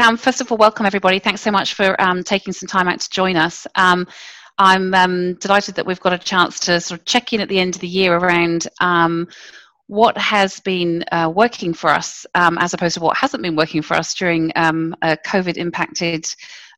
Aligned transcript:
um, 0.00 0.16
first 0.16 0.40
of 0.40 0.50
all, 0.50 0.58
welcome 0.58 0.86
everybody. 0.86 1.18
Thanks 1.18 1.40
so 1.40 1.50
much 1.50 1.74
for 1.74 2.00
um, 2.00 2.22
taking 2.22 2.52
some 2.52 2.66
time 2.66 2.88
out 2.88 3.00
to 3.00 3.10
join 3.10 3.36
us. 3.36 3.66
Um, 3.74 4.06
I'm 4.58 4.92
um, 4.94 5.34
delighted 5.34 5.74
that 5.76 5.86
we've 5.86 6.00
got 6.00 6.12
a 6.12 6.18
chance 6.18 6.60
to 6.60 6.80
sort 6.80 7.00
of 7.00 7.06
check 7.06 7.32
in 7.32 7.40
at 7.40 7.48
the 7.48 7.58
end 7.58 7.74
of 7.74 7.80
the 7.80 7.88
year 7.88 8.16
around 8.16 8.68
um, 8.80 9.28
what 9.86 10.16
has 10.18 10.60
been 10.60 11.04
uh, 11.12 11.32
working 11.34 11.74
for 11.74 11.90
us 11.90 12.26
um, 12.34 12.58
as 12.58 12.74
opposed 12.74 12.94
to 12.94 13.00
what 13.00 13.16
hasn't 13.16 13.42
been 13.42 13.56
working 13.56 13.82
for 13.82 13.94
us 13.94 14.14
during 14.14 14.50
a 14.54 15.16
COVID 15.26 15.56
impacted 15.56 16.26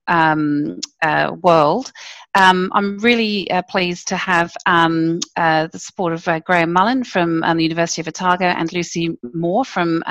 um, 0.09 0.81
uh, 1.03 1.33
world. 1.43 1.93
Um, 2.35 2.71
I'm 2.75 2.99
really 2.99 3.51
uh, 3.51 3.63
pleased 3.63 4.09
to 4.09 4.17
have 4.17 4.53
um, 4.67 5.21
uh, 5.37 5.69
the 5.71 5.79
support 5.79 6.13
of 6.13 6.27
uh, 6.27 6.41
Graham 6.41 6.73
Mullen 6.73 7.05
from 7.05 7.41
the 7.41 7.63
University 7.63 8.01
of 8.01 8.09
Otago 8.09 8.47
and 8.47 8.73
Lucy 8.73 9.17
Moore 9.35 9.65
from 9.65 10.03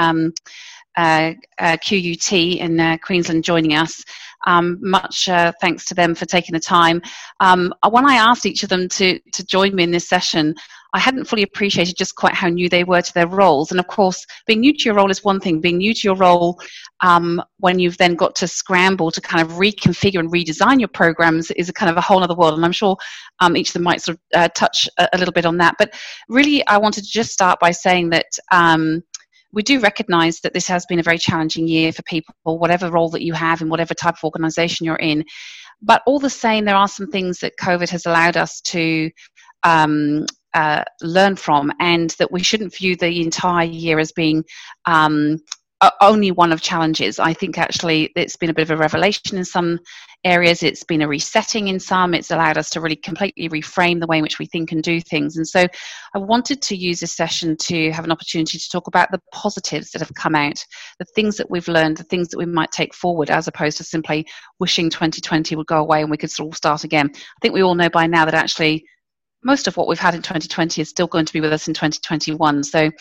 uh, 0.98 1.34
uh, 1.60 1.78
QUT 1.78 2.32
in 2.34 3.00
Queensland 3.04 3.44
joining 3.44 3.76
us. 3.76 4.04
Um, 4.48 4.80
much 4.82 5.26
thanks 5.62 5.86
to 5.86 5.94
them 5.94 6.16
for 6.16 6.26
taking 6.26 6.54
the 6.54 6.60
time. 6.60 7.02
Um, 7.40 7.74
when 7.90 8.06
I 8.06 8.16
asked 8.16 8.46
each 8.46 8.64
of 8.64 8.70
them 8.70 8.90
to, 8.90 9.20
to 9.20 9.46
join 9.46 9.76
me 9.76 9.84
in 9.84 9.92
this 9.92 10.10
session, 10.10 10.56
I 10.94 11.00
hadn't 11.00 11.26
fully 11.26 11.44
appreciated 11.44 11.96
just 11.96 12.16
quite 12.16 12.34
how 12.34 12.50
new 12.50 12.68
they 12.68 12.84
were 12.84 13.02
to 13.02 13.14
their 13.14 13.28
roles. 13.28 13.72
And 13.72 13.80
of 13.80 13.88
course, 13.88 14.26
being 14.46 14.60
new 14.60 14.74
to 14.74 14.84
your 14.86 14.96
role 14.96 15.10
is 15.10 15.24
one 15.24 15.40
thing. 15.40 15.62
Being 15.62 15.78
new 15.78 15.94
to 15.94 16.02
your 16.04 16.16
role, 16.16 16.60
um, 17.00 17.42
when 17.60 17.80
you've 17.80 17.98
then 17.98 18.16
got 18.16 18.36
to 18.36 18.48
scramble 18.48 19.10
to 19.12 19.22
kind 19.22 19.42
of 19.42 19.58
reconfigure 19.58 20.20
and 20.20 20.32
redesign 20.32 20.80
your 20.80 20.90
programs, 20.90 21.50
is 21.52 21.70
a 21.70 21.74
kind 21.74 21.90
of 21.90 21.98
a 21.98 22.02
whole 22.02 22.24
other 22.24 22.36
world. 22.36 22.56
And 22.56 22.66
I'm 22.66 22.74
sure 22.74 22.98
um, 23.40 23.56
each 23.56 23.70
of 23.70 23.74
them 23.74 23.84
might 23.84 24.02
sort 24.02 24.18
of 24.18 24.40
uh, 24.40 24.50
touch 24.50 24.90
a, 24.98 25.08
a, 25.14 25.18
little 25.18 25.32
bit 25.32 25.46
on 25.46 25.58
that. 25.58 25.76
But 25.80 25.94
really, 26.28 26.66
I 26.68 26.78
wanted 26.78 27.06
to 27.06 27.10
just 27.10 27.32
start 27.32 27.60
by 27.60 27.72
saying 27.72 28.10
that. 28.10 28.28
Um, 28.52 29.04
we 29.54 29.64
do 29.64 29.80
recognize 29.80 30.40
that 30.42 30.54
this 30.54 30.68
has 30.68 30.86
been 30.86 31.00
a 31.00 31.04
very 31.04 31.18
challenging 31.18 31.68
year 31.68 31.92
for 31.92 32.04
people, 32.04 32.34
whatever 32.44 32.90
role 32.90 33.10
that 33.10 33.24
you 33.24 33.34
have 33.34 33.62
in 33.62 33.70
whatever 33.70 33.94
type 33.94 34.16
of 34.16 34.24
organization 34.24 34.86
you're 34.86 34.96
in. 34.96 35.24
But 35.82 36.04
all 36.06 36.20
the 36.20 36.30
same, 36.30 36.66
there 36.66 36.76
are 36.76 36.88
some 36.88 37.08
things 37.08 37.40
that 37.40 37.54
COVID 37.60 37.90
has 37.90 38.06
allowed 38.06 38.38
us 38.38 38.62
to 38.62 39.10
um, 39.64 40.26
uh, 40.54 40.84
learn 41.02 41.36
from, 41.36 41.72
and 41.80 42.12
that 42.12 42.32
we 42.32 42.44
shouldn't 42.44 42.76
view 42.76 42.96
the 42.96 43.22
entire 43.22 43.66
year 43.66 44.00
as 44.00 44.12
being 44.12 44.44
um, 44.86 45.38
only 46.00 46.32
one 46.32 46.52
of 46.52 46.62
challenges. 46.62 47.20
I 47.20 47.34
think 47.34 47.58
actually 47.58 48.12
it's 48.16 48.36
been 48.36 48.50
a 48.50 48.54
bit 48.54 48.70
of 48.70 48.72
a 48.72 48.78
revelation 48.78 49.38
in 49.38 49.46
some 49.46 49.80
areas. 50.24 50.62
It's 50.62 50.84
been 50.84 51.02
a 51.02 51.08
resetting 51.08 51.68
in 51.68 51.80
some. 51.80 52.14
It's 52.14 52.30
allowed 52.30 52.58
us 52.58 52.70
to 52.72 52.82
really 52.82 52.96
completely 52.96 53.50
reframe 53.50 54.00
the 54.00 54.06
way 54.06 54.18
in 54.18 54.24
which 54.24 54.38
we 54.38 54.46
think 54.46 54.72
and 54.72 54.84
do 54.84 55.02
things. 55.02 55.38
And 55.38 55.48
so 55.48 55.66
I 56.14 56.20
wanted 56.20 56.62
to 56.64 56.76
use 56.76 57.00
this 57.00 57.16
session 57.16 57.58
to 57.64 57.92
have 57.92 58.06
an 58.06 58.12
opportunity 58.12 58.60
to 58.60 58.70
talk 58.70 58.88
about 58.88 59.12
the 59.12 59.22
positives 59.34 59.92
that 59.92 60.02
have 60.02 60.14
come 60.14 60.36
out, 60.36 60.64
the 61.00 61.06
things 61.16 61.38
that 61.38 61.50
we've 61.50 61.68
learned, 61.68 61.98
the 61.98 62.04
things 62.04 62.30
that 62.30 62.38
we 62.38 62.46
might 62.46 62.72
take 62.72 62.94
forward, 62.94 63.32
as 63.32 63.48
opposed 63.48 63.78
to 63.78 63.84
simply 63.84 64.28
wishing 64.60 64.90
2020 64.90 65.56
would 65.56 65.68
go 65.68 65.78
away 65.78 66.02
and 66.02 66.12
we 66.12 66.18
could 66.18 66.32
of 66.40 66.56
start 66.56 66.84
again. 66.84 67.10
I 67.14 67.40
think 67.42 67.54
we 67.54 67.64
all 67.64 67.76
know 67.76 67.90
by 67.90 68.06
now 68.06 68.26
that 68.26 68.34
actually 68.36 68.86
most 69.44 69.68
of 69.68 69.76
what 69.76 69.88
we've 69.88 70.00
had 70.00 70.14
in 70.14 70.22
2020 70.22 70.82
is 70.82 70.90
still 70.90 71.08
going 71.08 71.26
to 71.26 71.34
be 71.34 71.42
with 71.42 71.52
us 71.52 71.68
in 71.68 71.74
2021. 71.74 72.64
So 72.64 72.92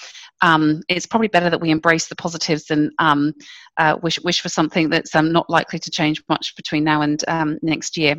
um, 0.42 0.82
it's 0.88 1.06
probably 1.06 1.28
better 1.28 1.50
that 1.50 1.60
we 1.60 1.70
embrace 1.70 2.08
the 2.08 2.16
positives 2.16 2.70
and 2.70 2.90
um, 2.98 3.34
uh, 3.76 3.96
wish, 4.02 4.18
wish 4.20 4.40
for 4.40 4.48
something 4.48 4.88
that's 4.88 5.14
um, 5.14 5.32
not 5.32 5.48
likely 5.50 5.78
to 5.78 5.90
change 5.90 6.22
much 6.28 6.54
between 6.56 6.84
now 6.84 7.02
and 7.02 7.24
um, 7.28 7.58
next 7.62 7.96
year. 7.96 8.16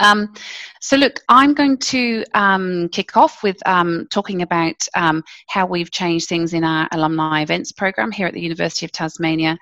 Um, 0.00 0.32
so, 0.80 0.96
look, 0.96 1.20
I'm 1.28 1.54
going 1.54 1.78
to 1.78 2.24
um, 2.34 2.88
kick 2.90 3.16
off 3.16 3.42
with 3.42 3.56
um, 3.66 4.06
talking 4.10 4.42
about 4.42 4.76
um, 4.94 5.22
how 5.48 5.66
we've 5.66 5.90
changed 5.90 6.28
things 6.28 6.54
in 6.54 6.64
our 6.64 6.88
alumni 6.92 7.42
events 7.42 7.72
program 7.72 8.12
here 8.12 8.26
at 8.26 8.34
the 8.34 8.40
University 8.40 8.86
of 8.86 8.92
Tasmania. 8.92 9.58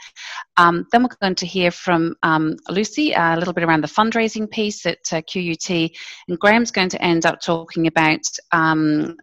Um, 0.59 0.87
then 0.93 1.03
we're 1.03 1.09
going 1.21 1.35
to 1.35 1.47
hear 1.47 1.71
from 1.71 2.15
um, 2.23 2.57
Lucy 2.69 3.13
a 3.13 3.37
little 3.37 3.55
bit 3.55 3.65
around 3.65 3.83
the 3.83 3.89
fundraising 3.89 4.51
piece 4.51 4.85
at 4.87 4.99
uh, 5.13 5.23
QUT, 5.23 5.91
and 6.29 6.39
Graham's 6.39 6.71
going 6.71 6.91
to 6.91 7.03
end 7.03 7.27
up 7.27 7.41
talking 7.41 7.87
about 7.87 8.21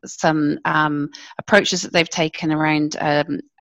some 0.06 0.59
approaches 1.40 1.81
that 1.81 1.94
they've 1.94 2.09
taken 2.09 2.52
around 2.52 2.96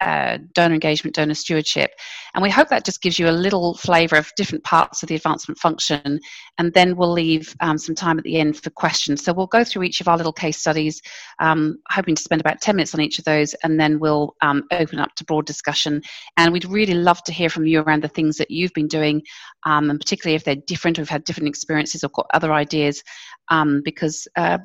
uh, 0.03 0.39
donor 0.55 0.75
engagement, 0.75 1.15
donor 1.15 1.35
stewardship. 1.35 1.93
And 2.35 2.43
we 2.43 2.51
hope 2.51 2.69
that 2.69 2.85
just 2.85 3.03
gives 3.03 3.19
you 3.19 3.29
a 3.29 3.31
little 3.31 3.75
flavour 3.75 4.17
of 4.17 4.33
different 4.37 4.65
parts 4.65 5.03
of 5.03 5.09
the 5.09 5.15
advancement 5.15 5.59
function. 5.59 6.19
And 6.59 6.73
then 6.75 6.97
we'll 6.97 7.13
leave 7.13 7.42
um, 7.61 7.79
some 7.79 7.95
time 7.95 8.19
at 8.19 8.25
the 8.25 8.39
end 8.39 8.57
for 8.57 8.71
questions. 8.71 9.25
So 9.25 9.33
we'll 9.33 9.47
go 9.47 9.65
through 9.65 9.85
each 9.85 10.01
of 10.01 10.09
our 10.09 10.17
little 10.17 10.33
case 10.33 10.59
studies, 10.59 11.01
um, 11.39 11.79
hoping 11.91 12.15
to 12.15 12.23
spend 12.23 12.41
about 12.41 12.61
10 12.61 12.77
minutes 12.77 12.95
on 12.95 13.01
each 13.01 13.19
of 13.19 13.25
those, 13.25 13.55
and 13.63 13.79
then 13.79 13.99
we'll 13.99 14.35
um, 14.43 14.65
open 14.73 14.99
up 14.99 15.15
to 15.17 15.25
broad 15.25 15.47
discussion. 15.47 16.03
And 16.37 16.53
we'd 16.53 16.65
really 16.65 16.95
love 16.95 17.23
to 17.25 17.33
hear 17.33 17.49
from 17.49 17.67
you 17.67 17.81
around 17.81 18.03
the 18.03 18.09
things 18.09 18.37
that 18.39 18.51
you've 18.51 18.73
been 18.75 18.89
doing, 18.89 19.23
um, 19.65 19.91
and 19.91 19.99
particularly 19.99 20.37
if 20.37 20.45
they're 20.45 20.57
different, 20.67 20.99
or 20.99 21.03
we've 21.03 21.09
had 21.09 21.25
different 21.25 21.49
experiences 21.49 22.05
or 22.05 22.09
got 22.09 22.27
other 22.35 22.53
ideas, 22.53 23.03
um, 23.51 23.83
because 23.85 24.27
uh, 24.37 24.59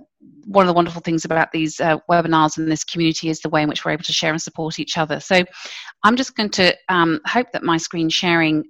one 0.45 0.65
of 0.65 0.67
the 0.67 0.73
wonderful 0.73 1.01
things 1.01 1.25
about 1.25 1.51
these 1.51 1.79
uh, 1.79 1.97
webinars 2.09 2.57
and 2.57 2.71
this 2.71 2.83
community 2.83 3.29
is 3.29 3.39
the 3.39 3.49
way 3.49 3.61
in 3.61 3.69
which 3.69 3.85
we're 3.85 3.91
able 3.91 4.03
to 4.03 4.13
share 4.13 4.31
and 4.31 4.41
support 4.41 4.79
each 4.79 4.97
other. 4.97 5.19
So 5.19 5.43
I'm 6.03 6.15
just 6.15 6.35
going 6.35 6.49
to 6.51 6.75
um, 6.89 7.19
hope 7.25 7.47
that 7.53 7.63
my 7.63 7.77
screen 7.77 8.09
sharing 8.09 8.63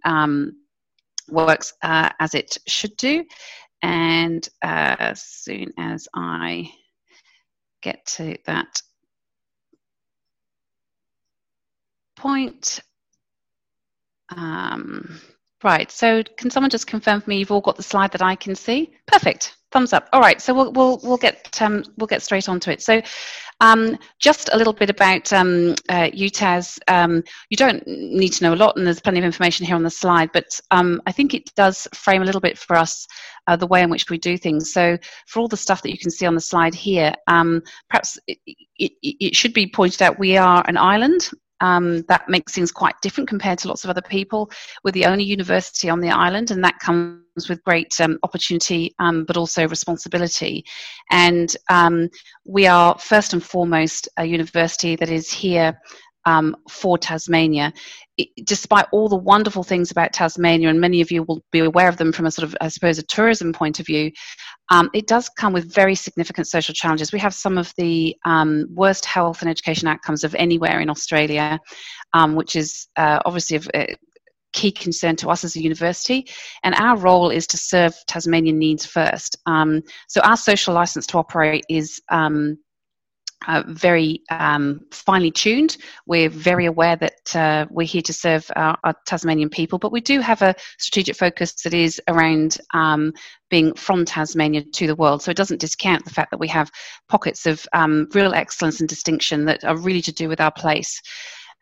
works 1.30 1.74
uh, 1.84 2.10
as 2.20 2.34
it 2.34 2.58
should 2.68 2.96
do. 2.98 3.24
And 3.82 4.48
uh, 4.62 4.96
as 5.00 5.22
soon 5.22 5.74
as 5.78 6.08
I 6.14 6.72
get 7.82 8.06
to 8.18 8.38
that 8.46 8.82
point, 12.16 12.80
um, 14.36 15.20
right, 15.64 15.92
so 15.92 16.24
can 16.24 16.50
someone 16.50 16.70
just 16.70 16.88
confirm 16.88 17.22
for 17.22 17.30
me 17.30 17.38
you've 17.38 17.52
all 17.52 17.62
got 17.62 17.78
the 17.78 17.84
slide 17.84 18.12
that 18.14 18.22
I 18.22 18.36
can 18.36 18.56
see? 18.56 18.94
Perfect 19.06 19.58
thumbs 19.72 19.94
up. 19.94 20.10
All 20.14 20.22
right, 20.22 20.42
so 20.42 20.54
we'll 20.54 20.72
we'll 20.72 21.00
we'll 21.04 21.18
get 21.18 21.62
um, 21.62 21.84
we'll 21.98 22.08
get 22.08 22.22
straight 22.22 22.50
onto 22.50 22.72
it. 22.72 22.82
So, 22.82 23.02
um, 23.60 23.98
just 24.20 24.50
a 24.54 24.58
little 24.58 24.74
bit 24.74 24.90
about 24.90 25.32
um, 25.34 25.76
uh. 25.90 26.10
Um, 26.88 27.24
you 27.50 27.58
don't 27.58 27.86
need 27.88 28.30
to 28.30 28.44
know 28.44 28.54
a 28.54 28.56
lot, 28.56 28.78
and 28.78 28.86
there's 28.86 29.02
plenty 29.02 29.20
of 29.20 29.26
information 29.26 29.66
here 29.66 29.76
on 29.76 29.84
the 29.84 29.90
slide. 29.90 30.32
But 30.32 30.60
um, 30.72 31.02
I 31.08 31.12
think 31.12 31.34
it 31.34 31.54
does 31.56 31.88
frame 31.94 32.22
a 32.22 32.26
little 32.26 32.42
bit 32.42 32.58
for 32.58 32.76
us 32.76 33.08
uh, 33.48 33.56
the 33.56 33.68
way 33.68 33.82
in 33.82 33.90
which 33.90 34.10
we 34.10 34.18
do 34.18 34.38
things. 34.38 34.72
So, 34.72 34.98
for 35.28 35.40
all 35.40 35.48
the 35.48 35.58
stuff 35.58 35.82
that 35.82 35.92
you 35.92 35.98
can 35.98 36.12
see 36.12 36.26
on 36.26 36.36
the 36.36 36.42
slide 36.42 36.76
here, 36.76 37.14
um, 37.28 37.64
perhaps 37.90 38.20
it, 38.28 38.38
it, 38.46 38.92
it 39.02 39.36
should 39.36 39.54
be 39.54 39.68
pointed 39.68 40.02
out 40.02 40.20
we 40.20 40.38
are 40.38 40.64
an 40.68 40.78
island. 40.78 41.30
Um, 41.62 42.04
that 42.04 42.30
makes 42.30 42.54
things 42.54 42.72
quite 42.72 42.96
different 43.02 43.28
compared 43.28 43.60
to 43.60 43.68
lots 43.68 43.84
of 43.84 43.90
other 43.90 44.02
people. 44.02 44.52
We're 44.84 44.92
the 44.92 45.06
only 45.06 45.24
university 45.24 45.90
on 45.90 46.00
the 46.00 46.10
island, 46.10 46.52
and 46.52 46.64
that 46.64 46.80
comes 46.80 47.50
with 47.50 47.64
great 47.64 48.00
um, 48.00 48.20
opportunity 48.24 48.94
um, 49.00 49.26
but 49.26 49.38
also 49.38 49.68
responsibility. 49.68 50.66
And 51.12 51.56
um, 51.70 52.10
we 52.46 52.68
are 52.68 52.98
first 53.00 53.34
and 53.34 53.44
foremost 53.44 54.08
a 54.18 54.26
university 54.26 54.96
that 54.96 55.10
is 55.10 55.32
here 55.32 55.80
um, 56.28 56.58
for 56.70 56.98
Tasmania. 56.98 57.74
It, 58.18 58.28
despite 58.44 58.86
all 58.92 59.08
the 59.08 59.16
wonderful 59.16 59.64
things 59.64 59.92
about 59.92 60.12
Tasmania, 60.12 60.70
and 60.70 60.82
many 60.82 61.00
of 61.02 61.10
you 61.10 61.24
will 61.24 61.42
be 61.52 61.60
aware 61.60 61.88
of 61.88 61.98
them 61.98 62.12
from 62.12 62.26
a 62.26 62.32
sort 62.32 62.44
of, 62.44 62.56
I 62.60 62.68
suppose, 62.68 63.00
a 63.00 63.04
tourism 63.04 63.54
point 63.54 63.80
of 63.80 63.86
view, 63.86 64.12
um, 64.70 64.90
it 64.94 65.08
does 65.08 65.30
come 65.30 65.54
with 65.54 65.74
very 65.74 65.96
significant 65.96 66.48
social 66.48 66.74
challenges. 66.74 67.14
We 67.14 67.20
have 67.20 67.34
some 67.34 67.58
of 67.58 67.72
the 67.78 68.16
um, 68.26 68.68
worst 68.74 69.06
health 69.06 69.42
and 69.42 69.50
education 69.50 69.88
outcomes 69.88 70.26
of 70.26 70.36
anywhere 70.36 70.82
in 70.82 70.90
Australia, 70.90 71.60
um, 72.14 72.36
which 72.36 72.58
is 72.58 72.88
uh, 72.98 73.20
obviously 73.24 73.56
of 73.56 73.70
uh, 73.74 73.86
key 74.52 74.72
concern 74.72 75.16
to 75.18 75.30
us 75.30 75.46
as 75.46 75.56
a 75.56 75.62
university, 75.62 76.28
and 76.64 76.76
our 76.76 76.98
role 76.98 77.30
is 77.30 77.48
to 77.48 77.58
serve 77.58 77.96
Tasmanian 78.08 78.60
needs 78.60 78.86
first. 78.86 79.38
Um, 79.46 79.82
so 80.10 80.20
our 80.22 80.36
social 80.36 80.74
license 80.74 81.08
to 81.08 81.18
operate 81.20 81.64
is 81.70 82.02
um, 82.10 82.58
uh, 83.46 83.64
very 83.68 84.22
um, 84.30 84.82
finely 84.92 85.32
tuned. 85.32 85.78
We're 86.06 86.30
very 86.30 86.66
aware 86.66 86.96
that 86.96 87.36
uh, 87.36 87.66
we're 87.70 87.86
here 87.86 88.02
to 88.04 88.14
serve 88.14 88.50
our, 88.56 88.78
our, 88.84 88.96
Tasmanian 89.06 89.50
people, 89.50 89.78
but 89.78 89.92
we 89.92 90.02
do 90.02 90.20
have 90.22 90.42
a 90.42 90.56
strategic 90.80 91.16
focus 91.16 91.54
that 91.64 91.74
is 91.74 92.02
around 92.08 92.58
um, 92.74 93.14
being 93.50 93.74
from 93.76 94.06
Tasmania 94.06 94.64
to 94.64 94.88
the 94.88 94.96
world. 94.96 95.22
So 95.22 95.32
it 95.32 95.38
doesn't 95.38 95.62
discount 95.62 96.04
the 96.04 96.12
fact 96.12 96.32
that 96.32 96.40
we 96.40 96.48
have 96.48 96.72
pockets 97.10 97.46
of 97.46 97.66
um, 97.74 98.08
real 98.14 98.34
excellence 98.34 98.80
and 98.80 98.90
distinction 98.90 99.46
that 99.46 99.64
are 99.64 99.78
really 99.78 100.02
to 100.02 100.12
do 100.12 100.28
with 100.28 100.42
our 100.42 100.52
place. 100.52 101.02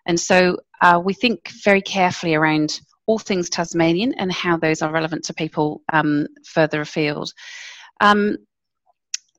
And 0.05 0.19
so 0.19 0.57
uh, 0.81 1.01
we 1.03 1.13
think 1.13 1.49
very 1.63 1.81
carefully 1.81 2.35
around 2.35 2.79
all 3.07 3.19
things 3.19 3.49
Tasmanian 3.49 4.13
and 4.13 4.31
how 4.31 4.57
those 4.57 4.81
are 4.81 4.91
relevant 4.91 5.23
to 5.25 5.33
people 5.33 5.81
um, 5.91 6.27
further 6.45 6.81
afield. 6.81 7.31
Um, 8.01 8.37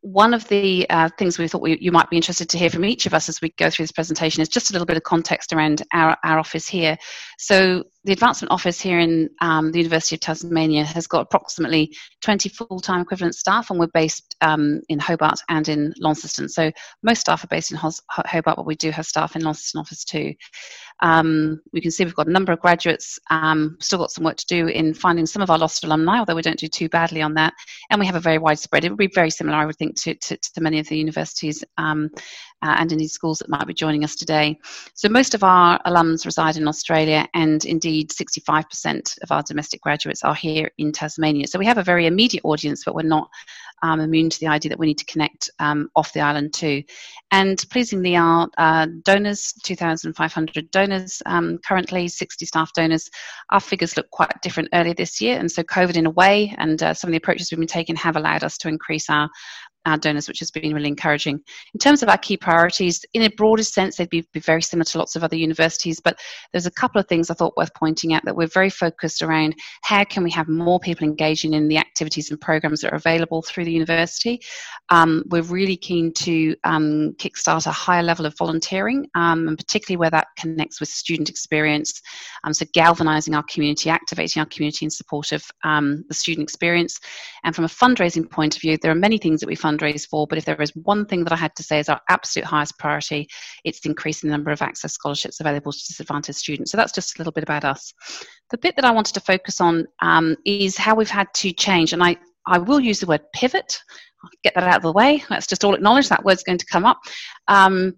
one 0.06 0.32
of 0.32 0.46
the 0.46 0.88
uh, 0.88 1.08
things 1.18 1.36
we 1.36 1.48
thought 1.48 1.60
we, 1.60 1.76
you 1.80 1.90
might 1.90 2.08
be 2.08 2.16
interested 2.16 2.48
to 2.48 2.58
hear 2.58 2.70
from 2.70 2.84
each 2.84 3.06
of 3.06 3.14
us 3.14 3.28
as 3.28 3.40
we 3.40 3.52
go 3.58 3.68
through 3.68 3.82
this 3.82 3.90
presentation 3.90 4.40
is 4.40 4.48
just 4.48 4.70
a 4.70 4.72
little 4.72 4.86
bit 4.86 4.96
of 4.96 5.02
context 5.02 5.52
around 5.52 5.82
our, 5.92 6.16
our 6.22 6.38
office 6.38 6.68
here. 6.68 6.96
So 7.38 7.82
the 8.06 8.12
advancement 8.12 8.52
office 8.52 8.80
here 8.80 9.00
in 9.00 9.28
um, 9.40 9.72
the 9.72 9.78
University 9.78 10.14
of 10.14 10.20
Tasmania 10.20 10.84
has 10.84 11.08
got 11.08 11.22
approximately 11.22 11.92
20 12.22 12.48
full-time 12.50 13.00
equivalent 13.00 13.34
staff, 13.34 13.68
and 13.68 13.80
we're 13.80 13.88
based 13.88 14.36
um, 14.40 14.80
in 14.88 15.00
Hobart 15.00 15.40
and 15.48 15.68
in 15.68 15.92
Launceston. 15.98 16.48
So 16.48 16.70
most 17.02 17.22
staff 17.22 17.42
are 17.42 17.48
based 17.48 17.72
in 17.72 17.78
Hobart, 17.78 18.56
but 18.56 18.64
we 18.64 18.76
do 18.76 18.92
have 18.92 19.06
staff 19.06 19.34
in 19.34 19.42
Launceston 19.42 19.80
office 19.80 20.04
too. 20.04 20.34
Um, 21.02 21.60
we 21.72 21.80
can 21.80 21.90
see 21.90 22.04
we've 22.04 22.14
got 22.14 22.28
a 22.28 22.32
number 22.32 22.52
of 22.52 22.60
graduates, 22.60 23.18
um, 23.28 23.76
still 23.80 23.98
got 23.98 24.12
some 24.12 24.24
work 24.24 24.36
to 24.36 24.46
do 24.46 24.68
in 24.68 24.94
finding 24.94 25.26
some 25.26 25.42
of 25.42 25.50
our 25.50 25.58
lost 25.58 25.82
alumni, 25.82 26.20
although 26.20 26.36
we 26.36 26.42
don't 26.42 26.60
do 26.60 26.68
too 26.68 26.88
badly 26.88 27.22
on 27.22 27.34
that. 27.34 27.54
And 27.90 27.98
we 27.98 28.06
have 28.06 28.14
a 28.14 28.20
very 28.20 28.38
widespread, 28.38 28.84
it 28.84 28.90
would 28.90 28.98
be 28.98 29.10
very 29.12 29.30
similar, 29.30 29.58
I 29.58 29.66
would 29.66 29.76
think, 29.76 30.00
to, 30.02 30.14
to, 30.14 30.36
to 30.36 30.60
many 30.60 30.78
of 30.78 30.88
the 30.88 30.96
universities 30.96 31.64
um, 31.76 32.10
uh, 32.66 32.74
and 32.78 32.90
indeed 32.90 33.08
schools 33.08 33.38
that 33.38 33.48
might 33.48 33.66
be 33.66 33.74
joining 33.74 34.02
us 34.02 34.16
today. 34.16 34.58
So 34.94 35.08
most 35.08 35.34
of 35.34 35.44
our 35.44 35.78
alums 35.86 36.24
reside 36.24 36.56
in 36.56 36.66
Australia, 36.66 37.28
and 37.34 37.64
indeed 37.64 38.10
65% 38.10 39.18
of 39.22 39.30
our 39.30 39.42
domestic 39.42 39.80
graduates 39.80 40.24
are 40.24 40.34
here 40.34 40.70
in 40.78 40.90
Tasmania. 40.90 41.46
So 41.46 41.58
we 41.58 41.66
have 41.66 41.78
a 41.78 41.84
very 41.84 42.06
immediate 42.06 42.44
audience, 42.44 42.84
but 42.84 42.94
we're 42.94 43.02
not 43.02 43.30
um, 43.82 44.00
immune 44.00 44.30
to 44.30 44.40
the 44.40 44.48
idea 44.48 44.70
that 44.70 44.78
we 44.78 44.86
need 44.86 44.98
to 44.98 45.04
connect 45.04 45.50
um, 45.58 45.90
off 45.94 46.12
the 46.12 46.20
island 46.20 46.54
too. 46.54 46.82
And 47.30 47.62
pleasingly, 47.70 48.16
our 48.16 48.48
uh, 48.56 48.86
donors, 49.02 49.52
2,500 49.64 50.70
donors, 50.70 51.22
um, 51.26 51.58
currently 51.58 52.08
60 52.08 52.46
staff 52.46 52.72
donors, 52.72 53.10
our 53.50 53.60
figures 53.60 53.96
look 53.96 54.10
quite 54.10 54.32
different 54.42 54.70
earlier 54.72 54.94
this 54.94 55.20
year. 55.20 55.38
And 55.38 55.50
so, 55.50 55.62
COVID 55.62 55.96
in 55.96 56.06
a 56.06 56.10
way, 56.10 56.54
and 56.58 56.82
uh, 56.82 56.94
some 56.94 57.08
of 57.08 57.12
the 57.12 57.18
approaches 57.18 57.50
we've 57.50 57.58
been 57.58 57.66
taking 57.66 57.96
have 57.96 58.16
allowed 58.16 58.44
us 58.44 58.56
to 58.58 58.68
increase 58.68 59.10
our 59.10 59.28
our 59.86 59.96
donors, 59.96 60.28
which 60.28 60.40
has 60.40 60.50
been 60.50 60.74
really 60.74 60.88
encouraging. 60.88 61.40
In 61.74 61.78
terms 61.78 62.02
of 62.02 62.08
our 62.08 62.18
key 62.18 62.36
priorities, 62.36 63.04
in 63.14 63.22
a 63.22 63.30
broader 63.30 63.62
sense, 63.62 63.96
they'd 63.96 64.10
be, 64.10 64.26
be, 64.32 64.40
very 64.40 64.62
similar 64.62 64.84
to 64.84 64.98
lots 64.98 65.16
of 65.16 65.24
other 65.24 65.36
universities, 65.36 66.00
but 66.00 66.18
there's 66.52 66.66
a 66.66 66.70
couple 66.70 67.00
of 67.00 67.08
things 67.08 67.30
I 67.30 67.34
thought 67.34 67.56
worth 67.56 67.74
pointing 67.74 68.12
out 68.12 68.24
that 68.24 68.36
we're 68.36 68.46
very 68.46 68.70
focused 68.70 69.22
around 69.22 69.54
how 69.82 70.04
can 70.04 70.22
we 70.22 70.30
have 70.32 70.48
more 70.48 70.78
people 70.78 71.06
engaging 71.06 71.54
in 71.54 71.68
the 71.68 71.78
activities 71.78 72.30
and 72.30 72.40
programs 72.40 72.80
that 72.80 72.92
are 72.92 72.96
available 72.96 73.42
through 73.42 73.64
the 73.64 73.72
university. 73.72 74.40
Um, 74.90 75.24
we're 75.28 75.42
really 75.42 75.76
keen 75.76 76.12
to 76.14 76.54
um, 76.64 77.14
kickstart 77.18 77.66
a 77.66 77.70
higher 77.70 78.02
level 78.02 78.26
of 78.26 78.36
volunteering, 78.36 79.08
um, 79.14 79.48
and 79.48 79.56
particularly 79.56 79.98
where 79.98 80.10
that 80.10 80.28
connects 80.36 80.80
with 80.80 80.88
student 80.88 81.30
experience. 81.30 82.02
Um, 82.44 82.52
so 82.52 82.66
galvanizing 82.72 83.34
our 83.34 83.44
community, 83.44 83.90
activating 83.90 84.40
our 84.40 84.46
community 84.46 84.84
in 84.84 84.90
support 84.90 85.32
of 85.32 85.44
um, 85.64 86.04
the 86.08 86.14
student 86.14 86.42
experience. 86.44 86.98
And 87.44 87.54
from 87.54 87.64
a 87.64 87.68
fundraising 87.68 88.28
point 88.30 88.56
of 88.56 88.62
view, 88.62 88.76
there 88.76 88.90
are 88.90 88.96
many 88.96 89.18
things 89.18 89.40
that 89.40 89.46
we 89.46 89.54
fund 89.54 89.75
for. 90.04 90.26
But 90.26 90.38
if 90.38 90.44
there 90.44 90.60
is 90.60 90.74
one 90.74 91.06
thing 91.06 91.24
that 91.24 91.32
I 91.32 91.36
had 91.36 91.54
to 91.56 91.62
say 91.62 91.78
is 91.78 91.88
our 91.88 92.00
absolute 92.08 92.46
highest 92.46 92.78
priority, 92.78 93.28
it's 93.64 93.84
increasing 93.86 94.28
the 94.28 94.36
number 94.36 94.50
of 94.50 94.62
access 94.62 94.92
scholarships 94.92 95.40
available 95.40 95.72
to 95.72 95.78
disadvantaged 95.78 96.38
students. 96.38 96.70
So 96.70 96.76
that's 96.76 96.92
just 96.92 97.16
a 97.16 97.18
little 97.20 97.32
bit 97.32 97.44
about 97.44 97.64
us. 97.64 97.92
The 98.50 98.58
bit 98.58 98.76
that 98.76 98.84
I 98.84 98.90
wanted 98.90 99.14
to 99.14 99.20
focus 99.20 99.60
on 99.60 99.86
um, 100.00 100.36
is 100.44 100.76
how 100.76 100.94
we've 100.94 101.10
had 101.10 101.28
to 101.34 101.52
change, 101.52 101.92
and 101.92 102.02
I, 102.02 102.16
I 102.46 102.58
will 102.58 102.80
use 102.80 103.00
the 103.00 103.06
word 103.06 103.22
pivot. 103.34 103.78
I'll 104.22 104.30
get 104.42 104.54
that 104.54 104.64
out 104.64 104.76
of 104.76 104.82
the 104.82 104.92
way. 104.92 105.22
Let's 105.30 105.46
just 105.46 105.64
all 105.64 105.74
acknowledge 105.74 106.08
that 106.08 106.24
word's 106.24 106.42
going 106.42 106.58
to 106.58 106.66
come 106.66 106.84
up. 106.84 106.98
Um, 107.48 107.94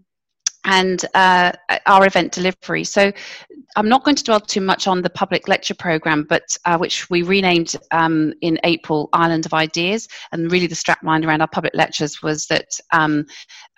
and 0.68 1.06
uh, 1.14 1.50
our 1.86 2.06
event 2.06 2.30
delivery. 2.32 2.84
So 2.84 3.10
I'm 3.76 3.88
not 3.88 4.04
going 4.04 4.16
to 4.16 4.24
dwell 4.24 4.40
too 4.40 4.60
much 4.60 4.86
on 4.86 5.00
the 5.00 5.08
public 5.08 5.48
lecture 5.48 5.74
program, 5.74 6.26
but 6.28 6.42
uh, 6.66 6.76
which 6.76 7.08
we 7.08 7.22
renamed 7.22 7.74
um, 7.90 8.34
in 8.42 8.58
April 8.64 9.08
Island 9.14 9.46
of 9.46 9.54
Ideas. 9.54 10.08
And 10.30 10.52
really, 10.52 10.66
the 10.66 10.74
strapline 10.74 11.26
around 11.26 11.40
our 11.40 11.48
public 11.48 11.74
lectures 11.74 12.22
was 12.22 12.46
that 12.48 12.68
um, 12.92 13.24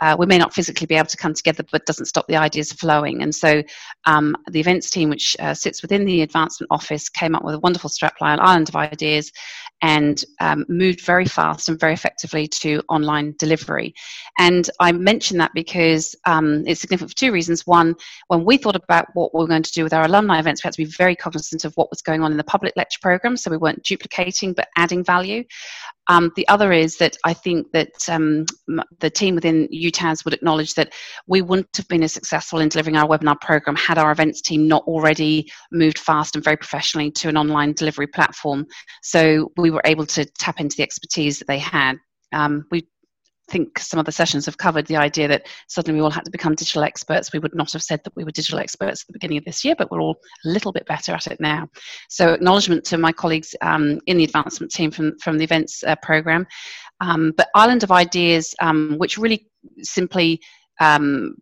uh, 0.00 0.16
we 0.18 0.26
may 0.26 0.38
not 0.38 0.52
physically 0.52 0.86
be 0.86 0.96
able 0.96 1.06
to 1.06 1.16
come 1.16 1.34
together, 1.34 1.64
but 1.70 1.86
doesn't 1.86 2.06
stop 2.06 2.26
the 2.26 2.36
ideas 2.36 2.72
flowing. 2.72 3.22
And 3.22 3.32
so 3.34 3.62
um, 4.06 4.36
the 4.50 4.60
events 4.60 4.90
team, 4.90 5.10
which 5.10 5.36
uh, 5.38 5.54
sits 5.54 5.82
within 5.82 6.04
the 6.04 6.22
advancement 6.22 6.68
office, 6.72 7.08
came 7.08 7.36
up 7.36 7.44
with 7.44 7.54
a 7.54 7.60
wonderful 7.60 7.90
strapline, 7.90 8.38
Island 8.40 8.68
of 8.68 8.76
Ideas, 8.76 9.30
and 9.82 10.24
um, 10.40 10.64
moved 10.68 11.00
very 11.00 11.24
fast 11.24 11.68
and 11.68 11.80
very 11.80 11.92
effectively 11.92 12.46
to 12.46 12.82
online 12.88 13.34
delivery. 13.38 13.94
And 14.38 14.68
I 14.80 14.92
mention 14.92 15.38
that 15.38 15.52
because 15.54 16.14
um, 16.26 16.64
it's 16.66 16.80
significant 16.80 17.10
for 17.10 17.16
two 17.16 17.32
reasons. 17.32 17.66
One, 17.66 17.94
when 18.28 18.44
we 18.44 18.56
thought 18.56 18.76
about 18.76 19.06
what 19.14 19.34
we 19.34 19.40
were 19.40 19.48
going 19.48 19.62
to 19.62 19.72
do 19.72 19.82
with 19.84 19.92
our 19.92 20.04
alumni 20.04 20.38
events, 20.38 20.62
we 20.62 20.68
had 20.68 20.74
to 20.74 20.84
be 20.84 20.90
very 20.96 21.16
cognizant 21.16 21.64
of 21.64 21.74
what 21.74 21.90
was 21.90 22.02
going 22.02 22.22
on 22.22 22.30
in 22.30 22.36
the 22.36 22.44
public 22.44 22.74
lecture 22.76 23.00
program, 23.00 23.36
so 23.36 23.50
we 23.50 23.56
weren't 23.56 23.82
duplicating 23.84 24.52
but 24.52 24.68
adding 24.76 25.04
value. 25.04 25.44
Um, 26.10 26.32
the 26.34 26.46
other 26.48 26.72
is 26.72 26.96
that 26.96 27.16
I 27.24 27.32
think 27.32 27.70
that 27.70 27.92
um, 28.08 28.44
the 28.98 29.10
team 29.10 29.36
within 29.36 29.68
UTAS 29.68 30.24
would 30.24 30.34
acknowledge 30.34 30.74
that 30.74 30.92
we 31.28 31.40
wouldn't 31.40 31.76
have 31.76 31.86
been 31.86 32.02
as 32.02 32.12
successful 32.12 32.58
in 32.58 32.68
delivering 32.68 32.96
our 32.96 33.06
webinar 33.06 33.40
program 33.40 33.76
had 33.76 33.96
our 33.96 34.10
events 34.10 34.40
team 34.40 34.66
not 34.66 34.82
already 34.88 35.48
moved 35.70 36.00
fast 36.00 36.34
and 36.34 36.42
very 36.42 36.56
professionally 36.56 37.12
to 37.12 37.28
an 37.28 37.36
online 37.36 37.74
delivery 37.74 38.08
platform. 38.08 38.66
So 39.04 39.52
we 39.56 39.70
were 39.70 39.82
able 39.84 40.04
to 40.06 40.24
tap 40.40 40.58
into 40.58 40.76
the 40.76 40.82
expertise 40.82 41.38
that 41.38 41.46
they 41.46 41.60
had. 41.60 41.96
Um, 42.32 42.64
we 42.72 42.88
think 43.50 43.78
some 43.78 43.98
of 44.00 44.06
the 44.06 44.12
sessions 44.12 44.46
have 44.46 44.58
covered 44.58 44.86
the 44.86 44.96
idea 44.96 45.28
that 45.28 45.46
suddenly 45.66 45.98
we 45.98 46.04
all 46.04 46.10
had 46.10 46.24
to 46.24 46.30
become 46.30 46.54
digital 46.54 46.82
experts. 46.82 47.32
We 47.32 47.38
would 47.38 47.54
not 47.54 47.72
have 47.72 47.82
said 47.82 48.00
that 48.04 48.14
we 48.16 48.24
were 48.24 48.30
digital 48.30 48.58
experts 48.58 49.02
at 49.02 49.06
the 49.08 49.12
beginning 49.12 49.38
of 49.38 49.44
this 49.44 49.64
year, 49.64 49.74
but 49.76 49.90
we're 49.90 50.00
all 50.00 50.18
a 50.44 50.48
little 50.48 50.72
bit 50.72 50.86
better 50.86 51.12
at 51.12 51.26
it 51.26 51.40
now. 51.40 51.68
So, 52.08 52.32
acknowledgement 52.32 52.84
to 52.86 52.98
my 52.98 53.12
colleagues 53.12 53.54
um, 53.60 54.00
in 54.06 54.16
the 54.16 54.24
advancement 54.24 54.72
team 54.72 54.90
from, 54.90 55.18
from 55.18 55.38
the 55.38 55.44
events 55.44 55.84
uh, 55.84 55.96
program. 56.02 56.46
Um, 57.00 57.32
but 57.36 57.48
Island 57.54 57.82
of 57.82 57.90
Ideas, 57.90 58.54
um, 58.60 58.96
which 58.98 59.18
really 59.18 59.48
simply 59.82 60.40
um, 60.80 61.34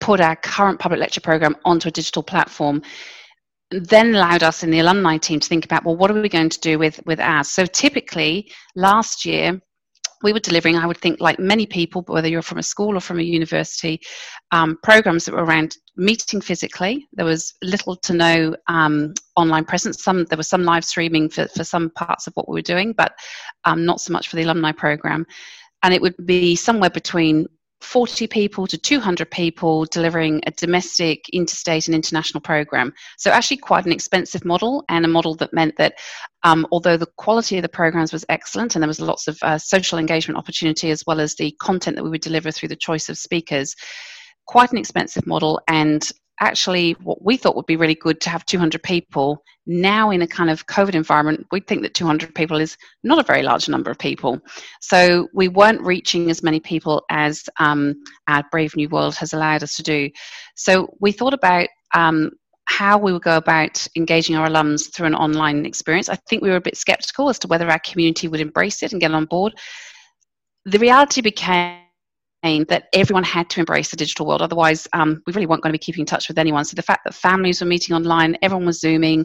put 0.00 0.20
our 0.20 0.36
current 0.36 0.78
public 0.78 1.00
lecture 1.00 1.20
program 1.20 1.56
onto 1.64 1.88
a 1.88 1.92
digital 1.92 2.22
platform 2.22 2.82
then 3.72 4.14
allowed 4.14 4.42
us 4.42 4.62
in 4.62 4.70
the 4.70 4.80
alumni 4.80 5.16
team 5.16 5.40
to 5.40 5.48
think 5.48 5.64
about 5.64 5.84
well 5.84 5.96
what 5.96 6.10
are 6.10 6.20
we 6.20 6.28
going 6.28 6.48
to 6.48 6.60
do 6.60 6.78
with 6.78 7.00
with 7.06 7.18
ours 7.20 7.48
so 7.48 7.64
typically 7.64 8.50
last 8.74 9.24
year 9.24 9.60
we 10.22 10.32
were 10.32 10.40
delivering, 10.40 10.76
I 10.76 10.86
would 10.86 10.98
think, 10.98 11.20
like 11.20 11.38
many 11.38 11.66
people, 11.66 12.02
whether 12.06 12.28
you're 12.28 12.42
from 12.42 12.58
a 12.58 12.62
school 12.62 12.96
or 12.96 13.00
from 13.00 13.18
a 13.18 13.22
university, 13.22 14.00
um, 14.50 14.78
programs 14.82 15.24
that 15.24 15.34
were 15.34 15.44
around 15.44 15.76
meeting 15.96 16.40
physically. 16.40 17.06
There 17.12 17.26
was 17.26 17.54
little 17.62 17.96
to 17.96 18.14
no 18.14 18.56
um, 18.68 19.14
online 19.36 19.64
presence. 19.64 20.02
Some 20.02 20.24
there 20.24 20.38
was 20.38 20.48
some 20.48 20.64
live 20.64 20.84
streaming 20.84 21.28
for, 21.28 21.48
for 21.48 21.64
some 21.64 21.90
parts 21.90 22.26
of 22.26 22.34
what 22.34 22.48
we 22.48 22.54
were 22.54 22.62
doing, 22.62 22.92
but 22.92 23.12
um, 23.64 23.84
not 23.84 24.00
so 24.00 24.12
much 24.12 24.28
for 24.28 24.36
the 24.36 24.42
alumni 24.42 24.72
program. 24.72 25.26
And 25.82 25.92
it 25.92 26.00
would 26.00 26.14
be 26.24 26.54
somewhere 26.54 26.90
between 26.90 27.46
40 27.82 28.26
people 28.26 28.66
to 28.66 28.78
200 28.78 29.30
people 29.30 29.84
delivering 29.86 30.40
a 30.46 30.50
domestic, 30.52 31.28
interstate, 31.32 31.88
and 31.88 31.94
international 31.94 32.40
program. 32.40 32.92
So, 33.18 33.30
actually, 33.30 33.58
quite 33.58 33.86
an 33.86 33.92
expensive 33.92 34.44
model, 34.44 34.84
and 34.88 35.04
a 35.04 35.08
model 35.08 35.34
that 35.36 35.52
meant 35.52 35.76
that 35.76 35.94
um, 36.44 36.66
although 36.72 36.96
the 36.96 37.10
quality 37.16 37.56
of 37.56 37.62
the 37.62 37.68
programs 37.68 38.12
was 38.12 38.24
excellent 38.28 38.74
and 38.74 38.82
there 38.82 38.88
was 38.88 39.00
lots 39.00 39.28
of 39.28 39.38
uh, 39.42 39.58
social 39.58 39.98
engagement 39.98 40.38
opportunity 40.38 40.90
as 40.90 41.04
well 41.06 41.20
as 41.20 41.34
the 41.34 41.54
content 41.60 41.96
that 41.96 42.04
we 42.04 42.10
would 42.10 42.20
deliver 42.20 42.50
through 42.50 42.68
the 42.68 42.76
choice 42.76 43.08
of 43.08 43.18
speakers, 43.18 43.74
quite 44.46 44.72
an 44.72 44.78
expensive 44.78 45.26
model 45.26 45.60
and 45.68 46.10
actually 46.42 46.92
what 47.04 47.24
we 47.24 47.36
thought 47.36 47.54
would 47.54 47.66
be 47.66 47.76
really 47.76 47.94
good 47.94 48.20
to 48.20 48.28
have 48.28 48.44
200 48.44 48.82
people 48.82 49.42
now 49.64 50.10
in 50.10 50.22
a 50.22 50.26
kind 50.26 50.50
of 50.50 50.66
covid 50.66 50.94
environment. 50.94 51.46
We 51.52 51.60
think 51.60 51.82
that 51.82 51.94
200 51.94 52.34
people 52.34 52.58
is 52.58 52.76
not 53.04 53.20
a 53.20 53.22
very 53.22 53.42
large 53.42 53.68
number 53.68 53.90
of 53.90 53.98
people. 53.98 54.40
So 54.80 55.28
we 55.32 55.46
weren't 55.46 55.80
reaching 55.80 56.30
as 56.30 56.42
many 56.42 56.58
people 56.58 57.04
as 57.10 57.44
um, 57.60 57.94
our 58.26 58.44
brave 58.50 58.74
new 58.76 58.88
world 58.88 59.14
has 59.16 59.32
allowed 59.32 59.62
us 59.62 59.76
to 59.76 59.84
do. 59.84 60.10
So 60.56 60.92
we 61.00 61.12
thought 61.12 61.32
about 61.32 61.68
um, 61.94 62.32
how 62.64 62.98
we 62.98 63.12
would 63.12 63.22
go 63.22 63.36
about 63.36 63.86
engaging 63.96 64.34
our 64.34 64.48
alums 64.48 64.92
through 64.92 65.06
an 65.06 65.14
online 65.14 65.64
experience. 65.64 66.08
I 66.08 66.16
think 66.28 66.42
we 66.42 66.50
were 66.50 66.56
a 66.56 66.60
bit 66.60 66.76
skeptical 66.76 67.28
as 67.28 67.38
to 67.40 67.48
whether 67.48 67.70
our 67.70 67.80
community 67.80 68.26
would 68.26 68.40
embrace 68.40 68.82
it 68.82 68.90
and 68.90 69.00
get 69.00 69.12
on 69.12 69.26
board. 69.26 69.54
The 70.64 70.78
reality 70.78 71.20
became 71.20 71.81
that 72.42 72.88
everyone 72.92 73.22
had 73.22 73.48
to 73.50 73.60
embrace 73.60 73.90
the 73.90 73.96
digital 73.96 74.26
world. 74.26 74.42
Otherwise, 74.42 74.88
um, 74.92 75.22
we 75.26 75.32
really 75.32 75.46
weren't 75.46 75.62
going 75.62 75.72
to 75.72 75.78
be 75.78 75.84
keeping 75.84 76.00
in 76.00 76.06
touch 76.06 76.28
with 76.28 76.38
anyone. 76.38 76.64
So 76.64 76.74
the 76.74 76.82
fact 76.82 77.02
that 77.04 77.14
families 77.14 77.60
were 77.60 77.66
meeting 77.68 77.94
online, 77.94 78.36
everyone 78.42 78.66
was 78.66 78.80
Zooming, 78.80 79.24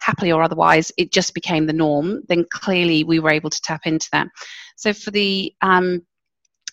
happily 0.00 0.32
or 0.32 0.42
otherwise, 0.42 0.90
it 0.96 1.12
just 1.12 1.34
became 1.34 1.66
the 1.66 1.72
norm. 1.72 2.22
Then 2.28 2.46
clearly 2.52 3.04
we 3.04 3.20
were 3.20 3.30
able 3.30 3.50
to 3.50 3.60
tap 3.60 3.82
into 3.84 4.08
that. 4.12 4.28
So 4.76 4.92
for 4.92 5.10
the 5.10 5.52
um, 5.60 6.00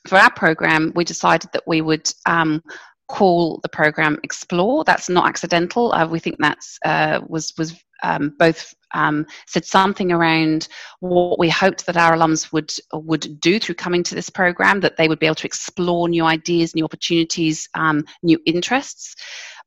for 0.08 0.18
our 0.18 0.32
program, 0.34 0.92
we 0.96 1.04
decided 1.04 1.52
that 1.54 1.64
we 1.68 1.82
would 1.82 2.12
um, 2.26 2.62
call 3.08 3.60
the 3.62 3.70
program 3.70 4.18
Explore. 4.24 4.84
That's 4.84 5.10
not 5.10 5.28
accidental. 5.28 5.94
Uh, 5.94 6.08
we 6.08 6.20
think 6.20 6.38
that's 6.40 6.80
uh, 6.86 7.20
was 7.28 7.54
was 7.58 7.76
um, 8.02 8.34
both 8.38 8.74
um, 8.94 9.26
said 9.48 9.66
something 9.66 10.12
around 10.12 10.68
what 11.00 11.40
we 11.40 11.50
hoped 11.50 11.86
that 11.86 11.98
our 11.98 12.16
alums 12.16 12.52
would 12.52 12.74
would 12.94 13.40
do 13.40 13.60
through 13.60 13.76
coming 13.76 14.04
to 14.04 14.16
this 14.16 14.30
program, 14.30 14.80
that 14.82 14.98
they 14.98 15.08
would 15.08 15.20
be 15.20 15.26
able 15.26 15.36
to 15.36 15.48
explore 15.48 16.10
new 16.10 16.26
ideas, 16.26 16.76
new 16.76 16.86
opportunities, 16.86 17.70
um, 17.74 18.04
new 18.24 18.40
interests. 18.46 19.16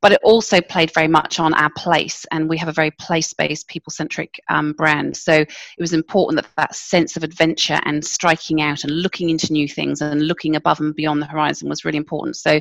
But 0.04 0.12
it 0.12 0.20
also 0.23 0.61
played 0.61 0.92
very 0.92 1.08
much 1.08 1.40
on 1.40 1.54
our 1.54 1.70
place, 1.70 2.26
and 2.30 2.46
we 2.46 2.58
have 2.58 2.68
a 2.68 2.73
very 2.73 2.90
place-based, 2.90 3.66
people-centric 3.68 4.38
um, 4.50 4.75
brand. 4.75 5.16
So 5.16 5.32
it 5.32 5.49
was 5.78 5.94
important 5.94 6.37
that 6.37 6.50
that 6.58 6.75
sense 6.75 7.16
of 7.16 7.25
adventure 7.25 7.80
and 7.87 8.04
striking 8.04 8.61
out 8.61 8.84
and 8.84 8.92
looking 8.92 9.30
into 9.30 9.50
new 9.50 9.66
things 9.66 10.02
and 10.02 10.28
looking 10.28 10.56
above 10.56 10.78
and 10.78 10.94
beyond 10.94 11.23
the 11.23 11.26
horizon 11.26 11.70
was 11.70 11.87
really 11.87 11.96
important. 11.96 12.37
So 12.37 12.61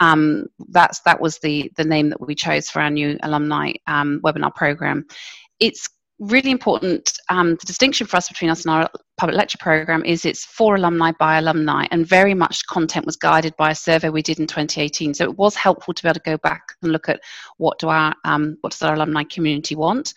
um, 0.00 0.46
that's 0.70 1.00
that 1.00 1.20
was 1.20 1.38
the 1.40 1.70
the 1.76 1.84
name 1.84 2.08
that 2.08 2.26
we 2.26 2.34
chose 2.34 2.70
for 2.70 2.80
our 2.80 2.88
new 2.88 3.18
alumni 3.22 3.72
um, 3.86 4.22
webinar 4.24 4.54
program. 4.54 5.04
It's 5.60 5.90
really 6.22 6.50
important. 6.50 7.18
Um, 7.28 7.56
the 7.56 7.66
distinction 7.66 8.06
for 8.06 8.16
us 8.16 8.28
between 8.28 8.50
us 8.50 8.64
and 8.64 8.72
our 8.72 8.88
public 9.16 9.36
lecture 9.36 9.58
program 9.58 10.04
is 10.04 10.24
it's 10.24 10.44
for 10.44 10.76
alumni 10.76 11.12
by 11.18 11.38
alumni, 11.38 11.86
and 11.90 12.06
very 12.06 12.34
much 12.34 12.66
content 12.66 13.06
was 13.06 13.16
guided 13.16 13.56
by 13.56 13.72
a 13.72 13.74
survey 13.74 14.08
we 14.08 14.22
did 14.22 14.38
in 14.38 14.46
2018. 14.46 15.14
So 15.14 15.24
it 15.24 15.36
was 15.36 15.56
helpful 15.56 15.92
to 15.92 16.02
be 16.02 16.08
able 16.08 16.14
to 16.14 16.20
go 16.30 16.38
back 16.38 16.62
and 16.82 16.92
look 16.92 17.08
at 17.08 17.20
what 17.58 17.78
do 17.78 17.88
our 17.88 18.14
um, 18.24 18.56
what 18.60 18.70
does 18.72 18.82
our 18.82 18.94
alumni 18.94 19.24
community 19.24 19.74
want, 19.74 20.14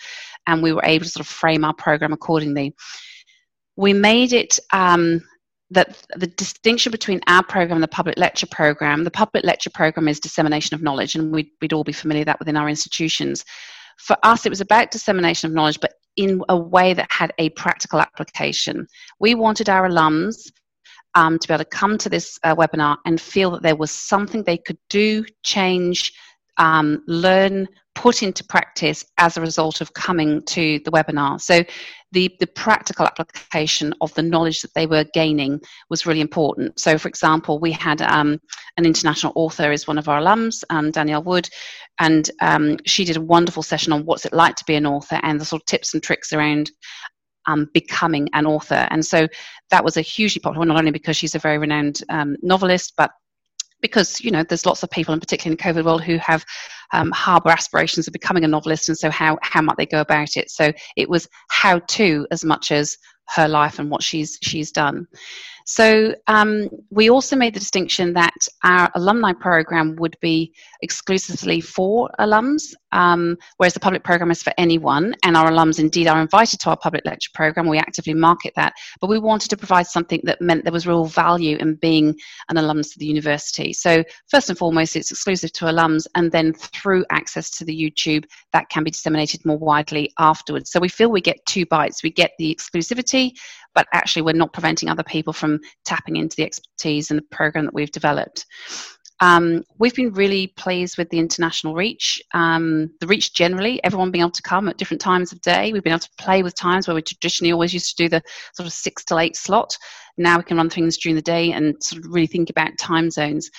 and 0.47 0.61
we 0.61 0.73
were 0.73 0.85
able 0.85 1.05
to 1.05 1.11
sort 1.11 1.25
of 1.25 1.27
frame 1.27 1.65
our 1.65 1.73
program 1.73 2.13
accordingly. 2.13 2.75
We 3.75 3.93
made 3.93 4.31
it 4.31 4.59
um, 4.71 5.21
that 5.71 6.05
the 6.15 6.27
distinction 6.27 6.91
between 6.91 7.19
our 7.27 7.43
program 7.43 7.77
and 7.77 7.83
the 7.83 7.87
public 7.87 8.17
lecture 8.17 8.47
program, 8.47 9.03
the 9.03 9.11
public 9.11 9.43
lecture 9.43 9.71
program 9.71 10.07
is 10.07 10.19
dissemination 10.19 10.75
of 10.75 10.83
knowledge, 10.83 11.15
and 11.15 11.33
we'd, 11.33 11.49
we'd 11.61 11.73
all 11.73 11.83
be 11.83 11.91
familiar 11.91 12.21
with 12.21 12.27
that 12.27 12.39
within 12.39 12.57
our 12.57 12.69
institutions. 12.69 13.43
For 13.97 14.17
us, 14.23 14.45
it 14.45 14.49
was 14.49 14.61
about 14.61 14.91
dissemination 14.91 15.49
of 15.49 15.53
knowledge, 15.53 15.79
but 15.79 15.93
in 16.15 16.41
a 16.49 16.57
way 16.57 16.93
that 16.93 17.11
had 17.11 17.33
a 17.37 17.49
practical 17.51 17.99
application. 17.99 18.87
We 19.19 19.35
wanted 19.35 19.69
our 19.69 19.87
alums 19.89 20.35
um, 21.15 21.39
to 21.39 21.47
be 21.47 21.53
able 21.53 21.63
to 21.63 21.69
come 21.69 21.97
to 21.97 22.09
this 22.09 22.37
uh, 22.43 22.55
webinar 22.55 22.97
and 23.05 23.19
feel 23.19 23.51
that 23.51 23.63
there 23.63 23.75
was 23.75 23.91
something 23.91 24.43
they 24.43 24.57
could 24.57 24.77
do, 24.89 25.25
change, 25.43 26.13
um, 26.57 27.03
learn, 27.07 27.67
put 28.05 28.21
into 28.21 28.43
practice 28.43 29.03
as 29.17 29.35
a 29.35 29.41
result 29.41 29.81
of 29.81 29.95
coming 29.95 30.39
to 30.43 30.79
the 30.85 30.91
webinar. 30.91 31.41
So 31.41 31.63
the, 32.11 32.31
the 32.39 32.45
practical 32.45 33.07
application 33.07 33.95
of 33.99 34.13
the 34.13 34.21
knowledge 34.21 34.61
that 34.61 34.75
they 34.75 34.85
were 34.85 35.05
gaining 35.15 35.59
was 35.89 36.05
really 36.05 36.21
important. 36.21 36.79
So, 36.79 36.99
for 36.99 37.07
example, 37.07 37.57
we 37.57 37.71
had 37.71 38.03
um, 38.03 38.39
an 38.77 38.85
international 38.85 39.33
author 39.35 39.71
is 39.71 39.87
one 39.87 39.97
of 39.97 40.07
our 40.07 40.21
alums, 40.21 40.63
um, 40.69 40.91
Danielle 40.91 41.23
Wood, 41.23 41.49
and 41.97 42.29
um, 42.41 42.77
she 42.85 43.05
did 43.05 43.17
a 43.17 43.21
wonderful 43.21 43.63
session 43.63 43.91
on 43.91 44.05
what's 44.05 44.27
it 44.27 44.33
like 44.33 44.55
to 44.57 44.65
be 44.65 44.75
an 44.75 44.85
author 44.85 45.19
and 45.23 45.41
the 45.41 45.45
sort 45.45 45.63
of 45.63 45.65
tips 45.65 45.95
and 45.95 46.03
tricks 46.03 46.31
around 46.31 46.69
um, 47.47 47.67
becoming 47.73 48.29
an 48.33 48.45
author. 48.45 48.87
And 48.91 49.03
so 49.03 49.27
that 49.71 49.83
was 49.83 49.97
a 49.97 50.01
hugely 50.01 50.41
popular, 50.41 50.67
not 50.67 50.77
only 50.77 50.91
because 50.91 51.17
she's 51.17 51.33
a 51.33 51.39
very 51.39 51.57
renowned 51.57 52.03
um, 52.09 52.35
novelist, 52.43 52.93
but 52.97 53.09
because 53.85 54.21
you 54.21 54.31
know 54.31 54.43
there's 54.43 54.65
lots 54.65 54.83
of 54.83 54.89
people, 54.89 55.13
and 55.13 55.21
particularly 55.21 55.53
in 55.53 55.57
the 55.57 55.81
COVID 55.81 55.85
world, 55.85 56.03
who 56.03 56.17
have 56.17 56.45
um, 56.93 57.11
harbour 57.11 57.49
aspirations 57.49 58.07
of 58.07 58.13
becoming 58.13 58.43
a 58.43 58.47
novelist, 58.47 58.89
and 58.89 58.97
so 58.97 59.09
how 59.09 59.37
how 59.41 59.61
might 59.61 59.77
they 59.77 59.85
go 59.85 60.01
about 60.01 60.35
it? 60.35 60.49
So 60.49 60.71
it 60.95 61.09
was 61.09 61.27
how 61.49 61.79
to 61.79 62.27
as 62.31 62.43
much 62.43 62.71
as 62.71 62.97
her 63.29 63.47
life 63.47 63.79
and 63.79 63.89
what 63.89 64.03
she's 64.03 64.37
she's 64.41 64.71
done. 64.71 65.07
So 65.67 66.13
um, 66.27 66.69
we 66.91 67.09
also 67.09 67.35
made 67.35 67.55
the 67.55 67.59
distinction 67.59 68.13
that 68.13 68.35
our 68.63 68.91
alumni 68.93 69.33
program 69.33 69.95
would 69.95 70.15
be 70.21 70.53
exclusively 70.83 71.59
for 71.59 72.09
alums, 72.19 72.73
um, 72.95 73.37
whereas 73.57 73.73
the 73.73 73.79
public 73.79 74.03
program 74.03 74.31
is 74.31 74.41
for 74.41 74.53
anyone. 74.57 75.13
And 75.23 75.35
our 75.35 75.51
alums 75.51 75.79
indeed 75.79 76.07
are 76.07 76.21
invited 76.21 76.59
to 76.61 76.69
our 76.69 76.77
public 76.77 77.05
lecture 77.05 77.29
program. 77.33 77.67
We 77.67 77.77
actively 77.77 78.13
market 78.13 78.53
that, 78.55 78.73
but 79.01 79.09
we 79.09 79.19
wanted 79.19 79.49
to 79.49 79.57
provide 79.57 79.85
something 79.85 80.21
that 80.23 80.41
meant 80.41 80.63
there 80.63 80.73
was 80.73 80.87
real 80.87 81.05
value 81.05 81.57
in 81.57 81.75
being 81.75 82.17
an 82.49 82.57
alumnus 82.57 82.95
of 82.95 82.99
the 82.99 83.05
university. 83.05 83.73
So 83.73 84.03
first 84.29 84.49
and 84.49 84.57
foremost, 84.57 84.95
it's 84.95 85.11
exclusive 85.11 85.51
to 85.53 85.65
alums, 85.65 86.07
and 86.15 86.31
then 86.31 86.53
through 86.53 87.05
access 87.11 87.51
to 87.57 87.65
the 87.65 87.77
YouTube, 87.77 88.25
that 88.53 88.69
can 88.69 88.83
be 88.83 88.91
disseminated 88.91 89.45
more 89.45 89.57
widely 89.57 90.11
afterwards. 90.17 90.71
So 90.71 90.79
we 90.79 90.89
feel 90.89 91.11
we 91.11 91.21
get 91.21 91.45
two 91.45 91.65
bites. 91.65 92.01
We 92.01 92.11
get 92.11 92.31
the 92.39 92.55
exclusivity, 92.55 93.31
but 93.73 93.87
actually 93.93 94.21
we're 94.21 94.33
not 94.33 94.53
preventing 94.53 94.89
other 94.89 95.03
people 95.03 95.33
from 95.33 95.59
tapping 95.83 96.15
into 96.15 96.37
the 96.37 96.43
expertise 96.43 97.11
and 97.11 97.17
the 97.17 97.25
program 97.29 97.65
that 97.65 97.73
we've 97.73 97.91
developed. 97.91 98.45
Um, 99.21 99.63
we've 99.79 99.95
been 99.95 100.11
really 100.11 100.47
pleased 100.57 100.97
with 100.97 101.09
the 101.09 101.19
international 101.19 101.73
reach, 101.73 102.21
um, 102.33 102.89
the 102.99 103.07
reach 103.07 103.33
generally, 103.33 103.81
everyone 103.83 104.11
being 104.11 104.23
able 104.23 104.31
to 104.31 104.41
come 104.41 104.67
at 104.67 104.77
different 104.77 105.01
times 105.01 105.31
of 105.31 105.39
day. 105.41 105.71
We've 105.71 105.83
been 105.83 105.93
able 105.93 105.99
to 105.99 106.09
play 106.17 106.43
with 106.43 106.55
times 106.55 106.87
where 106.87 106.95
we 106.95 107.01
traditionally 107.01 107.53
always 107.53 107.73
used 107.73 107.95
to 107.95 108.03
do 108.03 108.09
the 108.09 108.21
sort 108.53 108.67
of 108.67 108.73
six 108.73 109.05
to 109.05 109.17
eight 109.17 109.35
slot. 109.35 109.77
Now 110.17 110.37
we 110.37 110.43
can 110.43 110.57
run 110.57 110.69
things 110.69 110.97
during 110.97 111.15
the 111.15 111.21
day 111.21 111.53
and 111.53 111.81
sort 111.81 112.03
of 112.03 112.11
really 112.11 112.27
think 112.27 112.49
about 112.49 112.77
time 112.77 113.09
zones 113.09 113.49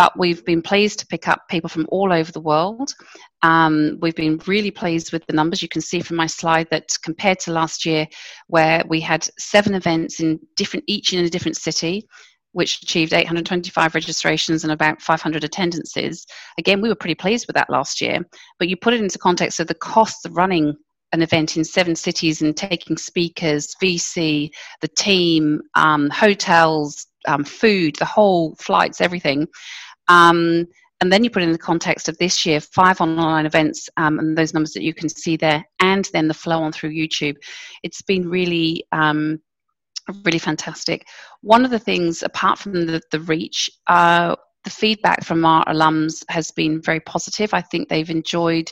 but 0.00 0.18
we've 0.18 0.42
been 0.46 0.62
pleased 0.62 0.98
to 0.98 1.06
pick 1.06 1.28
up 1.28 1.46
people 1.50 1.68
from 1.68 1.86
all 1.90 2.10
over 2.10 2.32
the 2.32 2.40
world. 2.40 2.94
Um, 3.42 3.98
we've 4.00 4.14
been 4.14 4.40
really 4.46 4.70
pleased 4.70 5.12
with 5.12 5.26
the 5.26 5.34
numbers. 5.34 5.60
You 5.60 5.68
can 5.68 5.82
see 5.82 6.00
from 6.00 6.16
my 6.16 6.24
slide 6.24 6.68
that 6.70 6.88
compared 7.02 7.38
to 7.40 7.52
last 7.52 7.84
year, 7.84 8.06
where 8.46 8.82
we 8.88 8.98
had 8.98 9.28
seven 9.38 9.74
events 9.74 10.20
in 10.20 10.40
different, 10.56 10.86
each 10.86 11.12
in 11.12 11.22
a 11.22 11.28
different 11.28 11.58
city, 11.58 12.08
which 12.52 12.82
achieved 12.82 13.12
825 13.12 13.94
registrations 13.94 14.64
and 14.64 14.72
about 14.72 15.00
500 15.00 15.44
attendances. 15.44 16.26
Again, 16.58 16.80
we 16.80 16.88
were 16.88 16.94
pretty 16.94 17.14
pleased 17.14 17.46
with 17.46 17.54
that 17.54 17.70
last 17.70 18.00
year. 18.00 18.24
But 18.58 18.68
you 18.68 18.76
put 18.76 18.94
it 18.94 19.00
into 19.00 19.18
context 19.18 19.60
of 19.60 19.66
the 19.66 19.74
costs 19.74 20.24
of 20.24 20.36
running 20.36 20.74
an 21.12 21.22
event 21.22 21.56
in 21.56 21.64
seven 21.64 21.96
cities 21.96 22.40
and 22.42 22.56
taking 22.56 22.96
speakers, 22.96 23.74
VC, 23.82 24.50
the 24.80 24.88
team, 24.88 25.60
um, 25.74 26.08
hotels, 26.10 27.06
um, 27.26 27.44
food, 27.44 27.96
the 27.96 28.04
whole 28.04 28.54
flights, 28.56 29.00
everything. 29.00 29.46
Um, 30.08 30.66
and 31.00 31.10
then 31.10 31.24
you 31.24 31.30
put 31.30 31.42
it 31.42 31.46
in 31.46 31.52
the 31.52 31.58
context 31.58 32.08
of 32.08 32.18
this 32.18 32.44
year, 32.44 32.60
five 32.60 33.00
online 33.00 33.46
events, 33.46 33.88
um, 33.96 34.18
and 34.18 34.36
those 34.36 34.52
numbers 34.52 34.72
that 34.72 34.82
you 34.82 34.92
can 34.92 35.08
see 35.08 35.36
there, 35.36 35.64
and 35.80 36.08
then 36.12 36.28
the 36.28 36.34
flow 36.34 36.62
on 36.62 36.72
through 36.72 36.90
YouTube. 36.90 37.36
It's 37.82 38.02
been 38.02 38.28
really, 38.28 38.84
um, 38.92 39.40
really 40.24 40.38
fantastic. 40.38 41.06
One 41.42 41.64
of 41.64 41.70
the 41.70 41.78
things, 41.78 42.22
apart 42.22 42.58
from 42.58 42.86
the, 42.86 43.00
the 43.10 43.20
reach, 43.20 43.70
uh, 43.86 44.36
the 44.64 44.70
feedback 44.70 45.24
from 45.24 45.44
our 45.44 45.64
alums 45.64 46.22
has 46.28 46.50
been 46.50 46.82
very 46.82 47.00
positive. 47.00 47.54
I 47.54 47.62
think 47.62 47.88
they've 47.88 48.10
enjoyed 48.10 48.70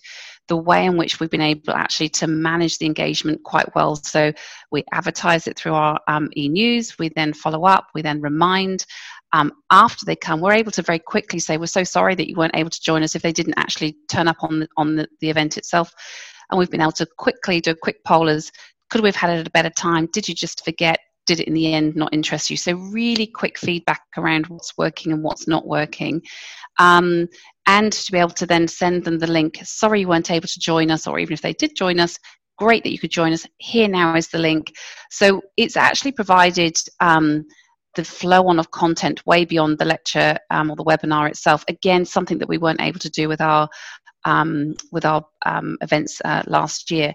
the 0.49 0.57
way 0.57 0.87
in 0.87 0.97
which 0.97 1.21
we've 1.21 1.31
been 1.31 1.41
able 1.41 1.75
actually 1.75 2.09
to 2.09 2.27
manage 2.27 2.79
the 2.79 2.87
engagement 2.87 3.43
quite 3.45 3.75
well. 3.75 3.97
So 3.97 4.33
we 4.71 4.85
advertise 4.93 5.47
it 5.47 5.59
through 5.59 5.75
our 5.75 6.01
um, 6.09 6.29
e-news, 6.37 6.99
we 6.99 7.11
then 7.15 7.33
follow 7.33 7.65
up, 7.65 7.89
we 7.95 8.03
then 8.03 8.21
remind 8.21 8.87
um, 9.33 9.53
after 9.71 10.07
they 10.07 10.17
come, 10.17 10.41
we're 10.41 10.53
able 10.53 10.73
to 10.73 10.83
very 10.83 10.99
quickly 10.99 11.39
say, 11.39 11.59
We're 11.59 11.67
so 11.67 11.85
sorry 11.85 12.15
that 12.15 12.29
you 12.29 12.37
weren't 12.37 12.57
able 12.57 12.71
to 12.71 12.81
join 12.81 13.03
us 13.03 13.15
if 13.15 13.23
they 13.23 13.33
didn't 13.33 13.59
actually 13.59 13.97
turn 14.09 14.27
up 14.27 14.43
on 14.43 14.61
the, 14.61 14.69
on 14.77 14.97
the, 14.97 15.09
the 15.21 15.29
event 15.29 15.59
itself. 15.59 15.93
And 16.51 16.59
we've 16.59 16.71
been 16.71 16.81
able 16.81 16.93
to 16.93 17.07
quickly 17.19 17.61
do 17.61 17.73
a 17.73 17.77
quick 17.77 18.03
poll 18.05 18.29
as 18.29 18.51
could 18.91 19.03
we 19.03 19.09
have 19.09 19.17
had 19.17 19.31
it 19.31 19.41
at 19.41 19.47
a 19.47 19.51
better 19.51 19.71
time? 19.71 20.09
Did 20.13 20.29
you 20.29 20.35
just 20.35 20.65
forget? 20.65 20.99
Did 21.29 21.41
it 21.41 21.47
in 21.47 21.53
the 21.53 21.75
end 21.75 21.95
not 21.95 22.15
interest 22.15 22.49
you? 22.49 22.57
So, 22.57 22.73
really 22.73 23.27
quick 23.27 23.59
feedback 23.59 24.01
around 24.17 24.47
what's 24.47 24.79
working 24.79 25.13
and 25.13 25.23
what's 25.23 25.47
not 25.47 25.67
working. 25.67 26.23
Um, 26.79 27.29
and 27.67 27.93
to 27.93 28.13
be 28.13 28.17
able 28.17 28.31
to 28.31 28.47
then 28.47 28.67
send 28.67 29.05
them 29.05 29.19
the 29.19 29.27
link. 29.27 29.59
Sorry 29.63 30.01
you 30.01 30.09
weren't 30.09 30.31
able 30.31 30.49
to 30.49 30.59
join 30.59 30.91
us, 30.91 31.07
or 31.07 31.19
even 31.19 31.35
if 31.35 31.43
they 31.43 31.53
did 31.53 31.77
join 31.77 32.01
us, 32.01 32.19
great 32.57 32.83
that 32.85 32.93
you 32.93 32.99
could 32.99 33.11
join 33.11 33.35
us. 33.35 33.47
Here 33.59 33.89
now 33.89 34.17
is 34.17 34.29
the 34.29 34.39
link. 34.39 34.73
So, 35.11 35.43
it's 35.59 35.77
actually 35.77 36.13
provided. 36.13 36.79
Um, 37.01 37.45
the 37.95 38.05
flow 38.05 38.47
on 38.47 38.61
of 38.61 38.71
content 38.71 39.27
way 39.27 39.45
beyond 39.45 39.77
the 39.79 39.85
lecture 39.85 40.39
um, 40.51 40.71
or 40.71 40.77
the 40.77 40.85
webinar 40.85 41.29
itself. 41.29 41.65
Again, 41.67 42.05
something 42.05 42.39
that 42.39 42.49
we 42.49 42.59
weren't 42.59 42.83
able 42.83 43.01
to 43.01 43.11
do 43.11 43.29
with 43.29 43.41
our 43.41 43.69
um, 44.25 44.75
with 44.93 45.05
our 45.05 45.27
um, 45.47 45.77
events 45.81 46.21
uh, 46.25 46.43
last 46.47 46.93
year. 46.93 47.13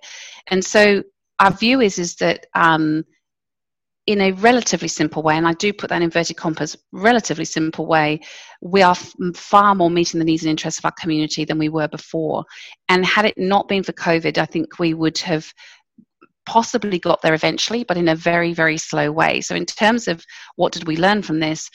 And 0.48 0.66
so 0.66 1.04
our 1.40 1.52
view 1.52 1.82
is 1.82 2.00
is 2.00 2.16
that 2.16 2.48
um, 2.54 3.06
in 4.06 4.20
a 4.20 4.32
relatively 4.34 4.90
simple 4.90 5.24
way, 5.24 5.38
and 5.38 5.48
I 5.48 5.54
do 5.54 5.72
put 5.72 5.90
that 5.90 5.98
in 5.98 6.04
inverted 6.04 6.36
commas, 6.36 6.76
relatively 6.92 7.46
simple 7.46 7.86
way, 7.86 8.20
we 8.62 8.82
are 8.82 8.92
f- 8.92 9.14
far 9.34 9.76
more 9.76 9.90
meeting 9.90 10.20
the 10.20 10.26
needs 10.26 10.44
and 10.44 10.50
interests 10.50 10.80
of 10.80 10.86
our 10.86 10.94
community 11.00 11.46
than 11.46 11.58
we 11.58 11.70
were 11.70 11.88
before. 11.88 12.44
And 12.90 13.06
had 13.06 13.26
it 13.26 13.38
not 13.38 13.70
been 13.70 13.84
for 13.84 13.94
COVID, 13.94 14.38
I 14.38 14.46
think 14.46 14.78
we 14.78 14.94
would 14.94 15.18
have 15.20 15.54
possibly 16.46 17.00
got 17.00 17.22
there 17.22 17.34
eventually, 17.34 17.86
but 17.86 17.98
in 17.98 18.10
a 18.10 18.16
very, 18.16 18.54
very 18.54 18.78
slow 18.78 19.10
way. 19.10 19.40
So, 19.40 19.56
in 19.56 19.66
terms 19.66 20.10
of 20.10 20.24
what 20.58 20.74
did 20.74 20.86
we 20.86 20.98
learn 20.98 21.22
from 21.22 21.40
this? 21.40 21.70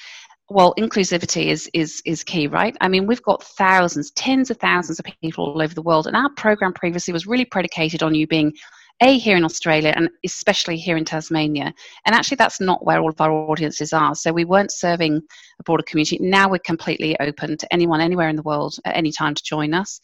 Well, 0.50 0.74
inclusivity 0.78 1.46
is 1.46 1.70
is 1.72 2.02
is 2.04 2.24
key, 2.24 2.46
right? 2.46 2.76
I 2.82 2.88
mean, 2.88 3.06
we've 3.06 3.22
got 3.22 3.42
thousands, 3.42 4.10
tens 4.12 4.50
of 4.50 4.58
thousands 4.58 4.98
of 4.98 5.06
people 5.22 5.46
all 5.46 5.62
over 5.62 5.74
the 5.74 5.82
world, 5.82 6.06
and 6.06 6.16
our 6.16 6.30
program 6.36 6.74
previously 6.74 7.12
was 7.12 7.26
really 7.26 7.44
predicated 7.46 8.02
on 8.02 8.14
you 8.14 8.26
being 8.26 8.52
a 9.00 9.18
here 9.18 9.36
in 9.36 9.44
Australia 9.44 9.92
and 9.96 10.08
especially 10.24 10.76
here 10.76 10.96
in 10.96 11.04
Tasmania. 11.04 11.72
And 12.04 12.14
actually, 12.14 12.36
that's 12.36 12.60
not 12.60 12.84
where 12.84 13.00
all 13.00 13.10
of 13.10 13.20
our 13.20 13.30
audiences 13.30 13.92
are. 13.92 14.14
So 14.14 14.32
we 14.32 14.44
weren't 14.44 14.72
serving 14.72 15.22
a 15.60 15.62
broader 15.62 15.84
community. 15.84 16.18
Now 16.20 16.48
we're 16.48 16.58
completely 16.58 17.18
open 17.20 17.56
to 17.56 17.72
anyone 17.72 18.00
anywhere 18.00 18.28
in 18.28 18.36
the 18.36 18.42
world 18.42 18.76
at 18.84 18.96
any 18.96 19.12
time 19.12 19.34
to 19.34 19.42
join 19.42 19.74
us 19.74 20.00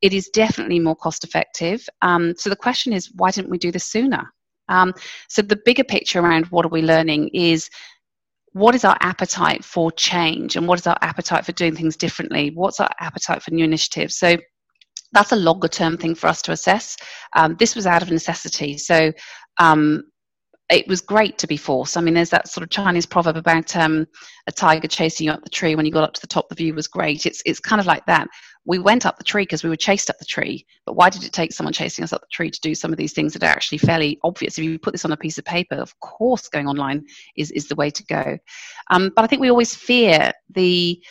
it 0.00 0.12
is 0.12 0.28
definitely 0.28 0.78
more 0.78 0.96
cost 0.96 1.24
effective. 1.24 1.86
Um, 2.02 2.34
so 2.36 2.50
the 2.50 2.56
question 2.56 2.92
is, 2.92 3.10
why 3.16 3.30
didn't 3.30 3.50
we 3.50 3.58
do 3.58 3.72
this 3.72 3.86
sooner? 3.86 4.32
Um, 4.68 4.94
so 5.28 5.42
the 5.42 5.60
bigger 5.64 5.84
picture 5.84 6.20
around 6.20 6.46
what 6.46 6.64
are 6.64 6.70
we 6.70 6.82
learning 6.82 7.28
is 7.28 7.68
what 8.52 8.74
is 8.74 8.84
our 8.84 8.96
appetite 9.00 9.64
for 9.64 9.90
change 9.92 10.56
and 10.56 10.66
what 10.66 10.78
is 10.78 10.86
our 10.86 10.98
appetite 11.00 11.44
for 11.44 11.52
doing 11.52 11.74
things 11.74 11.96
differently? 11.96 12.50
What's 12.54 12.80
our 12.80 12.90
appetite 13.00 13.42
for 13.42 13.52
new 13.52 13.64
initiatives? 13.64 14.16
So 14.16 14.36
that's 15.12 15.32
a 15.32 15.36
longer 15.36 15.68
term 15.68 15.96
thing 15.96 16.14
for 16.14 16.26
us 16.26 16.42
to 16.42 16.52
assess. 16.52 16.96
Um, 17.34 17.56
this 17.58 17.74
was 17.74 17.86
out 17.86 18.02
of 18.02 18.10
necessity. 18.10 18.78
So 18.78 19.12
um, 19.58 20.04
it 20.70 20.86
was 20.86 21.00
great 21.00 21.38
to 21.38 21.46
be 21.46 21.56
forced. 21.56 21.96
I 21.96 22.02
mean, 22.02 22.14
there's 22.14 22.30
that 22.30 22.48
sort 22.48 22.62
of 22.62 22.70
Chinese 22.70 23.06
proverb 23.06 23.36
about 23.36 23.74
um, 23.74 24.06
a 24.46 24.52
tiger 24.52 24.86
chasing 24.86 25.26
you 25.26 25.32
up 25.32 25.42
the 25.42 25.48
tree. 25.48 25.74
When 25.74 25.86
you 25.86 25.92
got 25.92 26.04
up 26.04 26.12
to 26.14 26.20
the 26.20 26.26
top, 26.26 26.48
the 26.48 26.54
view 26.54 26.74
was 26.74 26.86
great. 26.86 27.24
It's 27.24 27.42
it's 27.46 27.60
kind 27.60 27.80
of 27.80 27.86
like 27.86 28.04
that. 28.06 28.28
We 28.66 28.78
went 28.78 29.06
up 29.06 29.16
the 29.16 29.24
tree 29.24 29.44
because 29.44 29.64
we 29.64 29.70
were 29.70 29.76
chased 29.76 30.10
up 30.10 30.18
the 30.18 30.26
tree. 30.26 30.66
But 30.84 30.94
why 30.94 31.08
did 31.08 31.24
it 31.24 31.32
take 31.32 31.52
someone 31.52 31.72
chasing 31.72 32.04
us 32.04 32.12
up 32.12 32.20
the 32.20 32.26
tree 32.30 32.50
to 32.50 32.60
do 32.60 32.74
some 32.74 32.92
of 32.92 32.98
these 32.98 33.14
things 33.14 33.32
that 33.32 33.42
are 33.42 33.46
actually 33.46 33.78
fairly 33.78 34.18
obvious? 34.24 34.58
If 34.58 34.64
you 34.64 34.78
put 34.78 34.92
this 34.92 35.06
on 35.06 35.12
a 35.12 35.16
piece 35.16 35.38
of 35.38 35.46
paper, 35.46 35.76
of 35.76 35.98
course, 36.00 36.48
going 36.48 36.68
online 36.68 37.06
is 37.34 37.50
is 37.52 37.68
the 37.68 37.76
way 37.76 37.88
to 37.90 38.04
go. 38.04 38.36
Um, 38.90 39.10
but 39.16 39.24
I 39.24 39.26
think 39.26 39.40
we 39.40 39.50
always 39.50 39.74
fear 39.74 40.32
the 40.50 41.02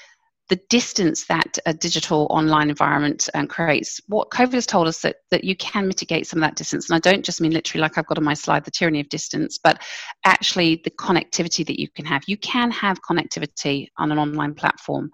the 0.50 0.60
distance 0.70 1.26
that 1.26 1.58
a 1.66 1.74
digital 1.74 2.28
online 2.30 2.70
environment 2.70 3.28
um, 3.34 3.48
creates. 3.48 4.00
What 4.08 4.30
COVID 4.30 4.54
has 4.54 4.66
told 4.66 4.88
us 4.88 5.02
that 5.02 5.18
that 5.32 5.44
you 5.44 5.56
can 5.58 5.88
mitigate 5.88 6.28
some 6.28 6.42
of 6.42 6.48
that 6.48 6.56
distance, 6.56 6.90
and 6.90 6.96
I 6.96 7.00
don't 7.00 7.26
just 7.26 7.42
mean 7.42 7.52
literally 7.52 7.82
like 7.82 7.98
I've 7.98 8.08
got 8.08 8.18
on 8.18 8.24
my 8.24 8.34
slide 8.34 8.64
the 8.64 8.72
tyranny 8.72 9.02
of 9.02 9.10
distance, 9.10 9.58
but 9.58 9.82
actually 10.26 10.82
the 10.84 10.92
connectivity 10.92 11.66
that 11.66 11.80
you 11.80 11.90
can 11.90 12.06
have. 12.06 12.24
You 12.28 12.38
can 12.38 12.72
have 12.72 13.00
connectivity 13.02 13.88
on 13.98 14.12
an 14.12 14.20
online 14.20 14.54
platform. 14.54 15.12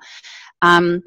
Um, 0.62 1.02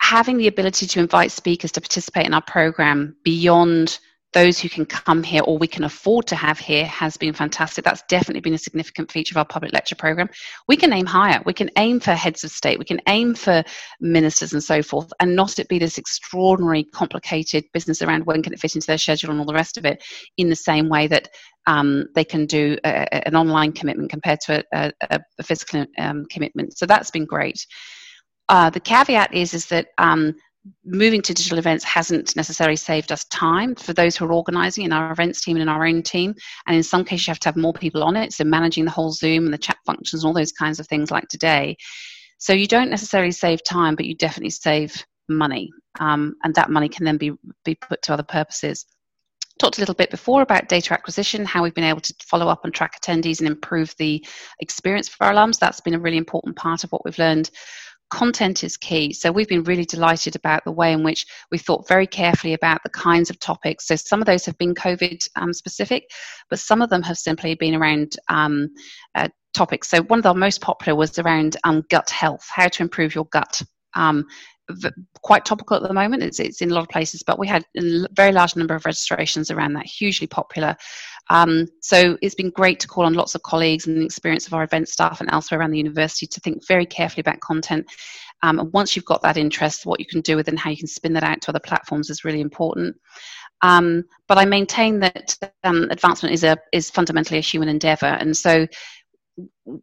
having 0.00 0.36
the 0.36 0.46
ability 0.46 0.86
to 0.86 1.00
invite 1.00 1.32
speakers 1.32 1.72
to 1.72 1.80
participate 1.80 2.26
in 2.26 2.34
our 2.34 2.42
program 2.42 3.16
beyond 3.24 3.98
those 4.36 4.58
who 4.58 4.68
can 4.68 4.84
come 4.84 5.22
here 5.22 5.40
or 5.46 5.56
we 5.56 5.66
can 5.66 5.84
afford 5.84 6.26
to 6.26 6.36
have 6.36 6.58
here 6.58 6.84
has 6.84 7.16
been 7.16 7.32
fantastic. 7.32 7.82
That's 7.82 8.02
definitely 8.06 8.42
been 8.42 8.52
a 8.52 8.58
significant 8.58 9.10
feature 9.10 9.32
of 9.32 9.38
our 9.38 9.46
public 9.46 9.72
lecture 9.72 9.94
program. 9.94 10.28
We 10.68 10.76
can 10.76 10.92
aim 10.92 11.06
higher. 11.06 11.40
We 11.46 11.54
can 11.54 11.70
aim 11.78 12.00
for 12.00 12.10
heads 12.12 12.44
of 12.44 12.50
state. 12.50 12.78
We 12.78 12.84
can 12.84 13.00
aim 13.08 13.34
for 13.34 13.64
ministers 13.98 14.52
and 14.52 14.62
so 14.62 14.82
forth, 14.82 15.10
and 15.20 15.34
not 15.34 15.58
it 15.58 15.68
be 15.68 15.78
this 15.78 15.96
extraordinary, 15.96 16.84
complicated 16.84 17.64
business 17.72 18.02
around 18.02 18.26
when 18.26 18.42
can 18.42 18.52
it 18.52 18.60
fit 18.60 18.74
into 18.74 18.86
their 18.86 18.98
schedule 18.98 19.30
and 19.30 19.40
all 19.40 19.46
the 19.46 19.54
rest 19.54 19.78
of 19.78 19.86
it 19.86 20.04
in 20.36 20.50
the 20.50 20.56
same 20.56 20.90
way 20.90 21.06
that 21.06 21.30
um, 21.66 22.04
they 22.14 22.24
can 22.24 22.44
do 22.44 22.76
a, 22.84 23.26
an 23.26 23.36
online 23.36 23.72
commitment 23.72 24.10
compared 24.10 24.40
to 24.40 24.62
a, 24.74 24.92
a, 25.00 25.18
a 25.38 25.42
physical 25.44 25.86
um, 25.96 26.26
commitment. 26.26 26.76
So 26.76 26.84
that's 26.84 27.10
been 27.10 27.24
great. 27.24 27.66
Uh, 28.50 28.68
the 28.70 28.80
caveat 28.80 29.34
is 29.34 29.54
is 29.54 29.66
that 29.66 29.88
um, 29.96 30.34
moving 30.84 31.22
to 31.22 31.34
digital 31.34 31.58
events 31.58 31.84
hasn't 31.84 32.36
necessarily 32.36 32.76
saved 32.76 33.12
us 33.12 33.24
time 33.26 33.74
for 33.74 33.92
those 33.92 34.16
who 34.16 34.24
are 34.24 34.32
organizing 34.32 34.84
in 34.84 34.92
our 34.92 35.12
events 35.12 35.42
team 35.42 35.56
and 35.56 35.62
in 35.62 35.68
our 35.68 35.86
own 35.86 36.02
team. 36.02 36.34
And 36.66 36.76
in 36.76 36.82
some 36.82 37.04
cases, 37.04 37.26
you 37.26 37.30
have 37.32 37.40
to 37.40 37.48
have 37.48 37.56
more 37.56 37.72
people 37.72 38.02
on 38.02 38.16
it. 38.16 38.32
So, 38.32 38.44
managing 38.44 38.84
the 38.84 38.90
whole 38.90 39.12
Zoom 39.12 39.44
and 39.44 39.54
the 39.54 39.58
chat 39.58 39.78
functions 39.86 40.22
and 40.22 40.28
all 40.28 40.34
those 40.34 40.52
kinds 40.52 40.80
of 40.80 40.86
things 40.88 41.10
like 41.10 41.28
today. 41.28 41.76
So, 42.38 42.52
you 42.52 42.66
don't 42.66 42.90
necessarily 42.90 43.32
save 43.32 43.64
time, 43.64 43.96
but 43.96 44.06
you 44.06 44.14
definitely 44.14 44.50
save 44.50 45.04
money. 45.28 45.70
Um, 46.00 46.34
and 46.44 46.54
that 46.54 46.70
money 46.70 46.88
can 46.88 47.04
then 47.04 47.16
be, 47.16 47.32
be 47.64 47.74
put 47.74 48.02
to 48.02 48.12
other 48.12 48.22
purposes. 48.22 48.86
Talked 49.58 49.78
a 49.78 49.80
little 49.80 49.94
bit 49.94 50.10
before 50.10 50.42
about 50.42 50.68
data 50.68 50.92
acquisition, 50.92 51.46
how 51.46 51.62
we've 51.62 51.74
been 51.74 51.84
able 51.84 52.02
to 52.02 52.14
follow 52.22 52.48
up 52.48 52.64
and 52.64 52.74
track 52.74 53.00
attendees 53.00 53.38
and 53.38 53.48
improve 53.48 53.94
the 53.98 54.24
experience 54.60 55.08
for 55.08 55.24
our 55.24 55.32
alums. 55.32 55.58
That's 55.58 55.80
been 55.80 55.94
a 55.94 55.98
really 55.98 56.18
important 56.18 56.56
part 56.56 56.84
of 56.84 56.92
what 56.92 57.04
we've 57.04 57.18
learned 57.18 57.50
content 58.10 58.64
is 58.64 58.76
key. 58.76 59.12
So 59.12 59.32
we've 59.32 59.48
been 59.48 59.64
really 59.64 59.84
delighted 59.84 60.36
about 60.36 60.64
the 60.64 60.72
way 60.72 60.92
in 60.92 61.02
which 61.02 61.26
we 61.50 61.58
thought 61.58 61.88
very 61.88 62.06
carefully 62.06 62.54
about 62.54 62.82
the 62.82 62.90
kinds 62.90 63.30
of 63.30 63.38
topics. 63.38 63.86
So 63.86 63.96
some 63.96 64.20
of 64.20 64.26
those 64.26 64.44
have 64.46 64.56
been 64.58 64.74
COVID 64.74 65.28
um, 65.36 65.52
specific, 65.52 66.10
but 66.48 66.58
some 66.58 66.82
of 66.82 66.90
them 66.90 67.02
have 67.02 67.18
simply 67.18 67.54
been 67.54 67.74
around 67.74 68.16
um, 68.28 68.68
uh, 69.14 69.28
topics. 69.54 69.88
So 69.88 70.02
one 70.02 70.20
of 70.20 70.22
the 70.24 70.34
most 70.34 70.60
popular 70.60 70.96
was 70.96 71.18
around 71.18 71.56
um, 71.64 71.82
gut 71.88 72.10
health, 72.10 72.46
how 72.48 72.68
to 72.68 72.82
improve 72.82 73.14
your 73.14 73.26
gut. 73.26 73.62
Um, 73.94 74.26
quite 75.22 75.44
topical 75.44 75.76
at 75.76 75.82
the 75.82 75.92
moment. 75.92 76.22
It's, 76.22 76.40
it's 76.40 76.60
in 76.60 76.70
a 76.70 76.74
lot 76.74 76.82
of 76.82 76.88
places, 76.88 77.22
but 77.22 77.38
we 77.38 77.46
had 77.46 77.64
a 77.76 78.06
very 78.12 78.32
large 78.32 78.56
number 78.56 78.74
of 78.74 78.84
registrations 78.84 79.50
around 79.50 79.74
that, 79.74 79.86
hugely 79.86 80.26
popular. 80.26 80.76
Um, 81.28 81.66
so 81.80 82.16
it's 82.22 82.34
been 82.34 82.50
great 82.50 82.80
to 82.80 82.88
call 82.88 83.04
on 83.04 83.14
lots 83.14 83.34
of 83.34 83.42
colleagues 83.42 83.86
and 83.86 84.00
the 84.00 84.04
experience 84.04 84.46
of 84.46 84.54
our 84.54 84.62
event 84.62 84.88
staff 84.88 85.20
and 85.20 85.30
elsewhere 85.30 85.60
around 85.60 85.72
the 85.72 85.78
university 85.78 86.26
to 86.26 86.40
think 86.40 86.66
very 86.66 86.86
carefully 86.86 87.20
about 87.20 87.40
content. 87.40 87.86
Um, 88.42 88.58
and 88.58 88.72
once 88.72 88.94
you've 88.94 89.04
got 89.04 89.22
that 89.22 89.36
interest, 89.36 89.86
what 89.86 90.00
you 90.00 90.06
can 90.06 90.20
do 90.20 90.36
with 90.36 90.48
it 90.48 90.52
and 90.52 90.58
how 90.58 90.70
you 90.70 90.76
can 90.76 90.86
spin 90.86 91.14
that 91.14 91.24
out 91.24 91.40
to 91.42 91.50
other 91.50 91.60
platforms 91.60 92.10
is 92.10 92.24
really 92.24 92.40
important. 92.40 92.96
Um, 93.62 94.04
but 94.28 94.38
I 94.38 94.44
maintain 94.44 95.00
that 95.00 95.36
um, 95.64 95.88
advancement 95.90 96.34
is 96.34 96.44
a 96.44 96.58
is 96.72 96.90
fundamentally 96.90 97.38
a 97.38 97.42
human 97.42 97.70
endeavour, 97.70 98.06
and 98.06 98.36
so 98.36 98.66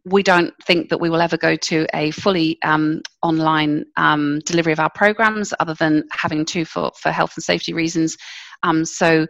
we 0.04 0.22
don't 0.22 0.52
think 0.64 0.88
that 0.88 1.00
we 1.00 1.10
will 1.10 1.20
ever 1.20 1.36
go 1.36 1.54
to 1.56 1.86
a 1.94 2.10
fully 2.10 2.58
um, 2.62 3.02
online 3.22 3.84
um, 3.96 4.40
delivery 4.44 4.72
of 4.72 4.80
our 4.80 4.90
programs 4.90 5.54
other 5.60 5.74
than 5.74 6.04
having 6.12 6.44
to 6.46 6.64
for, 6.64 6.90
for 7.00 7.10
health 7.10 7.32
and 7.36 7.44
safety 7.44 7.72
reasons. 7.72 8.16
Um, 8.62 8.84
so 8.84 9.26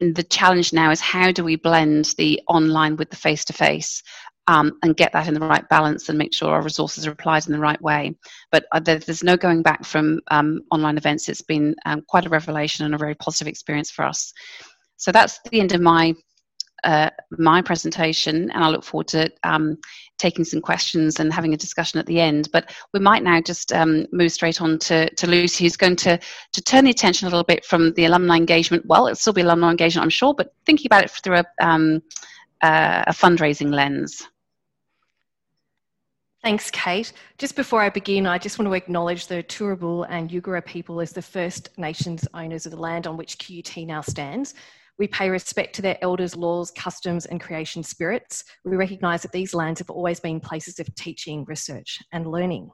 the 0.00 0.22
challenge 0.24 0.72
now 0.72 0.90
is 0.90 1.00
how 1.00 1.30
do 1.32 1.44
we 1.44 1.56
blend 1.56 2.14
the 2.18 2.40
online 2.48 2.96
with 2.96 3.10
the 3.10 3.16
face 3.16 3.44
to 3.46 3.52
face 3.52 4.02
and 4.46 4.96
get 4.96 5.12
that 5.12 5.26
in 5.26 5.34
the 5.34 5.40
right 5.40 5.66
balance 5.68 6.08
and 6.08 6.18
make 6.18 6.34
sure 6.34 6.52
our 6.52 6.62
resources 6.62 7.06
are 7.06 7.12
applied 7.12 7.46
in 7.46 7.52
the 7.52 7.58
right 7.58 7.80
way. 7.80 8.14
But 8.52 8.66
uh, 8.72 8.80
there's 8.80 9.24
no 9.24 9.36
going 9.36 9.62
back 9.62 9.84
from 9.84 10.20
um, 10.30 10.60
online 10.70 10.98
events. 10.98 11.28
It's 11.28 11.42
been 11.42 11.74
um, 11.86 12.02
quite 12.08 12.26
a 12.26 12.30
revelation 12.30 12.84
and 12.84 12.94
a 12.94 12.98
very 12.98 13.14
positive 13.14 13.48
experience 13.48 13.90
for 13.90 14.04
us. 14.04 14.32
So 14.96 15.12
that's 15.12 15.40
the 15.50 15.60
end 15.60 15.72
of 15.72 15.80
my 15.80 16.14
uh, 16.84 17.10
my 17.38 17.62
presentation, 17.62 18.50
and 18.50 18.62
I 18.62 18.68
look 18.68 18.84
forward 18.84 19.08
to 19.08 19.30
um, 19.42 19.78
taking 20.18 20.44
some 20.44 20.60
questions 20.60 21.18
and 21.18 21.32
having 21.32 21.54
a 21.54 21.56
discussion 21.56 21.98
at 21.98 22.06
the 22.06 22.20
end. 22.20 22.48
But 22.52 22.74
we 22.92 23.00
might 23.00 23.22
now 23.22 23.40
just 23.40 23.72
um, 23.72 24.06
move 24.12 24.32
straight 24.32 24.60
on 24.60 24.78
to, 24.80 25.12
to 25.14 25.26
Lucy, 25.26 25.64
who's 25.64 25.76
going 25.76 25.96
to, 25.96 26.18
to 26.52 26.62
turn 26.62 26.84
the 26.84 26.90
attention 26.90 27.26
a 27.26 27.30
little 27.30 27.44
bit 27.44 27.64
from 27.64 27.92
the 27.94 28.04
alumni 28.04 28.36
engagement. 28.36 28.86
Well, 28.86 29.06
it'll 29.06 29.16
still 29.16 29.32
be 29.32 29.42
alumni 29.42 29.70
engagement, 29.70 30.04
I'm 30.04 30.10
sure, 30.10 30.34
but 30.34 30.54
thinking 30.66 30.86
about 30.86 31.04
it 31.04 31.10
through 31.10 31.38
a, 31.38 31.44
um, 31.60 32.02
uh, 32.62 33.04
a 33.06 33.12
fundraising 33.12 33.72
lens. 33.72 34.26
Thanks, 36.42 36.70
Kate. 36.70 37.10
Just 37.38 37.56
before 37.56 37.80
I 37.80 37.88
begin, 37.88 38.26
I 38.26 38.36
just 38.36 38.58
want 38.58 38.68
to 38.68 38.74
acknowledge 38.74 39.28
the 39.28 39.42
Turrbal 39.42 40.06
and 40.10 40.28
Yugara 40.28 40.62
people 40.62 41.00
as 41.00 41.10
the 41.10 41.22
First 41.22 41.70
Nations 41.78 42.28
owners 42.34 42.66
of 42.66 42.72
the 42.72 42.78
land 42.78 43.06
on 43.06 43.16
which 43.16 43.38
QUT 43.38 43.78
now 43.78 44.02
stands. 44.02 44.54
We 44.98 45.08
pay 45.08 45.28
respect 45.28 45.74
to 45.76 45.82
their 45.82 45.98
elders' 46.02 46.36
laws, 46.36 46.70
customs, 46.70 47.26
and 47.26 47.40
creation 47.40 47.82
spirits. 47.82 48.44
We 48.64 48.76
recognise 48.76 49.22
that 49.22 49.32
these 49.32 49.54
lands 49.54 49.80
have 49.80 49.90
always 49.90 50.20
been 50.20 50.40
places 50.40 50.78
of 50.78 50.94
teaching, 50.94 51.44
research, 51.46 51.98
and 52.12 52.26
learning. 52.26 52.70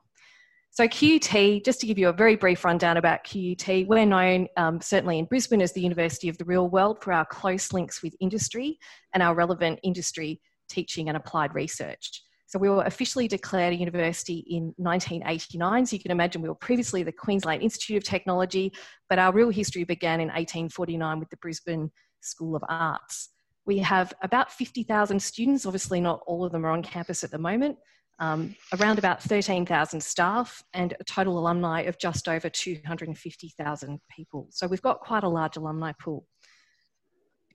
So, 0.73 0.87
QUT, 0.87 1.65
just 1.65 1.81
to 1.81 1.87
give 1.87 1.99
you 1.99 2.09
a 2.09 2.13
very 2.13 2.37
brief 2.37 2.65
rundown 2.65 2.97
about 2.97 3.25
QUT, 3.25 3.87
we're 3.89 4.07
known 4.07 4.47
um, 4.57 4.81
certainly 4.81 5.19
in 5.19 5.25
Brisbane 5.25 5.63
as 5.63 5.73
the 5.73 5.81
University 5.81 6.29
of 6.29 6.39
the 6.39 6.45
Real 6.45 6.69
World 6.69 7.03
for 7.03 7.13
our 7.13 7.25
close 7.25 7.73
links 7.73 8.03
with 8.03 8.15
industry 8.21 8.79
and 9.13 9.23
our 9.23 9.35
relevant 9.35 9.81
industry 9.83 10.41
teaching 10.69 11.09
and 11.09 11.17
applied 11.17 11.55
research. 11.55 12.23
So 12.47 12.59
we 12.59 12.69
were 12.69 12.83
officially 12.83 13.29
declared 13.29 13.73
a 13.73 13.77
university 13.77 14.45
in 14.49 14.75
1989. 14.77 15.87
So 15.87 15.95
you 15.95 16.03
can 16.03 16.11
imagine 16.11 16.43
we 16.43 16.49
were 16.49 16.55
previously 16.57 17.03
the 17.03 17.13
Queensland 17.13 17.63
Institute 17.63 17.97
of 17.97 18.05
Technology, 18.05 18.73
but 19.09 19.21
our 19.21 19.33
real 19.33 19.51
history 19.51 19.85
began 19.85 20.21
in 20.21 20.29
1849 20.29 21.21
with 21.21 21.31
the 21.31 21.37
Brisbane 21.37 21.91
School 22.21 22.57
of 22.57 22.65
Arts. 22.69 23.31
We 23.67 23.79
have 23.79 24.13
about 24.23 24.51
50,000 24.53 25.21
students, 25.21 25.67
obviously, 25.67 26.01
not 26.01 26.21
all 26.27 26.45
of 26.45 26.53
them 26.53 26.65
are 26.65 26.71
on 26.71 26.83
campus 26.83 27.23
at 27.23 27.31
the 27.31 27.39
moment, 27.39 27.77
um, 28.19 28.55
around 28.79 28.99
about 28.99 29.23
13,000 29.23 30.03
staff, 30.03 30.63
and 30.75 30.95
a 30.99 31.05
total 31.05 31.39
alumni 31.39 31.83
of 31.83 31.99
just 31.99 32.29
over 32.29 32.49
250,000 32.49 34.01
people. 34.11 34.47
So 34.51 34.67
we've 34.67 34.83
got 34.83 35.01
quite 35.01 35.25
a 35.25 35.29
large 35.29 35.57
alumni 35.57 35.93
pool. 36.01 36.27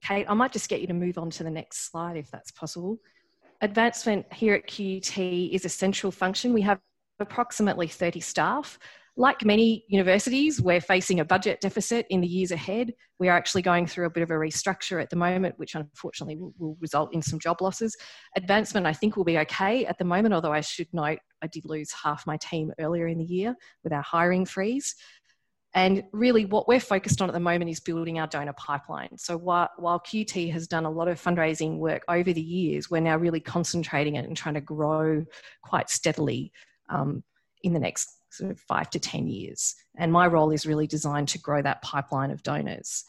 Kate, 0.03 0.25
I 0.29 0.33
might 0.33 0.51
just 0.51 0.69
get 0.69 0.81
you 0.81 0.87
to 0.87 0.93
move 0.93 1.17
on 1.17 1.29
to 1.31 1.43
the 1.43 1.49
next 1.49 1.89
slide 1.91 2.17
if 2.17 2.29
that's 2.29 2.51
possible. 2.51 2.99
Advancement 3.61 4.31
here 4.31 4.53
at 4.53 4.67
QUT 4.67 5.17
is 5.17 5.65
a 5.65 5.69
central 5.69 6.11
function. 6.11 6.53
We 6.53 6.61
have 6.61 6.79
approximately 7.19 7.87
30 7.87 8.19
staff. 8.19 8.77
Like 9.17 9.45
many 9.45 9.85
universities, 9.87 10.61
we're 10.61 10.81
facing 10.81 11.21
a 11.21 11.25
budget 11.25 11.61
deficit 11.61 12.05
in 12.09 12.19
the 12.19 12.27
years 12.27 12.51
ahead. 12.51 12.93
We 13.17 13.29
are 13.29 13.37
actually 13.37 13.61
going 13.61 13.87
through 13.87 14.07
a 14.07 14.09
bit 14.09 14.23
of 14.23 14.29
a 14.29 14.33
restructure 14.33 15.01
at 15.01 15.09
the 15.09 15.15
moment, 15.15 15.57
which 15.57 15.73
unfortunately 15.73 16.35
will, 16.35 16.53
will 16.57 16.77
result 16.81 17.13
in 17.13 17.21
some 17.21 17.39
job 17.39 17.61
losses. 17.61 17.95
Advancement, 18.35 18.85
I 18.85 18.91
think, 18.91 19.15
will 19.15 19.23
be 19.23 19.37
okay 19.39 19.85
at 19.85 19.97
the 19.97 20.03
moment, 20.03 20.33
although 20.33 20.51
I 20.51 20.59
should 20.59 20.89
note 20.91 21.19
I 21.41 21.47
did 21.47 21.63
lose 21.63 21.93
half 21.93 22.27
my 22.27 22.35
team 22.35 22.73
earlier 22.77 23.07
in 23.07 23.17
the 23.17 23.23
year 23.23 23.55
with 23.85 23.93
our 23.93 24.01
hiring 24.01 24.45
freeze. 24.45 24.95
And 25.73 26.03
really, 26.11 26.45
what 26.45 26.67
we're 26.67 26.81
focused 26.81 27.21
on 27.21 27.29
at 27.29 27.33
the 27.33 27.39
moment 27.39 27.69
is 27.69 27.79
building 27.79 28.19
our 28.19 28.27
donor 28.27 28.53
pipeline. 28.53 29.17
So, 29.17 29.37
while, 29.37 29.69
while 29.77 29.99
QUT 29.99 30.51
has 30.51 30.67
done 30.67 30.85
a 30.85 30.91
lot 30.91 31.07
of 31.07 31.21
fundraising 31.21 31.77
work 31.77 32.03
over 32.09 32.33
the 32.33 32.41
years, 32.41 32.89
we're 32.89 32.99
now 32.99 33.15
really 33.15 33.41
concentrating 33.41 34.15
it 34.15 34.25
and 34.25 34.35
trying 34.35 34.55
to 34.55 34.61
grow 34.61 35.23
quite 35.63 35.89
steadily 35.89 36.51
um, 36.89 37.23
in 37.63 37.71
the 37.71 37.79
next 37.79 38.09
sort 38.35 38.51
of 38.51 38.59
five 38.59 38.89
to 38.91 38.99
10 38.99 39.27
years. 39.27 39.75
And 39.97 40.11
my 40.11 40.27
role 40.27 40.51
is 40.51 40.65
really 40.65 40.87
designed 40.87 41.29
to 41.29 41.39
grow 41.39 41.61
that 41.61 41.81
pipeline 41.81 42.31
of 42.31 42.43
donors. 42.43 43.03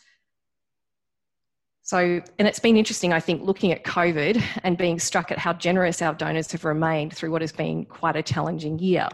So, 1.82 1.98
and 2.38 2.48
it's 2.48 2.58
been 2.58 2.76
interesting, 2.76 3.12
I 3.12 3.20
think, 3.20 3.42
looking 3.42 3.70
at 3.70 3.84
COVID 3.84 4.42
and 4.64 4.76
being 4.76 4.98
struck 4.98 5.30
at 5.30 5.38
how 5.38 5.52
generous 5.52 6.02
our 6.02 6.14
donors 6.14 6.50
have 6.50 6.64
remained 6.64 7.14
through 7.14 7.30
what 7.30 7.42
has 7.42 7.52
been 7.52 7.84
quite 7.84 8.16
a 8.16 8.22
challenging 8.22 8.78
year. 8.80 9.08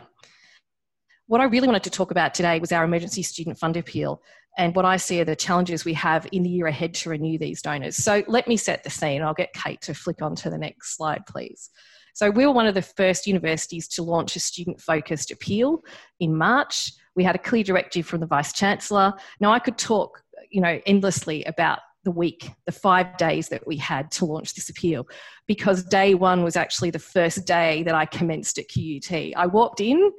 What 1.26 1.42
I 1.42 1.44
really 1.44 1.66
wanted 1.66 1.84
to 1.84 1.90
talk 1.90 2.10
about 2.10 2.32
today 2.32 2.58
was 2.58 2.72
our 2.72 2.84
emergency 2.84 3.22
student 3.22 3.58
fund 3.58 3.76
appeal 3.76 4.22
and 4.56 4.74
what 4.74 4.84
I 4.84 4.96
see 4.96 5.20
are 5.20 5.24
the 5.24 5.36
challenges 5.36 5.84
we 5.84 5.94
have 5.94 6.26
in 6.32 6.42
the 6.42 6.50
year 6.50 6.66
ahead 6.66 6.94
to 6.94 7.10
renew 7.10 7.38
these 7.38 7.62
donors. 7.62 7.96
So, 7.96 8.22
let 8.26 8.48
me 8.48 8.56
set 8.56 8.84
the 8.84 8.90
scene. 8.90 9.22
I'll 9.22 9.34
get 9.34 9.52
Kate 9.52 9.80
to 9.82 9.94
flick 9.94 10.22
on 10.22 10.34
to 10.36 10.50
the 10.50 10.58
next 10.58 10.96
slide, 10.96 11.26
please. 11.26 11.70
So, 12.12 12.30
we 12.30 12.46
were 12.46 12.52
one 12.52 12.66
of 12.66 12.74
the 12.74 12.82
first 12.82 13.26
universities 13.26 13.88
to 13.88 14.02
launch 14.02 14.36
a 14.36 14.40
student 14.40 14.80
focused 14.80 15.30
appeal 15.30 15.82
in 16.20 16.36
March. 16.36 16.92
We 17.14 17.24
had 17.24 17.34
a 17.34 17.38
clear 17.38 17.62
directive 17.62 18.06
from 18.06 18.20
the 18.20 18.26
Vice 18.26 18.52
Chancellor. 18.52 19.14
Now, 19.40 19.52
I 19.52 19.58
could 19.58 19.78
talk 19.78 20.22
you 20.50 20.60
know 20.60 20.80
endlessly 20.86 21.44
about 21.44 21.80
the 22.04 22.10
week, 22.10 22.50
the 22.66 22.72
five 22.72 23.16
days 23.16 23.48
that 23.48 23.66
we 23.66 23.76
had 23.76 24.10
to 24.10 24.24
launch 24.24 24.54
this 24.54 24.68
appeal, 24.68 25.06
because 25.46 25.84
day 25.84 26.14
one 26.14 26.42
was 26.42 26.56
actually 26.56 26.90
the 26.90 26.98
first 26.98 27.46
day 27.46 27.82
that 27.84 27.94
I 27.94 28.06
commenced 28.06 28.58
at 28.58 28.68
QUT. 28.68 29.32
I 29.36 29.46
walked 29.46 29.80
in 29.80 30.10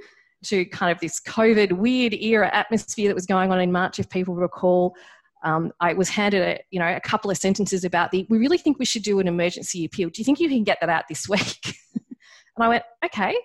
to 0.45 0.65
kind 0.65 0.91
of 0.91 0.99
this 0.99 1.19
COVID 1.21 1.73
weird 1.73 2.13
era 2.13 2.49
atmosphere 2.53 3.09
that 3.09 3.15
was 3.15 3.25
going 3.25 3.51
on 3.51 3.59
in 3.59 3.71
March, 3.71 3.99
if 3.99 4.09
people 4.09 4.35
recall. 4.35 4.95
Um, 5.43 5.71
I 5.79 5.93
was 5.93 6.09
handed 6.09 6.41
a, 6.41 6.59
you 6.71 6.79
know, 6.79 6.87
a 6.87 7.01
couple 7.01 7.29
of 7.29 7.37
sentences 7.37 7.83
about 7.83 8.11
the, 8.11 8.25
we 8.29 8.37
really 8.37 8.57
think 8.57 8.79
we 8.79 8.85
should 8.85 9.03
do 9.03 9.19
an 9.19 9.27
emergency 9.27 9.85
appeal. 9.85 10.09
Do 10.09 10.21
you 10.21 10.25
think 10.25 10.39
you 10.39 10.49
can 10.49 10.63
get 10.63 10.79
that 10.81 10.89
out 10.89 11.05
this 11.09 11.27
week? 11.27 11.75
and 11.95 12.63
I 12.63 12.67
went, 12.67 12.83
okay, 13.05 13.35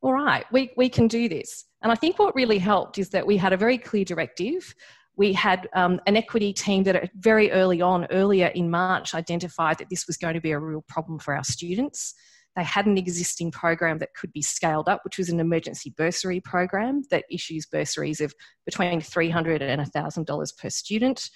all 0.00 0.12
right, 0.12 0.44
we, 0.52 0.70
we 0.76 0.88
can 0.88 1.08
do 1.08 1.28
this. 1.28 1.64
And 1.82 1.90
I 1.90 1.94
think 1.96 2.18
what 2.18 2.34
really 2.34 2.58
helped 2.58 2.98
is 2.98 3.10
that 3.10 3.26
we 3.26 3.36
had 3.36 3.52
a 3.52 3.56
very 3.56 3.78
clear 3.78 4.04
directive 4.04 4.74
we 5.16 5.32
had 5.32 5.68
um, 5.74 6.00
an 6.06 6.16
equity 6.16 6.52
team 6.52 6.84
that 6.84 7.10
very 7.16 7.50
early 7.52 7.82
on, 7.82 8.06
earlier 8.06 8.46
in 8.48 8.70
March, 8.70 9.14
identified 9.14 9.78
that 9.78 9.90
this 9.90 10.06
was 10.06 10.16
going 10.16 10.34
to 10.34 10.40
be 10.40 10.52
a 10.52 10.58
real 10.58 10.84
problem 10.88 11.18
for 11.18 11.36
our 11.36 11.44
students. 11.44 12.14
They 12.56 12.64
had 12.64 12.86
an 12.86 12.98
existing 12.98 13.50
program 13.50 13.98
that 13.98 14.14
could 14.14 14.32
be 14.32 14.42
scaled 14.42 14.88
up, 14.88 15.00
which 15.04 15.18
was 15.18 15.30
an 15.30 15.40
emergency 15.40 15.94
bursary 15.96 16.40
program 16.40 17.02
that 17.10 17.24
issues 17.30 17.66
bursaries 17.66 18.20
of 18.20 18.34
between 18.66 19.00
300 19.00 19.62
and 19.62 19.80
$1,000 19.80 20.58
per 20.58 20.70
student. 20.70 21.30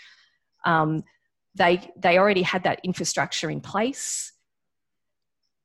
Um, 0.65 1.03
they, 1.55 1.91
they 1.97 2.19
already 2.19 2.43
had 2.43 2.65
that 2.65 2.81
infrastructure 2.85 3.51
in 3.51 3.61
place. 3.61 4.33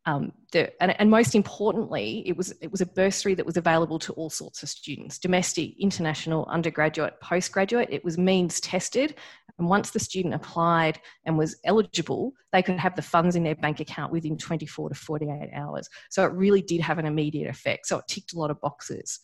Um, 0.06 0.32
the, 0.52 0.72
and, 0.82 1.00
and, 1.00 1.12
most 1.12 1.36
importantly, 1.36 2.24
it 2.26 2.36
was, 2.36 2.54
it 2.60 2.72
was 2.72 2.82
a 2.82 2.88
bursary 2.88 3.36
that 3.36 3.46
was 3.46 3.56
available 3.56 4.00
to 4.00 4.14
all 4.14 4.32
sorts 4.32 4.64
of 4.64 4.70
students 4.70 5.20
domestic, 5.20 5.80
international, 5.80 6.48
undergraduate, 6.50 7.20
postgraduate. 7.22 7.90
It 7.92 8.04
was 8.04 8.18
means 8.18 8.60
tested. 8.62 9.16
And 9.62 9.70
once 9.70 9.92
the 9.92 10.00
student 10.00 10.34
applied 10.34 11.00
and 11.24 11.38
was 11.38 11.56
eligible, 11.66 12.34
they 12.52 12.64
could 12.64 12.80
have 12.80 12.96
the 12.96 13.04
funds 13.04 13.36
in 13.36 13.44
their 13.44 13.54
bank 13.54 13.80
account 13.80 14.12
within 14.12 14.36
24 14.36 14.90
to 14.90 14.96
48 14.96 15.52
hours. 15.54 15.88
So 16.10 16.26
it 16.26 16.34
really 16.34 16.64
did 16.64 16.82
have 16.82 16.98
an 16.98 17.06
immediate 17.06 17.48
effect. 17.48 17.86
So 17.86 18.00
it 18.00 18.06
ticked 18.08 18.34
a 18.34 18.40
lot 18.40 18.50
of 18.50 18.60
boxes. 18.60 19.20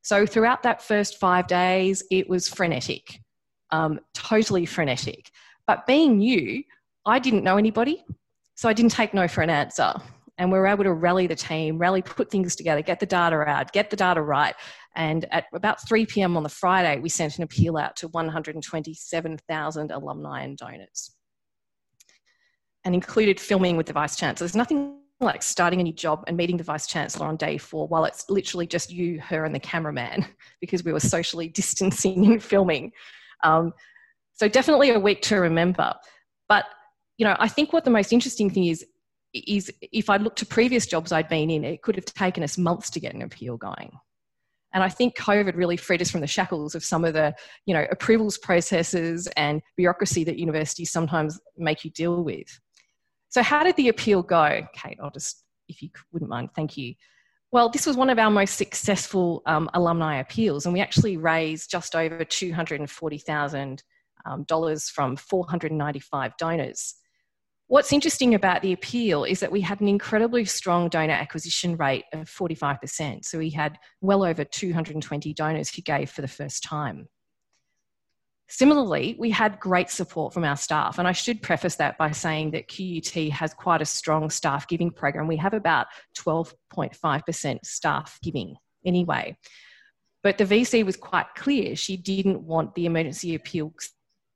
So 0.00 0.24
throughout 0.24 0.62
that 0.62 0.80
first 0.80 1.20
five 1.20 1.48
days, 1.48 2.02
it 2.10 2.30
was 2.30 2.48
frenetic, 2.48 3.20
um, 3.72 4.00
totally 4.14 4.64
frenetic. 4.64 5.30
But 5.66 5.84
being 5.84 6.16
new, 6.16 6.64
I 7.04 7.18
didn't 7.18 7.44
know 7.44 7.58
anybody. 7.58 8.02
So 8.54 8.70
I 8.70 8.72
didn't 8.72 8.92
take 8.92 9.12
no 9.12 9.28
for 9.28 9.42
an 9.42 9.50
answer 9.50 9.92
and 10.38 10.50
we 10.50 10.58
were 10.58 10.66
able 10.66 10.84
to 10.84 10.92
rally 10.92 11.26
the 11.26 11.36
team, 11.36 11.78
rally, 11.78 12.02
put 12.02 12.30
things 12.30 12.56
together, 12.56 12.82
get 12.82 13.00
the 13.00 13.06
data 13.06 13.36
out, 13.36 13.72
get 13.72 13.90
the 13.90 13.96
data 13.96 14.20
right. 14.20 14.54
And 14.96 15.26
at 15.32 15.46
about 15.52 15.86
3 15.86 16.06
p.m. 16.06 16.36
on 16.36 16.42
the 16.42 16.48
Friday, 16.48 17.00
we 17.00 17.08
sent 17.08 17.36
an 17.36 17.42
appeal 17.42 17.76
out 17.76 17.96
to 17.96 18.08
127,000 18.08 19.90
alumni 19.90 20.42
and 20.42 20.56
donors 20.56 21.14
and 22.84 22.94
included 22.94 23.40
filming 23.40 23.76
with 23.76 23.86
the 23.86 23.92
Vice 23.92 24.16
Chancellor. 24.16 24.46
There's 24.46 24.56
nothing 24.56 24.98
like 25.20 25.42
starting 25.42 25.80
a 25.80 25.82
new 25.82 25.92
job 25.92 26.24
and 26.26 26.36
meeting 26.36 26.56
the 26.56 26.64
Vice 26.64 26.86
Chancellor 26.86 27.26
on 27.26 27.36
day 27.36 27.56
four 27.56 27.88
while 27.88 28.04
it's 28.04 28.28
literally 28.28 28.66
just 28.66 28.92
you, 28.92 29.20
her, 29.20 29.44
and 29.44 29.54
the 29.54 29.60
cameraman 29.60 30.26
because 30.60 30.84
we 30.84 30.92
were 30.92 31.00
socially 31.00 31.48
distancing 31.48 32.26
and 32.26 32.42
filming. 32.42 32.92
Um, 33.42 33.72
so 34.34 34.48
definitely 34.48 34.90
a 34.90 34.98
week 34.98 35.22
to 35.22 35.36
remember. 35.36 35.94
But 36.48 36.66
you 37.16 37.24
know, 37.24 37.36
I 37.38 37.48
think 37.48 37.72
what 37.72 37.84
the 37.84 37.90
most 37.90 38.12
interesting 38.12 38.50
thing 38.50 38.66
is 38.66 38.84
is 39.32 39.72
if 39.80 40.08
I 40.10 40.16
look 40.16 40.36
to 40.36 40.46
previous 40.46 40.86
jobs 40.86 41.10
I'd 41.10 41.28
been 41.28 41.50
in, 41.50 41.64
it 41.64 41.82
could 41.82 41.96
have 41.96 42.04
taken 42.04 42.44
us 42.44 42.56
months 42.56 42.88
to 42.90 43.00
get 43.00 43.14
an 43.14 43.22
appeal 43.22 43.56
going. 43.56 43.90
And 44.74 44.82
I 44.82 44.88
think 44.88 45.16
COVID 45.16 45.56
really 45.56 45.76
freed 45.76 46.02
us 46.02 46.10
from 46.10 46.20
the 46.20 46.26
shackles 46.26 46.74
of 46.74 46.84
some 46.84 47.04
of 47.04 47.14
the, 47.14 47.34
you 47.64 47.72
know, 47.72 47.86
approvals 47.90 48.36
processes 48.36 49.28
and 49.36 49.62
bureaucracy 49.76 50.24
that 50.24 50.36
universities 50.36 50.90
sometimes 50.90 51.40
make 51.56 51.84
you 51.84 51.90
deal 51.92 52.22
with. 52.22 52.60
So 53.28 53.42
how 53.42 53.62
did 53.62 53.76
the 53.76 53.88
appeal 53.88 54.22
go? 54.22 54.66
Kate, 54.74 54.98
I'll 55.00 55.10
just, 55.10 55.44
if 55.68 55.80
you 55.80 55.90
wouldn't 56.12 56.28
mind, 56.28 56.50
thank 56.54 56.76
you. 56.76 56.94
Well, 57.52 57.68
this 57.68 57.86
was 57.86 57.96
one 57.96 58.10
of 58.10 58.18
our 58.18 58.32
most 58.32 58.56
successful 58.56 59.42
um, 59.46 59.70
alumni 59.74 60.18
appeals, 60.18 60.66
and 60.66 60.72
we 60.72 60.80
actually 60.80 61.16
raised 61.16 61.70
just 61.70 61.94
over 61.94 62.24
$240,000 62.24 63.80
um, 64.26 64.44
from 64.92 65.16
495 65.16 66.36
donors. 66.36 66.96
What's 67.74 67.92
interesting 67.92 68.36
about 68.36 68.62
the 68.62 68.72
appeal 68.72 69.24
is 69.24 69.40
that 69.40 69.50
we 69.50 69.60
had 69.60 69.80
an 69.80 69.88
incredibly 69.88 70.44
strong 70.44 70.88
donor 70.88 71.14
acquisition 71.14 71.76
rate 71.76 72.04
of 72.12 72.30
45%. 72.30 73.24
So 73.24 73.38
we 73.38 73.50
had 73.50 73.80
well 74.00 74.22
over 74.22 74.44
220 74.44 75.34
donors 75.34 75.74
who 75.74 75.82
gave 75.82 76.08
for 76.08 76.22
the 76.22 76.28
first 76.28 76.62
time. 76.62 77.08
Similarly, 78.48 79.16
we 79.18 79.30
had 79.30 79.58
great 79.58 79.90
support 79.90 80.32
from 80.32 80.44
our 80.44 80.56
staff, 80.56 81.00
and 81.00 81.08
I 81.08 81.10
should 81.10 81.42
preface 81.42 81.74
that 81.74 81.98
by 81.98 82.12
saying 82.12 82.52
that 82.52 82.68
QUT 82.68 83.30
has 83.32 83.52
quite 83.52 83.82
a 83.82 83.86
strong 83.86 84.30
staff 84.30 84.68
giving 84.68 84.92
program. 84.92 85.26
We 85.26 85.38
have 85.38 85.52
about 85.52 85.88
12.5% 86.16 87.58
staff 87.64 88.20
giving 88.22 88.54
anyway. 88.86 89.36
But 90.22 90.38
the 90.38 90.44
VC 90.44 90.86
was 90.86 90.96
quite 90.96 91.26
clear. 91.34 91.74
She 91.74 91.96
didn't 91.96 92.40
want 92.40 92.76
the 92.76 92.86
emergency 92.86 93.34
appeal 93.34 93.74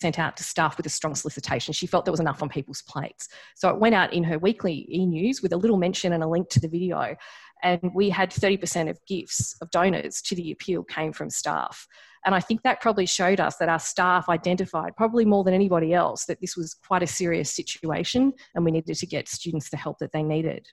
sent 0.01 0.19
out 0.19 0.37
to 0.37 0.43
staff 0.43 0.77
with 0.77 0.87
a 0.87 0.91
strong 0.91 1.15
solicitation. 1.15 1.73
She 1.73 1.87
felt 1.87 2.05
there 2.05 2.13
was 2.13 2.21
enough 2.21 2.43
on 2.43 2.49
people's 2.49 2.83
plates. 2.83 3.29
So 3.57 3.69
it 3.69 3.81
went 3.81 3.95
out 3.95 4.13
in 4.13 4.25
her 4.25 4.39
weekly 4.39 4.87
e 4.91 5.07
news 5.07 5.43
with 5.43 5.53
a 5.53 5.57
little 5.57 5.77
mention 5.77 6.13
and 6.13 6.23
a 6.23 6.29
link 6.29 6.49
to 6.51 6.61
the 6.61 6.69
video. 6.69 7.17
And 7.63 7.91
we 7.95 8.09
had 8.11 8.31
30% 8.31 8.89
of 8.89 8.99
gifts 9.07 9.57
of 9.61 9.71
donors 9.71 10.23
to 10.23 10.37
the 10.37 10.53
appeal 10.53 10.85
came 10.85 11.13
from 11.13 11.31
staff. 11.31 11.87
And 12.25 12.35
I 12.35 12.41
think 12.41 12.63
that 12.63 12.81
probably 12.81 13.07
showed 13.07 13.41
us 13.41 13.57
that 13.57 13.69
our 13.69 13.79
staff 13.79 14.29
identified, 14.29 14.97
probably 14.97 15.25
more 15.25 15.45
than 15.45 15.55
anybody 15.55 15.95
else, 15.95 16.27
that 16.27 16.41
this 16.41 16.57
was 16.57 16.75
quite 16.75 17.03
a 17.03 17.07
serious 17.07 17.51
situation 17.51 18.33
and 18.55 18.65
we 18.65 18.71
needed 18.71 18.97
to 18.97 19.07
get 19.07 19.29
students 19.29 19.71
the 19.71 19.77
help 19.77 19.99
that 19.99 20.13
they 20.13 20.23
needed. 20.23 20.67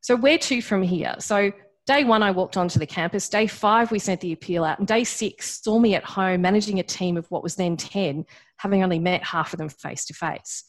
So, 0.00 0.16
where 0.16 0.38
to 0.38 0.62
from 0.62 0.82
here? 0.82 1.16
So, 1.18 1.52
Day 1.88 2.04
one, 2.04 2.22
I 2.22 2.32
walked 2.32 2.58
onto 2.58 2.78
the 2.78 2.86
campus. 2.86 3.30
Day 3.30 3.46
five, 3.46 3.90
we 3.90 3.98
sent 3.98 4.20
the 4.20 4.34
appeal 4.34 4.62
out. 4.62 4.78
And 4.78 4.86
day 4.86 5.04
six, 5.04 5.62
saw 5.62 5.78
me 5.78 5.94
at 5.94 6.04
home 6.04 6.42
managing 6.42 6.78
a 6.78 6.82
team 6.82 7.16
of 7.16 7.24
what 7.30 7.42
was 7.42 7.54
then 7.54 7.78
10, 7.78 8.26
having 8.58 8.82
only 8.82 8.98
met 8.98 9.24
half 9.24 9.54
of 9.54 9.58
them 9.58 9.70
face 9.70 10.04
to 10.04 10.12
face. 10.12 10.64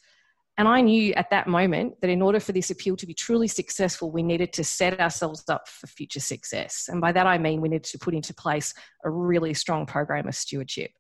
And 0.58 0.66
I 0.66 0.80
knew 0.80 1.12
at 1.16 1.30
that 1.32 1.46
moment 1.46 1.96
that 2.00 2.10
in 2.10 2.22
order 2.22 2.40
for 2.40 2.54
this 2.54 2.70
appeal 2.70 2.96
to 2.96 3.06
be 3.06 3.14
truly 3.14 3.50
successful, 3.50 4.10
we 4.10 4.24
needed 4.24 4.54
to 4.54 4.64
set 4.64 4.98
ourselves 5.02 5.44
up 5.50 5.68
for 5.68 5.88
future 5.88 6.22
success. 6.22 6.88
And 6.88 7.02
by 7.02 7.12
that, 7.12 7.28
I 7.28 7.38
mean 7.38 7.60
we 7.60 7.68
needed 7.68 7.84
to 7.84 8.00
put 8.00 8.14
into 8.14 8.34
place 8.34 8.74
a 9.04 9.10
really 9.10 9.54
strong 9.54 9.86
program 9.86 10.26
of 10.26 10.36
stewardship. 10.36 10.92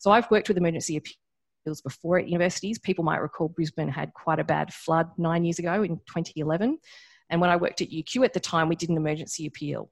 So 0.00 0.10
I've 0.10 0.28
worked 0.28 0.48
with 0.48 0.58
emergency 0.58 0.96
appeals 0.96 1.82
before 1.82 2.18
at 2.18 2.26
universities. 2.26 2.80
People 2.80 3.04
might 3.04 3.18
recall 3.18 3.48
Brisbane 3.48 3.90
had 3.90 4.12
quite 4.12 4.40
a 4.40 4.44
bad 4.44 4.74
flood 4.74 5.08
nine 5.18 5.44
years 5.44 5.60
ago 5.60 5.84
in 5.84 5.98
2011. 6.08 6.78
And 7.30 7.40
when 7.40 7.50
I 7.50 7.56
worked 7.56 7.80
at 7.80 7.90
UQ 7.90 8.24
at 8.24 8.32
the 8.32 8.40
time, 8.40 8.68
we 8.68 8.76
did 8.76 8.90
an 8.90 8.96
emergency 8.96 9.46
appeal. 9.46 9.90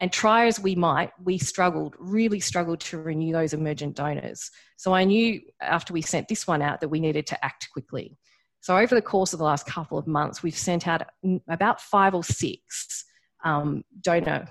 And 0.00 0.12
try 0.12 0.46
as 0.46 0.58
we 0.58 0.74
might, 0.74 1.12
we 1.22 1.38
struggled, 1.38 1.94
really 1.98 2.40
struggled 2.40 2.80
to 2.80 3.00
renew 3.00 3.32
those 3.32 3.52
emergent 3.52 3.94
donors. 3.94 4.50
So 4.76 4.92
I 4.92 5.04
knew 5.04 5.40
after 5.60 5.92
we 5.92 6.02
sent 6.02 6.26
this 6.26 6.46
one 6.46 6.60
out 6.60 6.80
that 6.80 6.88
we 6.88 6.98
needed 6.98 7.26
to 7.28 7.44
act 7.44 7.68
quickly. 7.72 8.16
So 8.60 8.76
over 8.76 8.94
the 8.94 9.02
course 9.02 9.32
of 9.32 9.38
the 9.38 9.44
last 9.44 9.66
couple 9.66 9.98
of 9.98 10.06
months, 10.06 10.42
we've 10.42 10.56
sent 10.56 10.88
out 10.88 11.02
about 11.48 11.80
five 11.80 12.14
or 12.14 12.24
six 12.24 13.04
um, 13.44 13.84
donor 14.00 14.48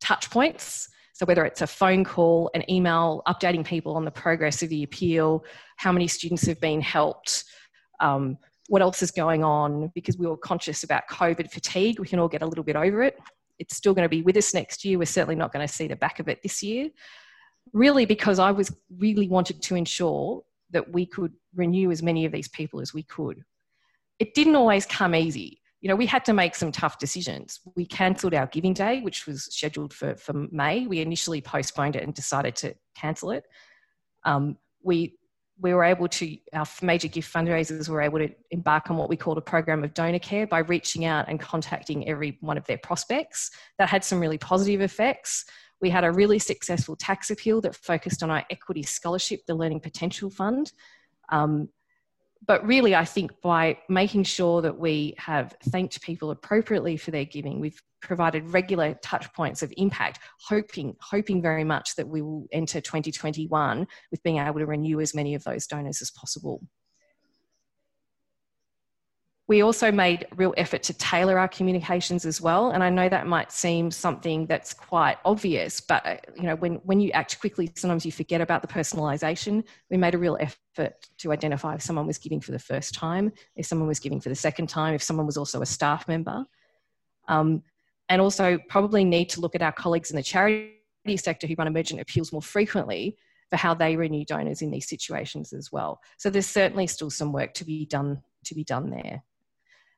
touch 0.00 0.30
points. 0.30 0.88
So 1.14 1.26
whether 1.26 1.44
it's 1.44 1.62
a 1.62 1.66
phone 1.66 2.04
call, 2.04 2.50
an 2.54 2.68
email, 2.70 3.22
updating 3.26 3.64
people 3.64 3.96
on 3.96 4.04
the 4.04 4.10
progress 4.10 4.62
of 4.62 4.68
the 4.68 4.82
appeal, 4.82 5.44
how 5.76 5.90
many 5.90 6.06
students 6.08 6.46
have 6.46 6.60
been 6.60 6.80
helped, 6.80 7.44
um, 8.00 8.36
what 8.68 8.82
else 8.82 9.02
is 9.02 9.10
going 9.10 9.44
on 9.44 9.90
because 9.94 10.16
we 10.18 10.26
were 10.26 10.36
conscious 10.36 10.82
about 10.82 11.08
COVID 11.10 11.50
fatigue. 11.50 11.98
We 11.98 12.08
can 12.08 12.18
all 12.18 12.28
get 12.28 12.42
a 12.42 12.46
little 12.46 12.64
bit 12.64 12.76
over 12.76 13.02
it. 13.02 13.18
It's 13.58 13.76
still 13.76 13.94
going 13.94 14.04
to 14.04 14.08
be 14.08 14.22
with 14.22 14.36
us 14.36 14.52
next 14.52 14.84
year. 14.84 14.98
We're 14.98 15.06
certainly 15.06 15.36
not 15.36 15.52
going 15.52 15.66
to 15.66 15.72
see 15.72 15.86
the 15.86 15.96
back 15.96 16.18
of 16.18 16.28
it 16.28 16.42
this 16.42 16.62
year. 16.62 16.90
Really, 17.72 18.06
because 18.06 18.38
I 18.38 18.52
was 18.52 18.74
really 18.98 19.28
wanted 19.28 19.62
to 19.62 19.76
ensure 19.76 20.42
that 20.70 20.92
we 20.92 21.06
could 21.06 21.32
renew 21.54 21.90
as 21.90 22.02
many 22.02 22.24
of 22.24 22.32
these 22.32 22.48
people 22.48 22.80
as 22.80 22.92
we 22.92 23.02
could. 23.02 23.42
It 24.18 24.34
didn't 24.34 24.56
always 24.56 24.86
come 24.86 25.14
easy. 25.14 25.60
You 25.80 25.88
know, 25.88 25.96
we 25.96 26.06
had 26.06 26.24
to 26.24 26.32
make 26.32 26.54
some 26.54 26.72
tough 26.72 26.98
decisions. 26.98 27.60
We 27.76 27.86
cancelled 27.86 28.34
our 28.34 28.46
giving 28.46 28.72
day, 28.72 29.00
which 29.00 29.26
was 29.26 29.44
scheduled 29.44 29.92
for, 29.92 30.16
for 30.16 30.32
May. 30.50 30.86
We 30.86 31.00
initially 31.00 31.40
postponed 31.40 31.96
it 31.96 32.02
and 32.02 32.14
decided 32.14 32.56
to 32.56 32.74
cancel 32.96 33.30
it. 33.30 33.44
Um, 34.24 34.56
we 34.82 35.18
we 35.58 35.72
were 35.72 35.84
able 35.84 36.08
to, 36.08 36.36
our 36.52 36.66
major 36.82 37.08
gift 37.08 37.32
fundraisers 37.32 37.88
were 37.88 38.02
able 38.02 38.18
to 38.18 38.28
embark 38.50 38.90
on 38.90 38.96
what 38.96 39.08
we 39.08 39.16
called 39.16 39.38
a 39.38 39.42
program 39.42 39.82
of 39.84 39.94
donor 39.94 40.18
care 40.18 40.46
by 40.46 40.58
reaching 40.58 41.04
out 41.04 41.26
and 41.28 41.40
contacting 41.40 42.06
every 42.08 42.36
one 42.40 42.58
of 42.58 42.66
their 42.66 42.78
prospects. 42.78 43.50
That 43.78 43.88
had 43.88 44.04
some 44.04 44.20
really 44.20 44.38
positive 44.38 44.82
effects. 44.82 45.46
We 45.80 45.90
had 45.90 46.04
a 46.04 46.12
really 46.12 46.38
successful 46.38 46.96
tax 46.96 47.30
appeal 47.30 47.60
that 47.62 47.74
focused 47.74 48.22
on 48.22 48.30
our 48.30 48.44
equity 48.50 48.82
scholarship, 48.82 49.46
the 49.46 49.54
Learning 49.54 49.80
Potential 49.80 50.30
Fund. 50.30 50.72
Um, 51.30 51.68
but 52.44 52.66
really, 52.66 52.94
I 52.94 53.04
think 53.04 53.40
by 53.40 53.78
making 53.88 54.24
sure 54.24 54.62
that 54.62 54.78
we 54.78 55.14
have 55.18 55.54
thanked 55.70 56.00
people 56.02 56.30
appropriately 56.30 56.96
for 56.96 57.10
their 57.10 57.24
giving, 57.24 57.60
we've 57.60 57.80
provided 58.02 58.44
regular 58.50 58.94
touch 59.02 59.32
points 59.32 59.62
of 59.62 59.72
impact, 59.76 60.20
hoping, 60.48 60.94
hoping 61.00 61.42
very 61.42 61.64
much 61.64 61.96
that 61.96 62.08
we 62.08 62.22
will 62.22 62.46
enter 62.52 62.80
2021 62.80 63.86
with 64.10 64.22
being 64.22 64.38
able 64.38 64.58
to 64.58 64.66
renew 64.66 65.00
as 65.00 65.14
many 65.14 65.34
of 65.34 65.44
those 65.44 65.66
donors 65.66 66.02
as 66.02 66.10
possible. 66.10 66.62
We 69.48 69.62
also 69.62 69.92
made 69.92 70.26
real 70.34 70.52
effort 70.56 70.82
to 70.84 70.94
tailor 70.94 71.38
our 71.38 71.46
communications 71.46 72.26
as 72.26 72.40
well. 72.40 72.70
And 72.70 72.82
I 72.82 72.90
know 72.90 73.08
that 73.08 73.28
might 73.28 73.52
seem 73.52 73.92
something 73.92 74.46
that's 74.46 74.74
quite 74.74 75.18
obvious, 75.24 75.80
but 75.80 76.04
uh, 76.04 76.16
you 76.34 76.42
know, 76.42 76.56
when, 76.56 76.76
when 76.76 76.98
you 76.98 77.12
act 77.12 77.38
quickly, 77.38 77.70
sometimes 77.76 78.04
you 78.04 78.10
forget 78.10 78.40
about 78.40 78.60
the 78.60 78.68
personalization. 78.68 79.62
We 79.88 79.98
made 79.98 80.14
a 80.16 80.18
real 80.18 80.36
effort 80.40 80.94
to 81.18 81.32
identify 81.32 81.76
if 81.76 81.82
someone 81.82 82.08
was 82.08 82.18
giving 82.18 82.40
for 82.40 82.50
the 82.50 82.58
first 82.58 82.92
time, 82.92 83.32
if 83.54 83.66
someone 83.66 83.86
was 83.86 84.00
giving 84.00 84.20
for 84.20 84.30
the 84.30 84.34
second 84.34 84.68
time, 84.68 84.94
if 84.94 85.02
someone 85.02 85.26
was 85.26 85.36
also 85.36 85.62
a 85.62 85.66
staff 85.66 86.08
member. 86.08 86.44
Um, 87.28 87.62
and 88.08 88.20
also 88.20 88.58
probably 88.68 89.04
need 89.04 89.28
to 89.30 89.40
look 89.40 89.54
at 89.54 89.62
our 89.62 89.72
colleagues 89.72 90.10
in 90.10 90.16
the 90.16 90.22
charity 90.22 90.72
sector 91.16 91.46
who 91.46 91.54
run 91.56 91.68
emergent 91.68 92.00
appeals 92.00 92.32
more 92.32 92.42
frequently 92.42 93.16
for 93.48 93.56
how 93.56 93.74
they 93.74 93.96
renew 93.96 94.24
donors 94.24 94.62
in 94.62 94.70
these 94.72 94.88
situations 94.88 95.52
as 95.52 95.70
well. 95.70 96.00
So 96.18 96.30
there's 96.30 96.46
certainly 96.46 96.88
still 96.88 97.10
some 97.10 97.32
work 97.32 97.54
to 97.54 97.64
be 97.64 97.86
done 97.86 98.22
to 98.44 98.54
be 98.54 98.64
done 98.64 98.90
there. 98.90 99.22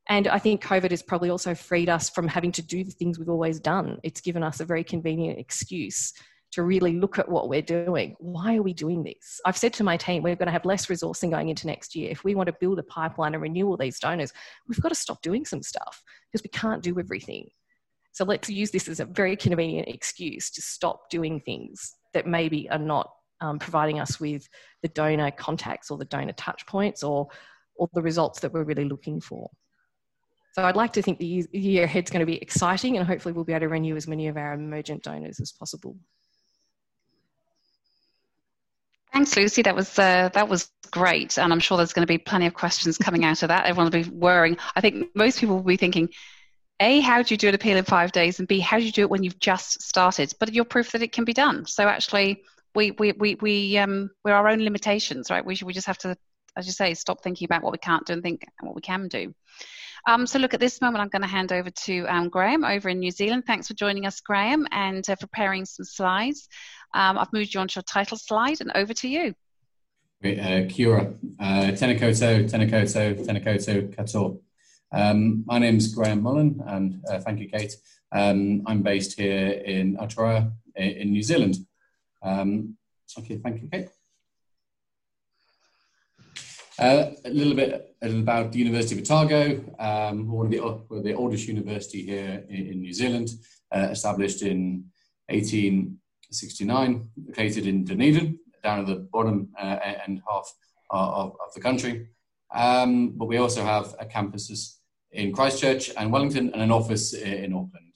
And 0.08 0.26
I 0.26 0.38
think 0.38 0.64
COVID 0.64 0.90
has 0.90 1.02
probably 1.02 1.28
also 1.28 1.54
freed 1.54 1.88
us 1.88 2.08
from 2.08 2.26
having 2.28 2.52
to 2.52 2.62
do 2.62 2.82
the 2.82 2.90
things 2.90 3.18
we've 3.18 3.28
always 3.28 3.60
done. 3.60 3.98
It's 4.02 4.22
given 4.22 4.42
us 4.42 4.60
a 4.60 4.64
very 4.64 4.82
convenient 4.82 5.38
excuse 5.38 6.14
to 6.52 6.62
really 6.62 6.98
look 6.98 7.18
at 7.18 7.28
what 7.28 7.50
we're 7.50 7.60
doing. 7.60 8.16
Why 8.18 8.56
are 8.56 8.62
we 8.62 8.72
doing 8.72 9.02
this? 9.02 9.38
I've 9.44 9.56
said 9.56 9.74
to 9.74 9.84
my 9.84 9.98
team, 9.98 10.22
we're 10.22 10.34
going 10.34 10.46
to 10.46 10.52
have 10.52 10.64
less 10.64 10.86
resourcing 10.86 11.30
going 11.30 11.50
into 11.50 11.66
next 11.66 11.94
year. 11.94 12.10
If 12.10 12.24
we 12.24 12.34
want 12.34 12.46
to 12.46 12.56
build 12.58 12.78
a 12.78 12.82
pipeline 12.84 13.34
and 13.34 13.42
renew 13.42 13.66
all 13.68 13.76
these 13.76 14.00
donors, 14.00 14.32
we've 14.66 14.80
got 14.80 14.88
to 14.88 14.94
stop 14.94 15.20
doing 15.20 15.44
some 15.44 15.62
stuff 15.62 16.02
because 16.32 16.42
we 16.42 16.48
can't 16.48 16.82
do 16.82 16.98
everything. 16.98 17.48
So 18.12 18.24
let's 18.24 18.48
use 18.48 18.70
this 18.70 18.88
as 18.88 19.00
a 19.00 19.04
very 19.04 19.36
convenient 19.36 19.88
excuse 19.88 20.50
to 20.52 20.62
stop 20.62 21.10
doing 21.10 21.40
things 21.40 21.94
that 22.14 22.26
maybe 22.26 22.68
are 22.70 22.78
not 22.78 23.10
um, 23.42 23.58
providing 23.58 24.00
us 24.00 24.18
with 24.18 24.48
the 24.82 24.88
donor 24.88 25.30
contacts 25.30 25.90
or 25.90 25.98
the 25.98 26.06
donor 26.06 26.32
touch 26.32 26.66
points 26.66 27.02
or, 27.02 27.28
or 27.76 27.88
the 27.92 28.02
results 28.02 28.40
that 28.40 28.54
we're 28.54 28.64
really 28.64 28.86
looking 28.86 29.20
for. 29.20 29.50
So 30.58 30.64
I'd 30.64 30.74
like 30.74 30.92
to 30.94 31.02
think 31.02 31.20
the 31.20 31.46
year 31.52 31.84
ahead 31.84 32.02
is 32.02 32.10
going 32.10 32.18
to 32.18 32.26
be 32.26 32.42
exciting 32.42 32.96
and 32.96 33.06
hopefully 33.06 33.32
we'll 33.32 33.44
be 33.44 33.52
able 33.52 33.60
to 33.60 33.68
renew 33.68 33.94
as 33.94 34.08
many 34.08 34.26
of 34.26 34.36
our 34.36 34.54
emergent 34.54 35.04
donors 35.04 35.38
as 35.38 35.52
possible. 35.52 35.96
Thanks, 39.12 39.36
Lucy. 39.36 39.62
That 39.62 39.76
was 39.76 39.96
uh, 40.00 40.30
that 40.34 40.48
was 40.48 40.68
great, 40.90 41.38
and 41.38 41.52
I'm 41.52 41.60
sure 41.60 41.76
there's 41.76 41.92
going 41.92 42.02
to 42.06 42.12
be 42.12 42.18
plenty 42.18 42.46
of 42.46 42.54
questions 42.54 42.98
coming 42.98 43.24
out 43.24 43.44
of 43.44 43.50
that. 43.50 43.66
Everyone 43.66 43.92
will 43.92 44.02
be 44.02 44.10
worrying. 44.10 44.56
I 44.74 44.80
think 44.80 45.14
most 45.14 45.38
people 45.38 45.54
will 45.54 45.62
be 45.62 45.76
thinking, 45.76 46.08
a, 46.80 46.98
how 47.02 47.22
do 47.22 47.32
you 47.32 47.38
do 47.38 47.48
an 47.48 47.54
appeal 47.54 47.76
in 47.76 47.84
five 47.84 48.10
days? 48.10 48.40
And 48.40 48.48
B, 48.48 48.58
how 48.58 48.78
do 48.78 48.84
you 48.84 48.90
do 48.90 49.02
it 49.02 49.10
when 49.10 49.22
you've 49.22 49.38
just 49.38 49.80
started? 49.80 50.34
But 50.40 50.52
you're 50.52 50.64
proof 50.64 50.90
that 50.90 51.02
it 51.02 51.12
can 51.12 51.24
be 51.24 51.34
done. 51.34 51.66
So 51.66 51.86
actually, 51.86 52.42
we 52.74 52.90
we 52.98 53.12
we 53.12 53.36
we 53.36 53.78
um 53.78 54.10
we're 54.24 54.34
our 54.34 54.48
own 54.48 54.58
limitations, 54.58 55.30
right? 55.30 55.46
We 55.46 55.54
should, 55.54 55.68
we 55.68 55.72
just 55.72 55.86
have 55.86 55.98
to, 55.98 56.16
as 56.56 56.66
you 56.66 56.72
say, 56.72 56.94
stop 56.94 57.22
thinking 57.22 57.44
about 57.44 57.62
what 57.62 57.70
we 57.70 57.78
can't 57.78 58.04
do 58.04 58.14
and 58.14 58.24
think 58.24 58.44
what 58.60 58.74
we 58.74 58.82
can 58.82 59.06
do. 59.06 59.32
Um, 60.08 60.26
so 60.26 60.38
look, 60.38 60.54
at 60.54 60.60
this 60.60 60.80
moment, 60.80 61.02
I'm 61.02 61.10
going 61.10 61.20
to 61.20 61.28
hand 61.28 61.52
over 61.52 61.68
to 61.68 62.06
um, 62.06 62.30
Graham 62.30 62.64
over 62.64 62.88
in 62.88 62.98
New 62.98 63.10
Zealand. 63.10 63.44
Thanks 63.46 63.68
for 63.68 63.74
joining 63.74 64.06
us, 64.06 64.22
Graham, 64.22 64.66
and 64.70 65.08
uh, 65.10 65.16
preparing 65.16 65.66
some 65.66 65.84
slides. 65.84 66.48
Um, 66.94 67.18
I've 67.18 67.30
moved 67.34 67.52
you 67.52 67.60
on 67.60 67.68
to 67.68 67.76
your 67.76 67.82
title 67.82 68.16
slide, 68.16 68.62
and 68.62 68.72
over 68.74 68.94
to 68.94 69.06
you. 69.06 69.34
Great, 70.22 70.38
uh, 70.38 70.66
kia 70.66 70.92
ora. 70.92 71.12
Uh. 71.38 71.72
Um, 74.92 75.44
my 75.44 75.58
name 75.58 75.76
is 75.76 75.94
Graham 75.94 76.22
Mullen, 76.22 76.62
and 76.66 77.04
uh, 77.10 77.18
thank 77.20 77.38
you, 77.40 77.50
Kate. 77.50 77.76
Um, 78.10 78.62
I'm 78.66 78.80
based 78.80 79.18
here 79.20 79.60
in 79.62 79.98
Aotearoa 79.98 80.50
in 80.74 81.10
New 81.10 81.22
Zealand. 81.22 81.58
Um, 82.22 82.78
okay, 83.18 83.36
thank 83.36 83.60
you, 83.60 83.68
Kate. 83.70 83.90
Uh, 86.78 87.10
a 87.24 87.30
little 87.30 87.54
bit 87.54 87.96
about 88.02 88.52
the 88.52 88.58
University 88.58 88.94
of 88.94 89.00
Otago, 89.00 89.64
um, 89.80 90.30
one 90.30 90.46
of 90.46 90.52
the, 90.52 91.00
the 91.02 91.12
oldest 91.12 91.48
university 91.48 92.02
here 92.02 92.44
in, 92.48 92.66
in 92.68 92.80
New 92.80 92.92
Zealand, 92.92 93.30
uh, 93.74 93.88
established 93.90 94.42
in 94.42 94.84
1869, 95.28 97.08
located 97.26 97.66
in 97.66 97.84
Dunedin, 97.84 98.38
down 98.62 98.78
at 98.78 98.86
the 98.86 98.94
bottom 99.12 99.48
uh, 99.60 99.76
end 100.06 100.22
half 100.28 100.54
of, 100.90 101.36
of 101.44 101.52
the 101.52 101.60
country. 101.60 102.10
Um, 102.54 103.10
but 103.16 103.26
we 103.26 103.38
also 103.38 103.64
have 103.64 103.96
campuses 104.14 104.76
in 105.10 105.32
Christchurch 105.32 105.90
and 105.96 106.12
Wellington 106.12 106.52
and 106.52 106.62
an 106.62 106.70
office 106.70 107.12
in 107.12 107.54
Auckland. 107.54 107.92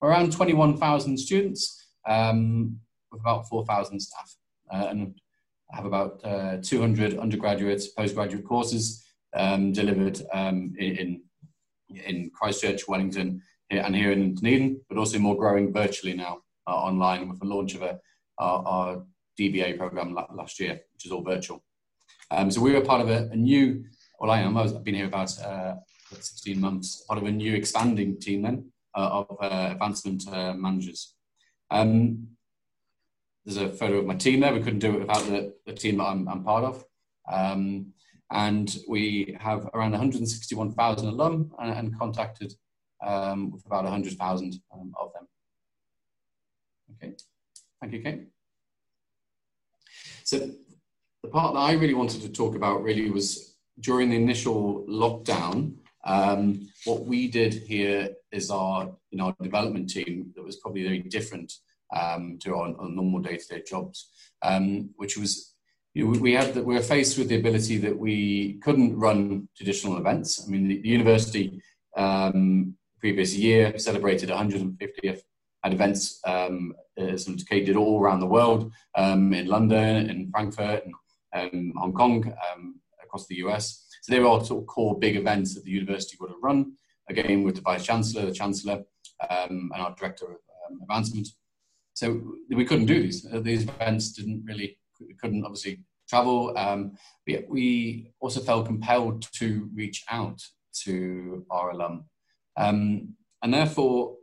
Around 0.00 0.32
21,000 0.32 1.18
students 1.18 1.86
um, 2.08 2.80
with 3.12 3.20
about 3.20 3.46
4,000 3.48 4.00
staff 4.00 4.36
uh, 4.72 4.86
and 5.68 5.76
have 5.76 5.86
about 5.86 6.20
uh, 6.24 6.58
200 6.62 7.18
undergraduate, 7.18 7.82
postgraduate 7.96 8.44
courses 8.44 9.04
um, 9.34 9.72
delivered 9.72 10.20
um, 10.32 10.74
in, 10.78 11.22
in 11.88 12.30
Christchurch, 12.34 12.88
Wellington, 12.88 13.42
and 13.70 13.94
here 13.96 14.12
in 14.12 14.34
Dunedin, 14.34 14.80
but 14.88 14.98
also 14.98 15.18
more 15.18 15.36
growing 15.36 15.72
virtually 15.72 16.14
now 16.14 16.38
uh, 16.66 16.74
online 16.74 17.28
with 17.28 17.40
the 17.40 17.46
launch 17.46 17.74
of 17.74 17.82
a, 17.82 17.98
our, 18.38 18.66
our 18.66 19.02
DBA 19.38 19.76
program 19.76 20.14
last 20.34 20.60
year, 20.60 20.80
which 20.92 21.06
is 21.06 21.12
all 21.12 21.22
virtual. 21.22 21.62
Um, 22.30 22.50
so 22.50 22.60
we 22.60 22.72
were 22.72 22.80
part 22.80 23.00
of 23.00 23.10
a, 23.10 23.28
a 23.32 23.36
new, 23.36 23.84
well, 24.18 24.30
I 24.30 24.40
am, 24.40 24.56
I've 24.56 24.82
been 24.84 24.94
here 24.94 25.06
about 25.06 25.38
uh, 25.40 25.74
16 26.12 26.60
months, 26.60 27.04
part 27.08 27.20
of 27.20 27.26
a 27.26 27.30
new 27.30 27.54
expanding 27.54 28.18
team 28.18 28.42
then 28.42 28.70
uh, 28.96 29.24
of 29.28 29.36
uh, 29.40 29.68
advancement 29.72 30.24
uh, 30.28 30.54
managers. 30.54 31.14
Um, 31.70 32.28
there's 33.46 33.58
a 33.58 33.68
photo 33.68 33.98
of 33.98 34.06
my 34.06 34.16
team 34.16 34.40
there. 34.40 34.52
We 34.52 34.60
couldn't 34.60 34.80
do 34.80 34.94
it 34.94 35.00
without 35.00 35.24
the, 35.26 35.54
the 35.64 35.72
team 35.72 35.98
that 35.98 36.04
I'm, 36.04 36.28
I'm 36.28 36.42
part 36.42 36.64
of. 36.64 36.84
Um, 37.30 37.92
and 38.32 38.76
we 38.88 39.36
have 39.40 39.70
around 39.72 39.92
161,000 39.92 41.08
alum 41.08 41.52
and, 41.60 41.72
and 41.72 41.98
contacted 41.98 42.54
um, 43.04 43.52
with 43.52 43.64
about 43.64 43.84
100,000 43.84 44.60
um, 44.74 44.92
of 45.00 45.12
them. 45.12 45.28
Okay, 46.96 47.14
thank 47.80 47.92
you, 47.92 48.02
Kate. 48.02 48.26
So 50.24 50.50
the 51.22 51.28
part 51.28 51.54
that 51.54 51.60
I 51.60 51.72
really 51.74 51.94
wanted 51.94 52.22
to 52.22 52.28
talk 52.28 52.56
about 52.56 52.82
really 52.82 53.10
was 53.10 53.54
during 53.78 54.10
the 54.10 54.16
initial 54.16 54.84
lockdown, 54.88 55.74
um, 56.04 56.68
what 56.84 57.04
we 57.04 57.28
did 57.28 57.54
here 57.54 58.10
is 58.32 58.50
our 58.50 58.90
in 59.12 59.20
our 59.20 59.34
development 59.40 59.90
team 59.90 60.32
that 60.34 60.44
was 60.44 60.56
probably 60.56 60.82
very 60.82 61.00
different 61.00 61.52
um, 61.94 62.38
to 62.42 62.54
our, 62.54 62.74
our 62.78 62.88
normal 62.88 63.20
day-to-day 63.20 63.62
jobs, 63.66 64.10
um, 64.42 64.90
which 64.96 65.16
was 65.16 65.54
you 65.94 66.04
know, 66.04 66.20
we 66.20 66.34
had 66.34 66.52
that 66.54 66.64
we 66.64 66.74
were 66.74 66.82
faced 66.82 67.16
with 67.16 67.28
the 67.28 67.38
ability 67.38 67.78
that 67.78 67.96
we 67.96 68.58
couldn't 68.62 68.98
run 68.98 69.48
traditional 69.56 69.96
events. 69.96 70.44
I 70.46 70.50
mean, 70.50 70.68
the, 70.68 70.82
the 70.82 70.88
university 70.88 71.62
um, 71.96 72.74
previous 73.00 73.34
year 73.34 73.78
celebrated 73.78 74.28
150th 74.28 75.22
had 75.62 75.72
events 75.72 76.20
um, 76.26 76.74
Kate 77.48 77.66
did 77.66 77.76
all 77.76 78.00
around 78.00 78.20
the 78.20 78.26
world 78.26 78.72
um, 78.94 79.32
in 79.32 79.46
London, 79.46 80.10
in 80.10 80.30
Frankfurt, 80.30 80.84
and 81.32 81.52
um, 81.52 81.72
Hong 81.76 81.92
Kong, 81.92 82.34
um, 82.52 82.80
across 83.02 83.26
the 83.26 83.36
US. 83.36 83.86
So 84.02 84.12
they 84.12 84.20
were 84.20 84.26
all 84.26 84.44
sort 84.44 84.62
of 84.62 84.66
core 84.66 84.98
big 84.98 85.16
events 85.16 85.54
that 85.54 85.64
the 85.64 85.70
university 85.70 86.16
would 86.20 86.30
have 86.30 86.42
run, 86.42 86.72
again 87.08 87.42
with 87.42 87.56
the 87.56 87.60
Vice 87.62 87.84
Chancellor, 87.84 88.26
the 88.26 88.32
Chancellor, 88.32 88.84
and 89.30 89.70
our 89.74 89.94
Director 89.94 90.26
of 90.26 90.80
Advancement. 90.82 91.28
So 91.96 92.34
we 92.50 92.66
couldn't 92.66 92.86
do 92.86 93.02
these. 93.02 93.26
Uh, 93.32 93.40
these 93.40 93.62
events 93.62 94.12
didn't 94.12 94.44
really, 94.46 94.78
couldn't 95.18 95.44
obviously 95.44 95.80
travel. 96.06 96.52
Um, 96.56 96.92
but 97.26 97.48
we 97.48 98.12
also 98.20 98.40
felt 98.40 98.66
compelled 98.66 99.22
to 99.32 99.70
reach 99.74 100.04
out 100.10 100.42
to 100.84 101.46
our 101.50 101.70
alum. 101.70 102.04
Um, 102.58 103.14
and 103.42 103.54
therefore, 103.54 104.16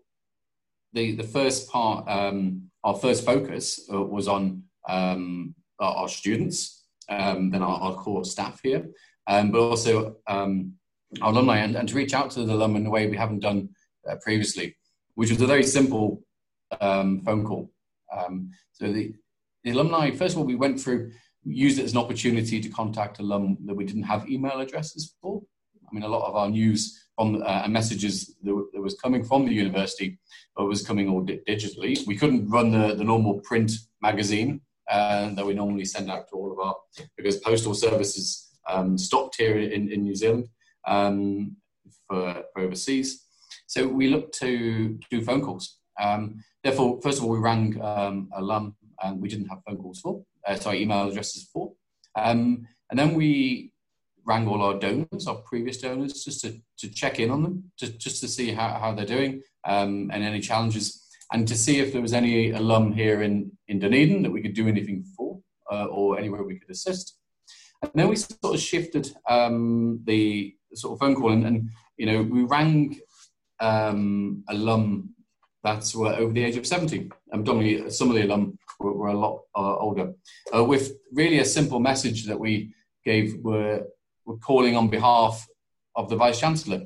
the, 0.94 1.16
the 1.16 1.24
first 1.24 1.68
part, 1.68 2.08
um, 2.08 2.70
our 2.84 2.94
first 2.94 3.26
focus 3.26 3.90
uh, 3.92 4.04
was 4.04 4.28
on 4.28 4.62
um, 4.88 5.56
our, 5.80 5.96
our, 5.96 6.08
students, 6.08 6.86
um, 7.10 7.50
then 7.50 7.64
our, 7.64 7.80
our, 7.80 7.96
core 7.96 8.24
staff 8.24 8.60
here, 8.62 8.86
um, 9.26 9.50
but 9.50 9.60
also 9.60 10.18
our 10.28 10.48
alumni, 11.24 11.58
and, 11.58 11.76
and, 11.76 11.90
to 11.90 11.96
reach 11.96 12.14
out 12.14 12.30
to 12.32 12.46
the 12.46 12.54
alumni 12.54 12.80
in 12.80 12.86
a 12.86 12.92
way 12.92 13.08
we 13.08 13.18
haven't 13.18 13.40
done 13.40 13.70
uh, 14.08 14.16
previously, 14.22 14.76
which 15.16 15.32
was 15.32 15.42
a 15.42 15.48
very 15.48 15.64
simple 15.64 16.22
um, 16.82 17.22
phone 17.22 17.46
call. 17.46 17.72
Um, 18.16 18.52
so 18.72 18.92
the, 18.92 19.14
the, 19.64 19.72
alumni, 19.72 20.12
first 20.12 20.36
of 20.36 20.40
all, 20.40 20.46
we 20.46 20.56
went 20.56 20.80
through 20.80 21.12
used 21.46 21.80
it 21.80 21.84
as 21.84 21.92
an 21.92 21.98
opportunity 21.98 22.60
to 22.62 22.70
contact 22.70 23.20
alum 23.20 23.58
that 23.66 23.74
we 23.74 23.84
didn't 23.84 24.04
have 24.04 24.30
email 24.30 24.60
addresses 24.60 25.16
for. 25.22 25.42
I 25.86 25.94
mean, 25.94 26.04
a 26.04 26.08
lot 26.08 26.28
of 26.28 26.36
our 26.36 26.50
news 26.50 27.04
from 27.16 27.42
uh, 27.44 27.62
and 27.64 27.74
messages 27.74 28.36
that, 28.44 28.68
that, 28.74 28.82
was 28.82 28.96
coming 28.96 29.24
from 29.24 29.46
the 29.46 29.54
university 29.54 30.18
was 30.58 30.86
coming 30.86 31.10
all 31.10 31.22
di- 31.22 31.42
digitally. 31.48 32.06
We 32.08 32.16
couldn't 32.16 32.50
run 32.50 32.72
the, 32.72 32.96
the 32.96 33.04
normal 33.04 33.40
print 33.42 33.72
magazine 34.02 34.62
uh, 34.90 35.30
that 35.36 35.46
we 35.46 35.54
normally 35.54 35.86
send 35.86 36.10
out 36.10 36.28
to 36.30 36.36
all 36.36 36.52
of 36.52 36.60
our 36.60 36.76
because 37.18 37.38
postal 37.38 37.74
services 37.74 38.52
um, 38.70 38.98
stopped 38.98 39.36
here 39.38 39.60
in, 39.60 39.92
in 39.92 40.04
New 40.04 40.16
Zealand 40.16 40.48
um, 40.88 41.56
for, 42.08 42.44
for, 42.54 42.62
overseas. 42.62 43.26
So 43.68 43.88
we 43.88 44.08
looked 44.08 44.38
to 44.40 45.00
do 45.10 45.22
phone 45.22 45.42
calls. 45.42 45.80
Um, 46.00 46.44
therefore, 46.64 47.00
first 47.02 47.20
of 47.20 47.26
all, 47.26 47.32
we 47.32 47.40
rang 47.40 47.80
um, 47.82 48.30
alum 48.36 48.76
and 49.04 49.22
we 49.22 49.30
didn't 49.30 49.48
have 49.48 49.64
phone 49.66 49.78
calls 49.78 50.02
for, 50.02 50.24
uh, 50.48 50.56
sorry, 50.56 50.82
email 50.82 51.10
addresses 51.10 51.50
for. 51.52 51.74
Um, 52.16 52.68
and 52.90 53.00
then 53.00 53.14
we 53.16 53.72
rang 54.26 54.48
all 54.48 54.62
our 54.62 54.80
donors, 54.80 55.28
our 55.28 55.36
previous 55.36 55.78
donors, 55.78 56.24
just 56.24 56.42
to, 56.42 56.60
to 56.78 56.90
check 56.90 57.20
in 57.20 57.30
on 57.30 57.44
them, 57.44 57.72
just, 57.78 57.98
just 58.00 58.22
to 58.22 58.28
see 58.28 58.52
how, 58.52 58.70
how 58.70 58.94
they're 58.94 59.06
doing 59.06 59.42
um, 59.66 60.10
and 60.14 60.24
any 60.24 60.40
challenges, 60.40 61.08
and 61.32 61.48
to 61.48 61.56
see 61.56 61.80
if 61.80 61.92
there 61.92 62.02
was 62.02 62.14
any 62.14 62.52
alum 62.52 62.94
here 62.94 63.24
in, 63.24 63.52
in 63.68 63.80
Dunedin 63.80 64.22
that 64.24 64.32
we 64.32 64.42
could 64.42 64.54
do 64.54 64.68
anything 64.68 65.04
for 65.16 65.40
uh, 65.72 65.86
or 65.86 66.18
anywhere 66.18 66.44
we 66.44 66.60
could 66.60 66.70
assist. 66.70 67.18
And 67.82 67.92
then 67.96 68.08
we 68.08 68.16
sort 68.16 68.56
of 68.56 68.62
shifted 68.62 69.14
um, 69.28 70.00
the 70.06 70.56
sort 70.74 70.94
of 70.94 71.00
phone 71.00 71.16
call, 71.16 71.32
and, 71.32 71.46
and 71.46 71.70
you 71.98 72.06
know 72.06 72.22
we 72.22 72.44
rang 72.44 72.98
um, 73.60 74.44
alum 74.50 75.14
that 75.64 75.92
were 75.96 76.14
over 76.14 76.34
the 76.34 76.44
age 76.44 76.58
of 76.58 76.68
70. 76.68 77.10
And 77.32 77.48
some 77.94 78.10
of 78.10 78.16
the 78.16 78.24
alum 78.24 78.58
were, 78.80 78.94
were 78.94 79.08
a 79.08 79.18
lot 79.18 79.42
uh, 79.56 79.78
older, 79.78 80.14
uh, 80.54 80.64
with 80.64 80.94
really 81.14 81.40
a 81.40 81.46
simple 81.46 81.80
message 81.80 82.26
that 82.26 82.40
we 82.40 82.74
gave 83.06 83.36
were 83.44 83.84
we're 84.26 84.38
calling 84.38 84.78
on 84.78 84.88
behalf 84.88 85.46
of 85.96 86.10
the 86.10 86.16
Vice 86.16 86.40
Chancellor, 86.40 86.84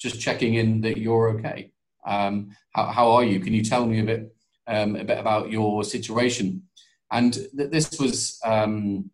just 0.00 0.20
checking 0.20 0.54
in 0.54 0.80
that 0.80 0.96
you're 0.96 1.30
okay. 1.30 1.72
Um, 2.06 2.50
how, 2.74 2.86
how, 2.86 3.10
are 3.12 3.24
you? 3.24 3.40
Can 3.40 3.52
you 3.52 3.62
tell 3.62 3.86
me 3.86 4.00
a 4.00 4.04
bit, 4.04 4.34
um, 4.66 4.96
a 4.96 5.04
bit 5.04 5.18
about 5.18 5.50
your 5.50 5.84
situation? 5.84 6.64
And 7.10 7.32
th- 7.32 7.70
this 7.70 7.98
was, 8.00 8.40
um, 8.44 9.10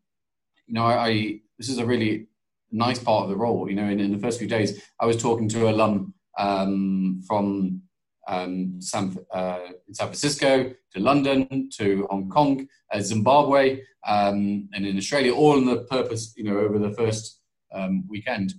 you 0.66 0.74
know, 0.74 0.84
I, 0.84 1.06
I, 1.06 1.40
this 1.58 1.68
is 1.68 1.78
a 1.78 1.86
really 1.86 2.28
nice 2.72 2.98
part 2.98 3.24
of 3.24 3.30
the 3.30 3.36
role. 3.36 3.68
You 3.68 3.76
know, 3.76 3.88
in, 3.88 4.00
in 4.00 4.12
the 4.12 4.18
first 4.18 4.38
few 4.38 4.48
days, 4.48 4.80
I 5.00 5.06
was 5.06 5.20
talking 5.20 5.48
to 5.50 5.68
alum 5.68 6.14
um, 6.38 7.22
from 7.26 7.82
um, 8.26 8.80
San, 8.80 9.16
uh, 9.32 9.58
San 9.92 10.06
Francisco 10.08 10.72
to 10.92 11.00
London 11.00 11.68
to 11.78 12.06
Hong 12.10 12.28
Kong, 12.28 12.68
uh, 12.92 13.00
Zimbabwe, 13.00 13.80
um, 14.06 14.68
and 14.72 14.86
in 14.86 14.96
Australia, 14.96 15.34
all 15.34 15.58
in 15.58 15.66
the 15.66 15.82
purpose, 15.84 16.32
you 16.36 16.44
know, 16.44 16.58
over 16.58 16.78
the 16.78 16.92
first 16.92 17.40
um, 17.72 18.04
weekend, 18.08 18.54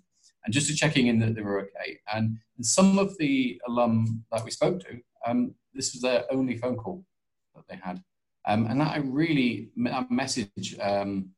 and 0.46 0.54
just 0.54 0.68
to 0.68 0.76
checking 0.76 1.08
in 1.08 1.20
that 1.20 1.36
they 1.36 1.42
were 1.42 1.62
okay. 1.62 2.00
And, 2.14 2.38
and 2.56 2.66
some 2.66 2.98
of 2.98 3.18
the 3.18 3.62
alum 3.68 4.24
that 4.32 4.44
we 4.44 4.52
spoke 4.52 4.80
to, 4.82 5.00
um, 5.26 5.54
this 5.74 5.94
was 5.94 6.02
their 6.02 6.26
only 6.32 6.58
phone 6.58 6.78
call 6.78 7.04
that 7.56 7.66
they 7.70 7.80
had, 7.82 8.04
um, 8.46 8.68
and 8.68 8.80
that 8.82 8.96
I 8.96 9.00
really 9.00 9.70
that 9.78 10.12
message. 10.12 10.78
Um, 10.82 11.32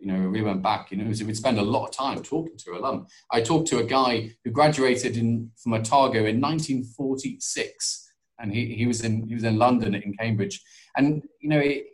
you 0.00 0.06
know, 0.06 0.28
we 0.28 0.42
went 0.42 0.62
back, 0.62 0.90
you 0.90 0.96
know, 0.96 1.12
so 1.12 1.24
we'd 1.24 1.36
spend 1.36 1.58
a 1.58 1.62
lot 1.62 1.86
of 1.86 1.90
time 1.92 2.22
talking 2.22 2.56
to 2.58 2.76
alum. 2.76 3.06
I 3.30 3.40
talked 3.40 3.68
to 3.68 3.78
a 3.78 3.84
guy 3.84 4.30
who 4.44 4.50
graduated 4.50 5.16
in, 5.16 5.50
from 5.62 5.74
Otago 5.74 6.18
in 6.24 6.40
1946, 6.40 8.12
and 8.38 8.52
he, 8.52 8.74
he 8.74 8.86
was 8.86 9.02
in 9.04 9.26
he 9.28 9.34
was 9.34 9.44
in 9.44 9.58
London 9.58 9.94
in 9.94 10.14
Cambridge, 10.14 10.62
and 10.96 11.22
you 11.40 11.48
know, 11.48 11.58
it, 11.58 11.86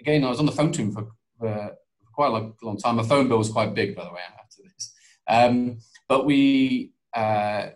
again, 0.00 0.24
I 0.24 0.28
was 0.28 0.38
on 0.38 0.46
the 0.46 0.52
phone 0.52 0.72
to 0.72 0.82
him 0.82 0.92
for, 0.92 1.08
for 1.38 1.76
quite 2.14 2.28
a 2.28 2.52
long, 2.62 2.78
time. 2.78 2.96
My 2.96 3.02
phone 3.02 3.28
bill 3.28 3.38
was 3.38 3.50
quite 3.50 3.74
big, 3.74 3.94
by 3.94 4.04
the 4.04 4.12
way. 4.12 4.20
After 4.38 4.62
this. 4.62 4.92
Um, 5.28 5.78
but 6.08 6.24
we, 6.24 6.92
uh, 7.14 7.68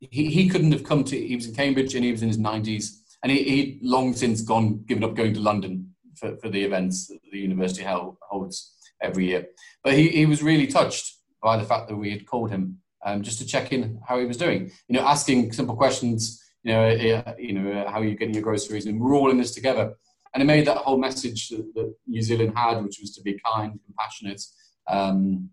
he, 0.00 0.26
he 0.26 0.48
couldn't 0.48 0.72
have 0.72 0.84
come 0.84 1.04
to, 1.04 1.16
he 1.16 1.36
was 1.36 1.46
in 1.46 1.54
Cambridge 1.54 1.94
and 1.94 2.04
he 2.04 2.10
was 2.10 2.22
in 2.22 2.28
his 2.28 2.38
90s, 2.38 2.96
and 3.22 3.30
he, 3.30 3.42
he'd 3.42 3.80
long 3.82 4.14
since 4.14 4.42
gone, 4.42 4.82
given 4.86 5.04
up 5.04 5.14
going 5.14 5.34
to 5.34 5.40
London 5.40 5.89
for, 6.20 6.36
for 6.36 6.48
the 6.48 6.62
events 6.62 7.08
that 7.08 7.18
the 7.32 7.38
university 7.38 7.84
holds 7.84 8.74
every 9.02 9.26
year. 9.26 9.48
But 9.82 9.94
he, 9.94 10.08
he 10.08 10.26
was 10.26 10.42
really 10.42 10.66
touched 10.66 11.16
by 11.42 11.56
the 11.56 11.64
fact 11.64 11.88
that 11.88 11.96
we 11.96 12.10
had 12.10 12.26
called 12.26 12.50
him 12.50 12.78
um, 13.04 13.22
just 13.22 13.38
to 13.38 13.46
check 13.46 13.72
in 13.72 13.98
how 14.06 14.18
he 14.18 14.26
was 14.26 14.36
doing. 14.36 14.70
You 14.88 14.96
know, 14.96 15.06
asking 15.06 15.52
simple 15.52 15.76
questions, 15.76 16.42
you 16.62 16.72
know, 16.72 16.84
uh, 16.86 17.34
you 17.38 17.54
know, 17.54 17.88
how 17.88 18.00
are 18.00 18.04
you 18.04 18.16
getting 18.16 18.34
your 18.34 18.42
groceries? 18.42 18.86
And 18.86 19.00
we're 19.00 19.14
all 19.14 19.30
in 19.30 19.38
this 19.38 19.54
together. 19.54 19.94
And 20.34 20.42
it 20.42 20.46
made 20.46 20.66
that 20.66 20.76
whole 20.76 20.98
message 20.98 21.48
that, 21.48 21.74
that 21.74 21.94
New 22.06 22.22
Zealand 22.22 22.52
had, 22.54 22.82
which 22.82 22.98
was 23.00 23.14
to 23.16 23.22
be 23.22 23.40
kind, 23.44 23.80
compassionate, 23.84 24.42
um, 24.86 25.50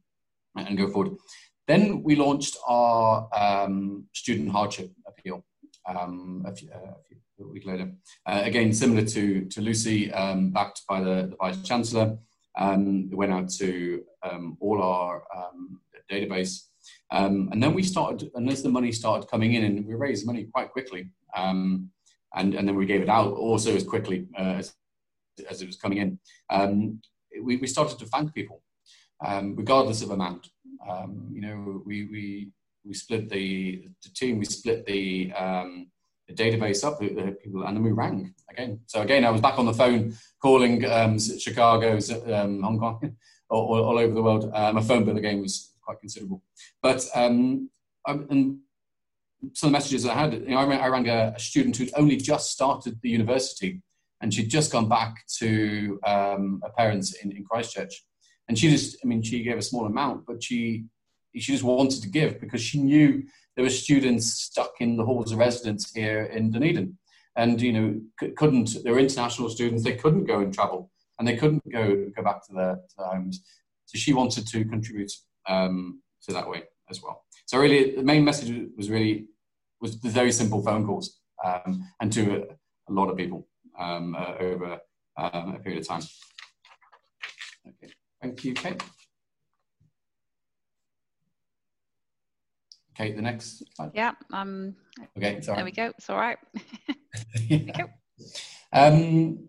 and 0.56 0.78
go 0.78 0.90
forward. 0.90 1.14
Then 1.68 2.04
we 2.04 2.16
launched 2.16 2.58
our 2.68 3.28
um, 3.36 4.06
student 4.14 4.50
hardship 4.50 4.92
appeal 5.08 5.44
um, 5.88 6.44
a, 6.46 6.54
few, 6.54 6.70
uh, 6.70 6.78
a, 6.78 7.04
few, 7.08 7.18
a 7.40 7.48
week 7.48 7.66
later. 7.66 7.92
Uh, 8.26 8.42
again, 8.44 8.74
similar 8.74 9.06
to, 9.06 9.46
to 9.46 9.62
Lucy, 9.62 10.12
um, 10.12 10.52
backed 10.52 10.82
by 10.88 11.00
the, 11.02 11.28
the 11.30 11.36
Vice 11.40 11.62
Chancellor. 11.62 12.18
Um, 12.58 13.10
it 13.12 13.16
went 13.16 13.32
out 13.32 13.50
to 13.52 14.04
um, 14.24 14.58
all 14.60 14.82
our 14.82 15.24
um, 15.36 15.80
database. 16.12 16.64
and 17.12 17.62
then 17.62 17.74
we 17.74 17.84
started, 17.84 18.32
and 18.36 18.50
as 18.50 18.64
the 18.64 18.70
money 18.70 18.92
started 18.92 19.30
coming 19.30 19.54
in, 19.54 19.64
and 19.64 19.86
we 19.86 19.94
raised 19.94 20.26
money 20.26 20.46
quite 20.46 20.72
quickly, 20.72 21.10
and, 21.36 21.90
and 22.34 22.68
then 22.68 22.76
we 22.76 22.86
gave 22.86 23.02
it 23.02 23.10
out 23.10 23.34
also 23.34 23.76
as 23.76 23.84
quickly 23.84 24.28
uh, 24.38 24.56
as, 24.60 24.74
as 25.50 25.62
it 25.62 25.68
was 25.68 25.78
coming 25.78 26.00
in. 26.00 27.00
we, 27.42 27.58
we 27.58 27.68
started 27.68 28.00
to 28.00 28.06
thank 28.06 28.34
people 28.34 28.62
um, 29.26 29.56
regardless 29.56 30.02
of 30.02 30.12
amount. 30.12 30.50
Um, 30.88 31.30
you 31.32 31.42
know, 31.42 31.82
we, 31.86 32.06
we, 32.06 32.50
we 32.86 32.94
split 32.94 33.30
the, 33.30 33.88
the 34.04 34.10
team, 34.10 34.40
we 34.40 34.46
split 34.46 34.86
the, 34.86 35.34
um, 35.34 35.88
the 36.28 36.34
database 36.34 36.84
up, 36.84 37.00
the, 37.00 37.10
the, 37.14 37.32
people, 37.32 37.64
and 37.64 37.76
then 37.76 37.84
we 37.84 37.92
rang 37.92 38.34
again. 38.50 38.80
So 38.86 39.02
again, 39.02 39.26
I 39.26 39.30
was 39.30 39.42
back 39.42 39.58
on 39.58 39.66
the 39.66 39.74
phone 39.74 40.16
calling 40.42 40.86
um, 40.86 41.20
Chicago, 41.20 41.98
um, 42.34 42.62
Hong 42.62 42.80
Kong, 42.80 43.16
all, 43.50 43.84
all, 43.84 43.98
over 43.98 44.14
the 44.14 44.22
world. 44.22 44.52
Uh, 44.54 44.74
my 44.74 44.82
phone 44.82 45.06
bill 45.06 45.18
again 45.18 45.42
was 45.42 45.74
quite 45.82 46.00
considerable. 46.00 46.44
But 46.82 47.06
um, 47.16 47.70
I, 48.06 48.14
and 48.30 48.60
some 49.54 49.68
of 49.68 49.72
the 49.72 49.78
messages 49.78 50.06
I 50.06 50.14
had, 50.14 50.34
you 50.34 50.50
know, 50.50 50.58
I, 50.58 50.76
I 50.76 50.88
rang 50.90 51.08
a, 51.08 51.34
a, 51.36 51.40
student 51.40 51.78
who'd 51.78 51.92
only 51.96 52.18
just 52.18 52.52
started 52.52 53.00
the 53.02 53.10
university, 53.10 53.82
and 54.22 54.34
she'd 54.34 54.50
just 54.50 54.72
gone 54.72 54.90
back 54.90 55.26
to 55.38 56.00
um, 56.06 56.62
her 56.64 56.72
parents 56.78 57.14
in, 57.14 57.32
in 57.32 57.46
Christchurch, 57.46 58.04
and 58.50 58.58
she 58.58 58.70
just, 58.70 58.98
I 59.04 59.08
mean, 59.08 59.22
she 59.22 59.44
gave 59.44 59.58
a 59.58 59.62
small 59.62 59.86
amount, 59.86 60.26
but 60.26 60.44
she 60.44 60.86
she 61.36 61.52
just 61.52 61.64
wanted 61.64 62.02
to 62.02 62.10
give 62.10 62.40
because 62.40 62.62
she 62.62 62.82
knew 62.82 63.24
there 63.58 63.64
were 63.64 63.72
students 63.72 64.32
stuck 64.34 64.76
in 64.80 64.98
the 64.98 65.04
halls 65.04 65.32
of 65.32 65.40
residence 65.40 65.92
here 65.92 66.26
in 66.26 66.52
Dunedin, 66.52 66.96
and 67.36 67.60
you 67.60 67.74
know 67.74 68.30
couldn't. 68.38 68.84
They 68.84 68.92
were 68.92 69.00
international 69.00 69.50
students; 69.50 69.84
they 69.84 69.96
couldn't 69.96 70.26
go 70.26 70.40
and 70.40 70.54
travel, 70.54 70.92
and 71.18 71.28
they 71.28 71.36
couldn't 71.36 71.64
go 71.70 72.06
go 72.16 72.22
back 72.22 72.46
to 72.46 72.54
their, 72.54 72.76
to 72.76 72.96
their 73.00 73.08
homes. 73.08 73.44
So 73.88 73.98
she 73.98 74.14
wanted 74.14 74.48
to 74.48 74.64
contribute 74.64 75.12
um, 75.50 76.04
to 76.26 76.34
that 76.34 76.48
way 76.48 76.64
as 76.92 77.02
well. 77.02 77.26
So 77.48 77.58
really, 77.58 77.96
the 77.96 78.04
main 78.04 78.24
message 78.24 78.70
was 78.78 78.92
really 78.92 79.26
was 79.82 80.00
the 80.02 80.10
very 80.10 80.32
simple 80.32 80.62
phone 80.62 80.86
calls 80.86 81.20
um, 81.44 81.84
and 82.00 82.14
to 82.14 82.36
a, 82.36 82.92
a, 82.92 82.94
lot 82.94 83.10
of 83.10 83.18
people 83.18 83.48
um, 83.80 84.16
uh, 84.16 84.34
over 84.40 84.80
um, 85.18 85.56
a 85.56 85.60
period 85.60 85.82
of 85.82 85.88
time. 85.88 86.02
Okay. 87.68 87.92
Thank 88.22 88.44
you, 88.44 88.54
Kate. 88.54 88.84
Kate, 92.98 93.16
the 93.16 93.22
next 93.22 93.64
slide. 93.76 93.92
Yeah. 93.94 94.14
Um, 94.34 94.76
okay, 95.16 95.40
sorry. 95.42 95.58
There 95.58 95.66
we 95.66 95.72
go. 95.72 95.94
It's 95.98 96.10
all 96.10 96.18
right. 96.18 96.40
yeah. 97.48 97.86
um, 98.74 99.48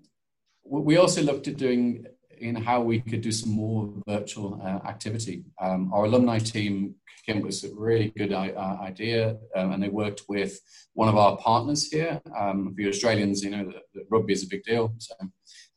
we 0.65 0.99
also 0.99 1.23
looked 1.23 1.49
at 1.49 1.57
doing 1.57 2.05
in 2.39 2.55
how 2.55 2.81
we 2.81 3.01
could 3.01 3.23
do 3.23 3.33
some 3.33 3.51
more 3.51 3.93
virtual 4.07 4.61
uh, 4.63 4.87
activity. 4.87 5.45
Um, 5.61 5.93
our 5.93 6.05
alumni 6.05 6.39
team 6.39 6.95
came 7.27 7.39
up 7.39 7.45
with 7.45 7.65
a 7.65 7.71
really 7.75 8.11
good 8.17 8.33
uh, 8.33 8.77
idea, 8.83 9.39
um, 9.57 9.73
and 9.73 9.83
they 9.83 9.89
worked 9.89 10.23
with 10.29 10.61
one 10.93 11.09
of 11.09 11.17
our 11.17 11.37
partners 11.39 11.89
here. 11.91 12.21
Um, 12.39 12.75
for 12.77 12.89
Australians, 12.89 13.43
you 13.43 13.51
know 13.51 13.65
that, 13.65 13.83
that, 13.95 14.05
rugby 14.11 14.35
is 14.35 14.45
a 14.45 14.49
big 14.49 14.63
deal. 14.63 14.95
So 14.99 15.15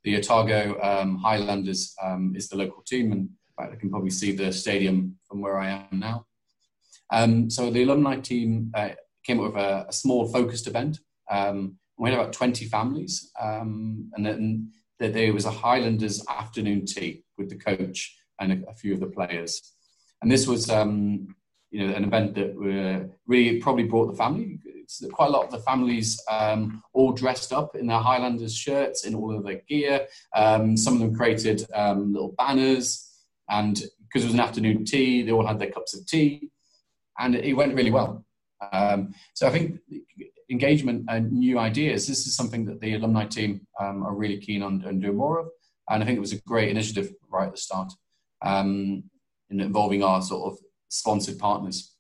the 0.03 0.17
Otago 0.17 0.77
um, 0.81 1.17
Highlanders 1.17 1.95
um, 2.03 2.34
is 2.36 2.49
the 2.49 2.57
local 2.57 2.84
team, 2.84 3.13
and 3.13 3.29
I 3.57 3.75
can 3.75 3.89
probably 3.89 4.10
see 4.10 4.34
the 4.34 4.51
stadium 4.51 5.17
from 5.27 5.41
where 5.41 5.57
I 5.57 5.69
am 5.69 5.99
now. 5.99 6.25
Um, 7.12 7.50
so 7.50 7.69
the 7.69 7.84
alumni 7.84 8.17
team 8.17 8.71
uh, 8.74 8.89
came 9.24 9.39
up 9.39 9.54
with 9.54 9.62
a, 9.62 9.86
a, 9.89 9.93
small 9.93 10.28
focused 10.28 10.67
event. 10.67 11.00
Um, 11.30 11.78
we 11.97 12.10
had 12.10 12.17
about 12.17 12.34
20 12.34 12.65
families, 12.65 13.32
um, 13.39 14.10
and 14.15 14.26
then 14.26 14.71
there 15.00 15.34
was 15.34 15.45
a 15.45 15.52
Highlanders 15.52 16.26
afternoon 16.28 16.86
tea 16.86 17.24
with 17.38 17.50
the 17.50 17.58
coach 17.58 18.17
and 18.39 18.52
a, 18.54 18.69
a 18.69 18.74
few 18.74 18.93
of 18.93 19.02
the 19.02 19.08
players. 19.08 19.74
And 20.21 20.32
this 20.32 20.47
was 20.47 20.69
um, 20.69 21.36
you 21.69 21.86
know, 21.86 21.93
an 21.93 22.04
event 22.04 22.36
that 22.36 22.56
really 23.28 23.60
probably 23.60 23.84
brought 23.84 24.08
the 24.08 24.17
family. 24.17 24.60
Quite 25.13 25.28
a 25.28 25.32
lot 25.32 25.45
of 25.45 25.52
the 25.52 25.60
families 25.60 26.21
um, 26.30 26.84
all 26.94 27.13
dressed 27.13 27.54
up 27.54 27.75
in 27.75 27.88
their 27.88 28.00
Highlanders 28.00 28.56
shirts, 28.56 29.06
in 29.06 29.15
all 29.15 29.35
of 29.35 29.44
their 29.44 29.62
gear. 29.67 30.08
Um, 30.35 30.75
some 30.75 30.96
of 30.96 31.00
them 31.00 31.15
created 31.15 31.65
little 31.71 32.35
banners, 32.38 33.10
and 33.50 33.75
because 33.75 34.23
it 34.23 34.27
was 34.27 34.33
an 34.33 34.42
afternoon 34.42 34.85
tea, 34.85 35.23
they 35.23 35.31
all 35.31 35.48
had 35.48 35.60
their 35.60 35.71
cups 35.71 35.96
of 35.96 36.06
tea, 36.06 36.50
and 37.19 37.35
it 37.35 37.53
went 37.53 37.75
really 37.75 37.91
well. 37.91 38.25
Um, 38.71 39.13
so 39.33 39.47
I 39.47 39.49
think 39.49 39.79
engagement 40.49 41.05
and 41.07 41.31
new 41.31 41.57
ideas. 41.57 42.07
This 42.07 42.27
is 42.27 42.35
something 42.35 42.65
that 42.65 42.79
the 42.81 42.95
alumni 42.95 43.25
team 43.25 43.65
um, 43.79 44.03
are 44.03 44.13
really 44.13 44.37
keen 44.37 44.62
on, 44.62 44.85
on 44.85 44.99
doing 44.99 45.17
more 45.17 45.39
of, 45.39 45.49
and 45.89 46.03
I 46.03 46.05
think 46.05 46.17
it 46.17 46.21
was 46.21 46.33
a 46.33 46.41
great 46.41 46.69
initiative 46.69 47.13
right 47.29 47.47
at 47.47 47.53
the 47.53 47.57
start 47.57 47.91
um, 48.41 49.03
in 49.49 49.62
involving 49.62 50.03
our 50.03 50.21
sort 50.21 50.51
of 50.51 50.59
sponsored 50.89 51.39
partners. 51.39 51.95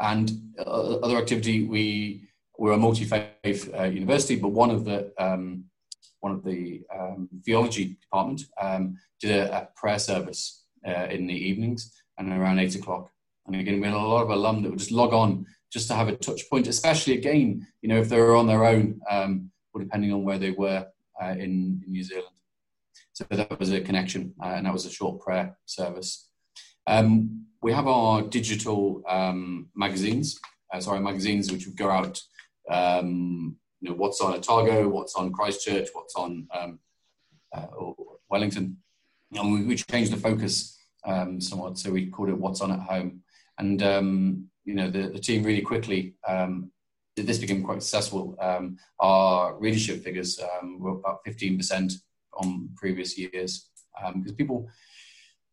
And 0.00 0.30
uh, 0.58 0.96
other 0.98 1.16
activity, 1.16 1.64
we 1.64 2.28
we're 2.58 2.72
a 2.72 2.76
multi-faith 2.76 3.72
uh, 3.78 3.84
university, 3.84 4.36
but 4.36 4.48
one 4.48 4.70
of 4.70 4.84
the 4.84 5.12
um, 5.18 5.64
one 6.20 6.32
of 6.32 6.44
the 6.44 6.82
um, 6.96 7.28
theology 7.44 7.96
department 8.02 8.42
um, 8.60 8.96
did 9.20 9.30
a, 9.30 9.56
a, 9.56 9.68
prayer 9.76 10.00
service 10.00 10.64
uh, 10.86 11.06
in 11.10 11.28
the 11.28 11.34
evenings 11.34 11.92
and 12.18 12.32
around 12.32 12.58
eight 12.58 12.74
o'clock. 12.74 13.10
And 13.48 13.60
again, 13.60 13.80
we 13.80 13.86
had 13.86 13.96
a 13.96 13.98
lot 13.98 14.22
of 14.22 14.30
alum 14.30 14.62
that 14.62 14.70
would 14.70 14.78
just 14.78 14.92
log 14.92 15.12
on 15.12 15.46
just 15.72 15.88
to 15.88 15.94
have 15.94 16.08
a 16.08 16.16
touch 16.16 16.48
point, 16.50 16.66
especially 16.66 17.14
again, 17.14 17.66
you 17.82 17.88
know, 17.88 17.98
if 17.98 18.08
they 18.08 18.20
were 18.20 18.36
on 18.36 18.46
their 18.46 18.64
own 18.64 19.00
um, 19.10 19.50
or 19.72 19.82
depending 19.82 20.12
on 20.12 20.22
where 20.22 20.38
they 20.38 20.50
were 20.50 20.86
uh, 21.22 21.30
in, 21.30 21.82
in, 21.84 21.92
New 21.92 22.04
Zealand. 22.04 22.26
So 23.12 23.24
that 23.30 23.58
was 23.58 23.72
a 23.72 23.80
connection, 23.80 24.34
uh, 24.42 24.48
and 24.48 24.66
that 24.66 24.72
was 24.72 24.86
a 24.86 24.90
short 24.90 25.20
prayer 25.20 25.56
service. 25.66 26.28
Um, 26.86 27.46
we 27.60 27.72
have 27.72 27.88
our 27.88 28.22
digital 28.22 29.02
um, 29.08 29.68
magazines, 29.74 30.38
uh, 30.72 30.80
sorry, 30.80 31.00
magazines 31.00 31.50
which 31.50 31.66
would 31.66 31.76
go 31.76 31.90
out, 31.90 32.20
um, 32.70 33.56
you 33.80 33.90
know, 33.90 33.96
what's 33.96 34.20
on 34.20 34.34
Otago, 34.34 34.88
what's 34.88 35.16
on 35.16 35.32
Christchurch, 35.32 35.88
what's 35.92 36.14
on 36.14 36.46
um, 36.54 36.78
uh, 37.54 37.66
Wellington. 38.28 38.76
And 39.32 39.52
we, 39.52 39.64
we, 39.64 39.76
changed 39.76 40.12
the 40.12 40.16
focus 40.16 40.78
um, 41.04 41.40
somewhat, 41.40 41.78
so 41.78 41.90
we 41.90 42.06
called 42.06 42.28
it 42.28 42.38
What's 42.38 42.60
On 42.60 42.72
at 42.72 42.80
Home. 42.80 43.22
And, 43.58 43.82
um, 43.82 44.48
you 44.64 44.74
know, 44.74 44.90
the, 44.90 45.08
the 45.08 45.18
team 45.18 45.42
really 45.42 45.62
quickly, 45.62 46.14
um, 46.26 46.70
this 47.16 47.38
became 47.38 47.64
quite 47.64 47.82
successful. 47.82 48.36
our 49.00 49.58
readership 49.58 50.04
figures 50.04 50.38
were 50.78 50.92
about 50.92 51.24
15% 51.26 51.94
on 52.34 52.68
previous 52.76 53.18
years 53.18 53.70
because 54.14 54.32
people 54.32 54.68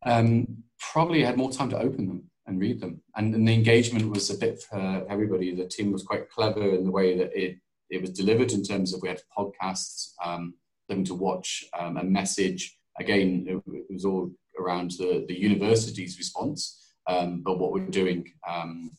um, 0.04 0.62
probably 0.78 1.22
had 1.22 1.36
more 1.36 1.50
time 1.50 1.70
to 1.70 1.78
open 1.78 2.06
them 2.06 2.30
and 2.46 2.60
read 2.60 2.80
them. 2.80 3.02
And, 3.16 3.34
and, 3.34 3.46
the 3.46 3.52
engagement 3.52 4.08
was 4.08 4.30
a 4.30 4.38
bit 4.38 4.62
for 4.62 5.04
everybody. 5.08 5.54
The 5.54 5.66
team 5.66 5.92
was 5.92 6.02
quite 6.02 6.30
clever 6.30 6.74
in 6.74 6.84
the 6.84 6.90
way 6.90 7.18
that 7.18 7.36
it, 7.36 7.58
it 7.90 8.00
was 8.00 8.10
delivered 8.10 8.52
in 8.52 8.62
terms 8.62 8.94
of 8.94 9.02
we 9.02 9.08
had 9.08 9.20
podcasts, 9.36 10.10
um, 10.24 10.54
them 10.88 11.04
to 11.04 11.14
watch, 11.14 11.64
um, 11.78 11.96
a 11.96 12.04
message. 12.04 12.78
Again, 12.98 13.44
it, 13.48 13.62
it, 13.72 13.86
was 13.90 14.04
all 14.04 14.30
around 14.58 14.92
the, 14.92 15.24
the 15.26 15.38
university's 15.38 16.18
response, 16.18 16.80
um, 17.06 17.42
but 17.42 17.58
what 17.58 17.72
we're 17.72 17.86
doing 17.86 18.32
um, 18.48 18.90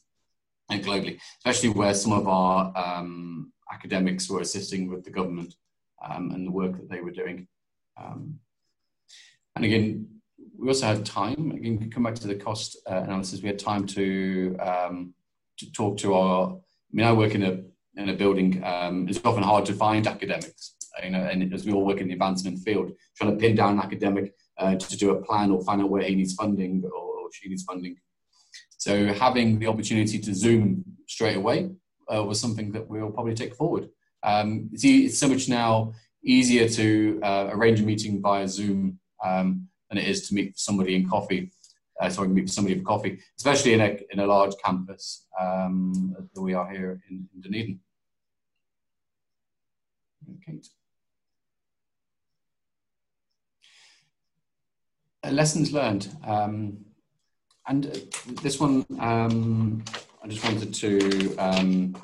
and 0.70 0.84
globally, 0.84 1.20
especially 1.40 1.70
where 1.70 1.94
some 1.94 2.14
of 2.14 2.28
our 2.28 2.74
um, 2.76 3.52
academics 3.72 4.30
were 4.30 4.42
assisting 4.42 4.90
with 4.90 5.04
the 5.04 5.12
government 5.12 5.54
um, 6.04 6.32
and 6.32 6.46
the 6.46 6.52
work 6.52 6.74
that 6.74 6.90
they 6.90 7.02
were 7.02 7.12
doing. 7.12 7.48
and 7.98 9.66
again, 9.66 10.18
we 10.58 10.68
also 10.68 10.88
had 10.88 11.06
time. 11.06 11.52
Again, 11.52 11.90
come 11.90 12.04
back 12.04 12.16
to 12.16 12.28
the 12.28 12.36
cost 12.36 12.78
uh, 12.90 12.96
analysis. 12.96 13.42
We 13.42 13.48
had 13.48 13.60
time 13.60 13.86
to 13.88 14.58
um, 14.60 15.14
to 15.60 15.72
talk 15.72 15.98
to 16.00 16.16
our. 16.16 16.50
I 16.50 16.92
mean, 16.92 17.06
I 17.06 17.14
work 17.14 17.36
in 17.36 17.44
a 17.44 17.62
in 18.00 18.10
a 18.10 18.14
building. 18.14 18.64
Um, 18.64 19.08
it's 19.08 19.22
often 19.24 19.44
hard 19.44 19.66
to 19.68 19.74
find 19.74 20.08
academics. 20.08 20.76
You 21.04 21.12
know, 21.12 21.20
and 21.20 21.54
as 21.54 21.66
we 21.66 21.74
all 21.74 21.86
work 21.86 22.02
in 22.02 22.08
the 22.08 22.14
advancement 22.14 22.60
field, 22.60 22.92
trying 23.16 23.32
to 23.32 23.38
pin 23.38 23.56
down 23.56 23.74
an 23.74 23.80
academic 23.80 24.34
uh, 24.58 24.76
to 24.76 24.98
do 24.98 25.12
a 25.12 25.22
plan 25.22 25.52
or 25.52 25.64
find 25.64 25.82
out 25.82 25.90
where 25.90 26.02
he 26.02 26.16
needs 26.16 26.34
funding 26.34 26.84
or, 26.84 27.07
or 27.28 27.32
she 27.34 27.50
needs 27.50 27.64
funding. 27.64 27.96
So 28.78 29.14
having 29.14 29.60
the 29.60 29.68
opportunity 29.68 30.20
to 30.20 30.34
Zoom 30.34 30.84
straight 31.08 31.38
away 31.38 31.70
uh, 32.14 32.24
was 32.24 32.40
something 32.40 32.72
that 32.72 32.88
we'll 32.88 33.12
probably 33.12 33.36
take 33.36 33.56
forward. 33.56 33.90
Um, 34.24 34.70
it's, 34.72 34.84
it's 34.84 35.18
so 35.18 35.28
much 35.28 35.50
now 35.50 35.94
easier 36.24 36.68
to 36.70 37.20
uh, 37.24 37.50
arrange 37.52 37.80
a 37.80 37.84
meeting 37.84 38.22
via 38.22 38.48
Zoom 38.48 39.00
um, 39.24 39.68
than 39.90 39.98
it 39.98 40.08
is 40.08 40.28
to 40.28 40.36
meet 40.36 40.58
somebody 40.58 40.96
in 40.96 41.08
coffee. 41.08 41.52
Uh, 42.00 42.10
sorry, 42.10 42.28
meet 42.28 42.50
somebody 42.50 42.78
for 42.78 42.86
coffee, 42.86 43.20
especially 43.38 43.74
in 43.74 43.82
a 43.82 43.98
in 44.12 44.20
a 44.20 44.28
large 44.28 44.54
campus 44.64 45.26
um, 45.40 46.16
that 46.34 46.42
we 46.42 46.54
are 46.54 46.70
here 46.70 47.02
in, 47.10 47.28
in 47.34 47.42
Dunedin. 47.42 47.80
Okay. 50.36 50.60
Uh, 55.24 55.32
lessons 55.32 55.74
learned, 55.74 56.16
um, 56.24 56.78
and 57.68 57.86
uh, 57.86 58.00
this 58.42 58.60
one 58.60 58.86
um, 59.00 59.84
I 60.24 60.28
just 60.28 60.44
wanted 60.44 60.74
to 60.74 61.36
um, 61.38 61.96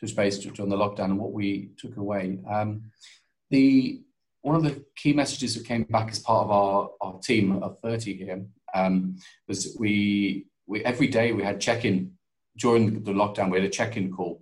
touch 0.00 0.16
base 0.16 0.46
on 0.58 0.68
the 0.68 0.76
lockdown 0.76 1.06
and 1.06 1.18
what 1.18 1.32
we 1.32 1.70
took 1.78 1.96
away. 1.96 2.38
Um, 2.48 2.90
the 3.50 4.02
one 4.42 4.56
of 4.56 4.62
the 4.62 4.84
key 4.96 5.14
messages 5.14 5.54
that 5.54 5.66
came 5.66 5.84
back 5.84 6.10
as 6.10 6.18
part 6.18 6.44
of 6.44 6.50
our, 6.50 6.90
our 7.00 7.18
team 7.20 7.62
of 7.62 7.78
30 7.80 8.16
here 8.16 8.44
um, 8.74 9.16
was 9.48 9.74
we, 9.80 10.46
we 10.66 10.84
every 10.84 11.06
day 11.06 11.32
we 11.32 11.42
had 11.42 11.60
check-in. 11.60 12.12
During 12.56 13.02
the 13.02 13.12
lockdown 13.12 13.50
we 13.50 13.58
had 13.58 13.66
a 13.66 13.72
check-in 13.72 14.12
call. 14.12 14.40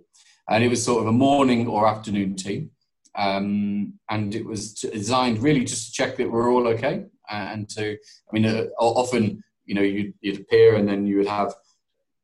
And 0.49 0.63
it 0.63 0.67
was 0.67 0.83
sort 0.83 1.01
of 1.01 1.07
a 1.07 1.11
morning 1.11 1.67
or 1.67 1.87
afternoon 1.87 2.35
tea 2.35 2.69
um, 3.15 3.93
and 4.09 4.33
it 4.35 4.45
was 4.45 4.73
designed 4.73 5.39
really 5.39 5.63
just 5.63 5.87
to 5.87 5.91
check 5.93 6.17
that 6.17 6.31
we're 6.31 6.51
all 6.51 6.67
okay 6.67 7.05
and 7.29 7.69
to 7.69 7.93
i 7.93 8.33
mean 8.33 8.45
uh, 8.45 8.65
often 8.77 9.43
you 9.65 9.75
know 9.75 9.81
you'd, 9.81 10.13
you'd, 10.21 10.41
appear 10.41 10.75
and 10.75 10.87
then 10.87 11.05
you 11.05 11.17
would 11.17 11.27
have 11.27 11.53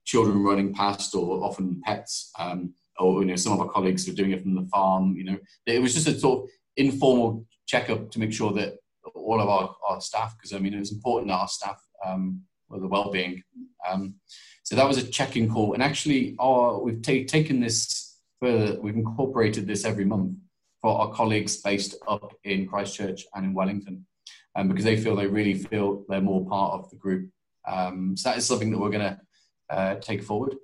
children 0.06 0.44
running 0.44 0.74
past 0.74 1.14
or 1.16 1.44
often 1.44 1.82
pets 1.86 2.32
um, 2.40 2.74
or 2.98 3.22
you 3.22 3.28
know 3.28 3.36
some 3.36 3.54
of 3.54 3.60
our 3.60 3.70
colleagues 3.70 4.08
were 4.08 4.14
doing 4.14 4.32
it 4.32 4.42
from 4.42 4.56
the 4.56 4.68
farm 4.68 5.16
you 5.16 5.24
know 5.24 5.38
it 5.66 5.82
was 5.82 5.94
just 5.94 6.08
a 6.08 6.20
sort 6.20 6.44
of 6.44 6.50
informal 6.78 7.46
checkup 7.68 8.10
to 8.12 8.20
make 8.20 8.34
sure 8.34 8.52
that 8.54 8.78
all 9.16 9.40
of 9.40 9.48
our, 9.48 9.76
our 9.88 10.02
staff, 10.02 10.36
because 10.38 10.54
I 10.54 10.60
mean, 10.60 10.74
it's 10.74 10.92
important 10.92 11.30
that 11.30 11.36
our 11.36 11.48
staff 11.48 11.82
um, 12.06 12.42
were 12.68 12.80
the 12.80 12.88
well-being. 12.88 13.44
Um, 13.88 14.16
so 14.64 14.76
that 14.76 14.88
was 14.88 14.98
a 14.98 15.08
check-in 15.08 15.52
call, 15.52 15.74
and 15.74 15.84
actually, 15.84 16.36
our, 16.40 16.80
we've 16.80 17.02
ta- 17.02 17.26
taken 17.28 17.60
this 17.60 18.18
further. 18.42 18.80
We've 18.82 18.96
incorporated 18.96 19.68
this 19.68 19.86
every 19.86 20.06
month 20.06 20.38
for 20.82 21.00
our 21.00 21.12
colleagues 21.12 21.58
based 21.58 21.96
up 22.08 22.34
in 22.44 22.68
Christchurch 22.68 23.26
and 23.36 23.46
in 23.46 23.54
Wellington, 23.54 24.06
um, 24.56 24.68
because 24.68 24.86
they 24.86 24.97
feel 24.97 25.16
they 25.16 25.28
really 25.28 25.54
feel 25.54 26.06
they're 26.08 26.22
more 26.22 26.45
part 26.47 26.74
of 26.74 26.89
the 26.89 26.95
group. 26.95 27.30
Um, 27.68 28.18
so 28.18 28.30
that 28.30 28.38
is 28.38 28.45
something 28.45 28.72
that 28.72 28.80
we're 28.80 28.89
going 28.89 29.16
to 29.16 29.20
uh, 29.70 29.95
take 29.95 30.24
forward. 30.24 30.56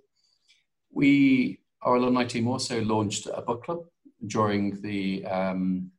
We, 0.91 1.59
our 1.81 1.95
alumni 1.95 2.25
team, 2.25 2.47
also 2.47 2.81
launched 2.81 3.27
a 3.31 3.41
book 3.41 3.63
club 3.63 3.85
during 4.25 4.81
the 4.81 5.25
um, 5.25 5.91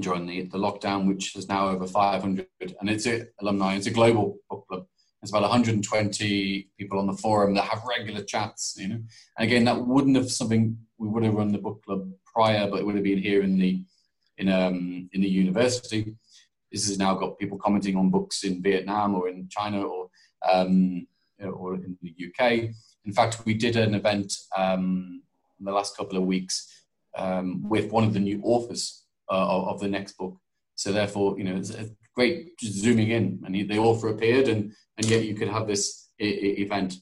during 0.00 0.26
the, 0.26 0.42
the 0.42 0.58
lockdown, 0.58 1.06
which 1.06 1.36
is 1.36 1.48
now 1.48 1.68
over 1.68 1.86
500, 1.86 2.46
and 2.80 2.90
it's 2.90 3.06
a, 3.06 3.26
alumni. 3.40 3.74
It's 3.76 3.86
a 3.86 3.90
global 3.90 4.38
book 4.48 4.66
club. 4.68 4.86
There's 5.20 5.30
about 5.30 5.42
120 5.42 6.68
people 6.78 6.98
on 6.98 7.06
the 7.06 7.12
forum 7.12 7.54
that 7.54 7.64
have 7.64 7.82
regular 7.84 8.24
chats. 8.24 8.74
You 8.76 8.88
know, 8.88 9.00
and 9.38 9.48
again, 9.48 9.64
that 9.64 9.86
wouldn't 9.86 10.16
have 10.16 10.30
something 10.30 10.76
we 10.98 11.08
would 11.08 11.22
have 11.22 11.34
run 11.34 11.52
the 11.52 11.58
book 11.58 11.84
club 11.84 12.10
prior, 12.24 12.68
but 12.68 12.80
it 12.80 12.86
would 12.86 12.94
have 12.94 13.04
been 13.04 13.22
here 13.22 13.42
in 13.42 13.58
the 13.58 13.82
in 14.38 14.48
um 14.48 15.08
in 15.12 15.20
the 15.20 15.28
university. 15.28 16.16
This 16.72 16.88
has 16.88 16.98
now 16.98 17.14
got 17.14 17.38
people 17.38 17.58
commenting 17.58 17.96
on 17.96 18.10
books 18.10 18.44
in 18.44 18.62
Vietnam 18.62 19.14
or 19.14 19.28
in 19.28 19.48
China 19.48 19.82
or 19.82 20.08
um, 20.50 21.06
or 21.40 21.74
in 21.74 21.96
the 22.00 22.14
UK. 22.26 22.70
In 23.04 23.12
fact, 23.12 23.44
we 23.44 23.54
did 23.54 23.76
an 23.76 23.94
event 23.94 24.32
um, 24.56 25.22
in 25.58 25.64
the 25.64 25.72
last 25.72 25.96
couple 25.96 26.16
of 26.16 26.24
weeks 26.24 26.84
um, 27.16 27.68
with 27.68 27.90
one 27.90 28.04
of 28.04 28.14
the 28.14 28.20
new 28.20 28.40
authors 28.42 29.04
uh, 29.30 29.64
of 29.70 29.80
the 29.80 29.88
next 29.88 30.16
book. 30.16 30.36
So 30.76 30.92
therefore, 30.92 31.36
you 31.38 31.44
know, 31.44 31.56
it's 31.56 31.70
a 31.70 31.90
great 32.14 32.52
zooming 32.62 33.10
in, 33.10 33.42
and 33.44 33.54
the 33.54 33.78
author 33.78 34.08
appeared, 34.08 34.48
and 34.48 34.72
and 34.96 35.06
yet 35.06 35.24
you 35.24 35.34
could 35.34 35.48
have 35.48 35.66
this 35.66 36.08
I- 36.20 36.24
I 36.24 36.50
event. 36.64 36.94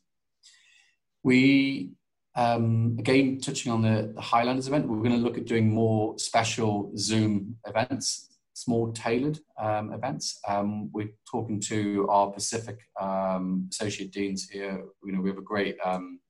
We 1.22 1.90
um, 2.34 2.96
again 2.98 3.40
touching 3.40 3.72
on 3.72 3.82
the, 3.82 4.12
the 4.14 4.20
Highlanders 4.20 4.68
event, 4.68 4.88
we're 4.88 4.98
going 5.02 5.10
to 5.12 5.18
look 5.18 5.38
at 5.38 5.46
doing 5.46 5.68
more 5.68 6.18
special 6.18 6.92
Zoom 6.96 7.56
events, 7.66 8.30
small 8.60 8.92
tailored 8.92 9.38
um, 9.58 9.92
events. 9.92 10.38
Um, 10.46 10.90
we're 10.92 11.14
talking 11.30 11.60
to 11.60 12.06
our 12.10 12.30
Pacific 12.30 12.78
um, 13.00 13.68
associate 13.70 14.12
deans 14.12 14.48
here. 14.48 14.84
You 15.02 15.12
know, 15.12 15.20
we 15.22 15.30
have 15.30 15.38
a 15.38 15.52
great. 15.52 15.76
Um, 15.84 16.20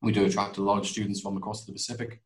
we 0.00 0.12
do 0.12 0.24
attract 0.24 0.58
a 0.58 0.62
lot 0.62 0.78
of 0.78 0.86
students 0.86 1.20
from 1.20 1.36
across 1.36 1.64
the 1.64 1.72
Pacific, 1.72 2.20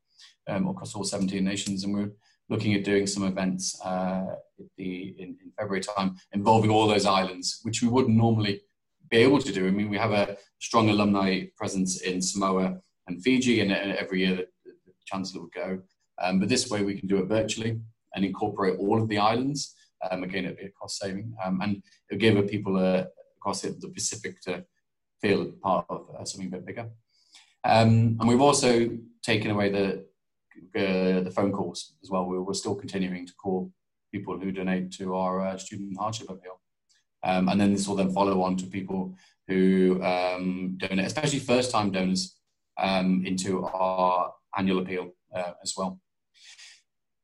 um, 0.47 0.67
across 0.67 0.93
all 0.93 1.03
17 1.03 1.43
nations, 1.43 1.83
and 1.83 1.93
we're 1.93 2.11
looking 2.49 2.73
at 2.75 2.83
doing 2.83 3.07
some 3.07 3.23
events 3.23 3.79
uh, 3.83 4.35
the, 4.77 5.15
in, 5.17 5.37
in, 5.43 5.51
February 5.57 5.81
time 5.81 6.15
involving 6.33 6.71
all 6.71 6.87
those 6.87 7.05
islands, 7.05 7.59
which 7.63 7.81
we 7.81 7.87
wouldn't 7.87 8.17
normally 8.17 8.61
be 9.09 9.17
able 9.17 9.39
to 9.39 9.51
do. 9.51 9.67
I 9.67 9.71
mean, 9.71 9.89
we 9.89 9.97
have 9.97 10.11
a 10.11 10.37
strong 10.59 10.89
alumni 10.89 11.45
presence 11.57 12.01
in 12.01 12.21
Samoa 12.21 12.79
and 13.07 13.23
Fiji, 13.23 13.61
and, 13.61 13.71
every 13.71 14.19
year 14.19 14.35
the, 14.35 14.71
the 14.85 14.93
Chancellor 15.05 15.41
would 15.41 15.53
go. 15.53 15.79
Um, 16.21 16.39
but 16.39 16.49
this 16.49 16.69
way 16.69 16.83
we 16.83 16.99
can 16.99 17.07
do 17.07 17.17
it 17.17 17.27
virtually 17.27 17.79
and 18.13 18.25
incorporate 18.25 18.79
all 18.79 19.01
of 19.01 19.07
the 19.07 19.17
islands. 19.17 19.75
Um, 20.09 20.23
again, 20.23 20.45
it'd 20.45 20.57
be 20.57 20.65
a 20.65 20.71
cost 20.71 20.99
saving, 20.99 21.33
um, 21.43 21.61
and 21.61 21.83
it'll 22.09 22.19
give 22.19 22.47
people 22.47 22.77
a, 22.77 23.07
across 23.37 23.61
the 23.61 23.91
Pacific 23.93 24.41
to 24.41 24.65
feel 25.21 25.51
part 25.61 25.85
of 25.89 26.07
uh, 26.17 26.23
something 26.23 26.47
a 26.47 26.51
bit 26.51 26.65
bigger. 26.65 26.89
Um, 27.63 28.17
and 28.19 28.27
we've 28.27 28.41
also 28.41 28.89
taken 29.21 29.51
away 29.51 29.69
the 29.69 30.05
uh, 30.75 31.21
the 31.21 31.31
phone 31.33 31.51
calls 31.51 31.95
as 32.03 32.09
well. 32.09 32.25
We're, 32.25 32.41
we're, 32.41 32.53
still 32.53 32.75
continuing 32.75 33.25
to 33.25 33.33
call 33.35 33.71
people 34.11 34.37
who 34.37 34.51
donate 34.51 34.91
to 34.93 35.15
our 35.15 35.41
uh, 35.41 35.57
student 35.57 35.97
hardship 35.97 36.29
appeal. 36.29 36.59
Um, 37.23 37.49
and 37.49 37.59
then 37.59 37.73
this 37.73 37.87
will 37.87 37.95
then 37.95 38.11
follow 38.11 38.41
on 38.41 38.57
to 38.57 38.65
people 38.65 39.15
who 39.47 40.01
um, 40.03 40.75
donate, 40.77 41.05
especially 41.05 41.39
first 41.39 41.71
time 41.71 41.91
donors, 41.91 42.39
um, 42.77 43.23
into 43.25 43.65
our 43.65 44.33
annual 44.57 44.79
appeal 44.79 45.11
uh, 45.33 45.53
as 45.63 45.73
well. 45.77 45.99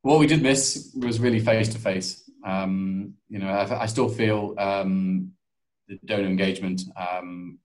What 0.06 0.20
we 0.20 0.28
did 0.28 0.40
miss 0.40 0.92
was 0.96 1.18
really 1.18 1.40
face 1.40 1.68
to 1.70 1.80
face. 1.80 2.30
You 2.44 3.40
know, 3.40 3.48
I, 3.48 3.82
I 3.82 3.86
still 3.86 4.08
feel 4.08 4.54
um, 4.56 5.32
the 5.88 5.98
donor 6.04 6.28
engagement, 6.28 6.82
um, 6.96 7.58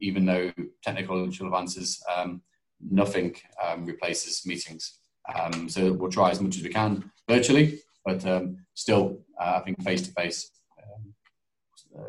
even 0.00 0.24
though 0.24 0.50
technological 0.82 1.48
advances, 1.48 2.02
um, 2.10 2.40
nothing 2.80 3.36
um, 3.62 3.84
replaces 3.84 4.46
meetings. 4.46 5.00
Um, 5.34 5.68
so 5.68 5.92
we'll 5.92 6.10
try 6.10 6.30
as 6.30 6.40
much 6.40 6.56
as 6.56 6.62
we 6.62 6.70
can 6.70 7.10
virtually, 7.28 7.80
but 8.06 8.24
um, 8.24 8.64
still, 8.72 9.18
uh, 9.38 9.58
I 9.60 9.60
think 9.60 9.82
face 9.82 10.00
to 10.00 10.12
face 10.12 10.50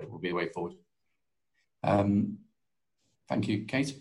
will 0.09 0.19
be 0.19 0.29
the 0.29 0.35
way 0.35 0.47
forward. 0.47 0.75
thank 1.83 3.49
you, 3.49 3.65
Kate. 3.65 3.99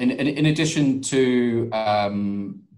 In, 0.00 0.10
in, 0.10 0.26
in 0.26 0.46
addition 0.46 1.00
to 1.02 1.70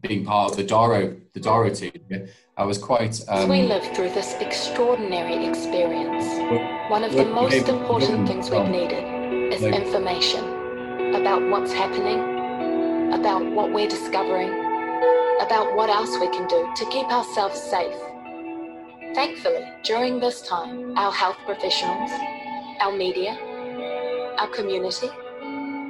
being 0.02 0.24
part 0.24 0.50
of 0.50 0.56
the 0.56 0.64
Daro, 0.64 1.18
the 1.32 1.40
Daro 1.40 1.76
team, 1.76 2.28
I 2.56 2.64
was 2.64 2.78
quite. 2.78 3.20
Um, 3.28 3.48
we 3.48 3.62
lived 3.62 3.94
through 3.94 4.10
this 4.10 4.34
extraordinary 4.40 5.46
experience. 5.46 6.24
One 6.90 7.04
of 7.04 7.12
the 7.12 7.24
most 7.24 7.68
important 7.68 8.26
things 8.26 8.50
we've 8.50 8.68
needed 8.68 9.52
is 9.52 9.62
information 9.62 11.14
about 11.14 11.42
what's 11.50 11.72
happening, 11.72 13.12
about 13.12 13.44
what 13.44 13.72
we're 13.72 13.88
discovering, 13.88 14.50
about 15.40 15.74
what 15.76 15.90
else 15.90 16.18
we 16.18 16.28
can 16.28 16.48
do 16.48 16.68
to 16.76 16.90
keep 16.90 17.06
ourselves 17.06 17.60
safe. 17.60 17.96
Thankfully, 19.14 19.64
during 19.84 20.18
this 20.20 20.42
time, 20.42 20.96
our 20.96 21.12
health 21.12 21.38
professionals, 21.46 22.10
our 22.80 22.92
media, 22.92 23.38
our 24.38 24.48
community, 24.48 25.08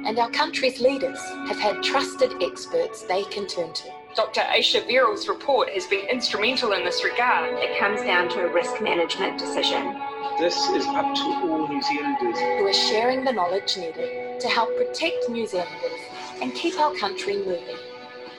and 0.05 0.17
our 0.19 0.29
country's 0.31 0.79
leaders 0.79 1.19
have 1.47 1.59
had 1.59 1.83
trusted 1.83 2.31
experts 2.41 3.03
they 3.03 3.23
can 3.25 3.47
turn 3.47 3.73
to. 3.73 3.96
Dr. 4.17 4.41
Ayesha 4.41 4.81
Verrall's 4.81 5.27
report 5.27 5.69
has 5.69 5.85
been 5.85 6.03
instrumental 6.09 6.71
in 6.71 6.83
this 6.83 7.03
regard. 7.03 7.53
It 7.59 7.77
comes 7.77 8.01
down 8.01 8.29
to 8.29 8.47
a 8.47 8.51
risk 8.51 8.81
management 8.81 9.37
decision. 9.37 9.95
This 10.39 10.57
is 10.69 10.87
up 10.87 11.13
to 11.13 11.23
all 11.45 11.67
New 11.67 11.79
Zealanders 11.83 12.39
who 12.39 12.65
are 12.65 12.73
sharing 12.73 13.23
the 13.23 13.31
knowledge 13.31 13.77
needed 13.77 14.39
to 14.39 14.47
help 14.47 14.75
protect 14.75 15.29
New 15.29 15.45
Zealanders 15.45 16.01
and 16.41 16.51
keep 16.55 16.79
our 16.79 16.95
country 16.95 17.37
moving, 17.37 17.77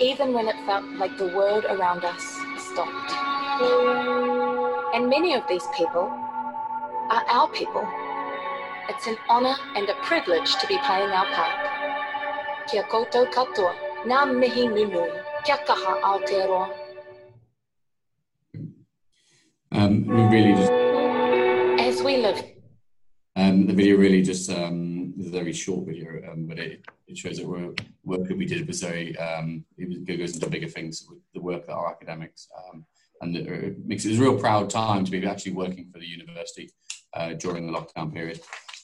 even 0.00 0.32
when 0.32 0.48
it 0.48 0.56
felt 0.66 0.84
like 0.98 1.16
the 1.16 1.28
world 1.28 1.64
around 1.66 2.04
us 2.04 2.24
stopped. 2.72 3.12
And 4.96 5.08
many 5.08 5.34
of 5.34 5.46
these 5.48 5.66
people 5.76 6.10
are 6.10 7.24
our 7.30 7.46
people. 7.50 7.86
It's 8.88 9.06
an 9.06 9.16
honour 9.30 9.54
and 9.76 9.88
a 9.88 9.94
privilege 10.02 10.56
to 10.56 10.66
be 10.66 10.76
playing 10.78 11.10
our 11.10 11.26
part. 11.26 12.66
Kia 12.68 12.82
koutou 12.82 13.30
katoa, 13.32 13.76
ngā 14.06 14.26
mihi 14.34 14.66
nunui. 14.66 15.27
Um, 19.72 20.06
really 20.06 20.52
just, 20.52 20.70
As 21.80 22.02
we 22.02 22.18
live. 22.18 22.44
Um, 23.34 23.66
the 23.66 23.72
video 23.72 23.96
really 23.96 24.20
just 24.20 24.50
um, 24.50 25.14
is 25.18 25.28
a 25.28 25.30
very 25.30 25.54
short 25.54 25.86
video, 25.86 26.20
um, 26.30 26.44
but 26.46 26.58
it, 26.58 26.84
it 27.06 27.16
shows 27.16 27.38
that 27.38 27.46
work, 27.46 27.80
work 28.04 28.28
that 28.28 28.36
we 28.36 28.44
did 28.44 28.66
was 28.66 28.82
very, 28.82 29.16
um, 29.16 29.64
it 29.78 30.18
goes 30.18 30.34
into 30.34 30.50
bigger 30.50 30.68
things 30.68 31.06
with 31.08 31.18
the 31.32 31.40
work 31.40 31.66
that 31.66 31.72
our 31.72 31.90
academics, 31.92 32.46
um, 32.58 32.84
and 33.22 33.34
it, 33.34 33.46
it 33.46 33.86
makes 33.86 34.04
it 34.04 34.18
a 34.18 34.20
real 34.20 34.38
proud 34.38 34.68
time 34.68 35.02
to 35.06 35.10
be 35.10 35.26
actually 35.26 35.52
working 35.52 35.88
for 35.90 35.98
the 35.98 36.06
university 36.06 36.68
uh, 37.14 37.32
during 37.32 37.66
the 37.66 37.72
lockdown 37.72 38.12
period. 38.12 38.38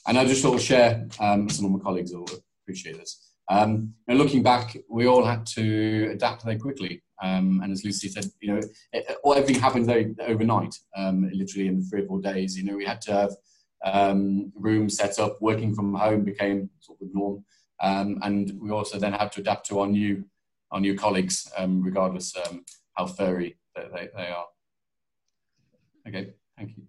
And 0.07 0.17
I 0.17 0.25
just 0.25 0.41
sort 0.41 0.55
of 0.55 0.63
share, 0.63 1.07
um, 1.19 1.47
some 1.47 1.65
of 1.65 1.71
my 1.73 1.79
colleagues 1.79 2.11
will 2.11 2.27
appreciate 2.63 2.97
this. 2.97 3.24
Um, 3.49 3.93
and 4.07 4.17
looking 4.17 4.43
back, 4.43 4.75
we 4.89 5.05
all 5.05 5.23
had 5.23 5.45
to 5.47 6.09
adapt 6.11 6.43
very 6.43 6.57
quickly. 6.57 7.03
Um, 7.23 7.61
and 7.63 7.71
as 7.71 7.83
Lucy 7.85 8.09
said, 8.09 8.25
you 8.41 8.53
know, 8.53 8.61
it, 8.91 9.17
everything 9.25 9.61
happened 9.61 9.85
very, 9.85 10.15
overnight, 10.27 10.75
um, 10.97 11.29
literally 11.33 11.67
in 11.67 11.83
three 11.83 12.01
or 12.01 12.07
four 12.07 12.21
days. 12.21 12.57
You 12.57 12.65
know, 12.65 12.75
we 12.75 12.85
had 12.85 13.01
to 13.01 13.13
have 13.13 13.31
um, 13.83 14.51
rooms 14.55 14.97
set 14.97 15.19
up, 15.19 15.37
working 15.41 15.73
from 15.73 15.93
home 15.93 16.23
became 16.23 16.69
sort 16.79 16.99
of 17.01 17.07
the 17.07 17.13
norm. 17.13 17.45
Um, 17.81 18.19
and 18.23 18.51
we 18.59 18.71
also 18.71 18.97
then 18.97 19.13
had 19.13 19.31
to 19.33 19.41
adapt 19.41 19.67
to 19.67 19.79
our 19.79 19.87
new, 19.87 20.25
our 20.71 20.79
new 20.79 20.95
colleagues, 20.97 21.47
um, 21.57 21.81
regardless 21.81 22.33
how 22.93 23.05
furry 23.05 23.57
they, 23.75 24.09
they 24.15 24.27
are. 24.27 24.45
Okay, 26.07 26.33
thank 26.57 26.77
you. 26.77 26.83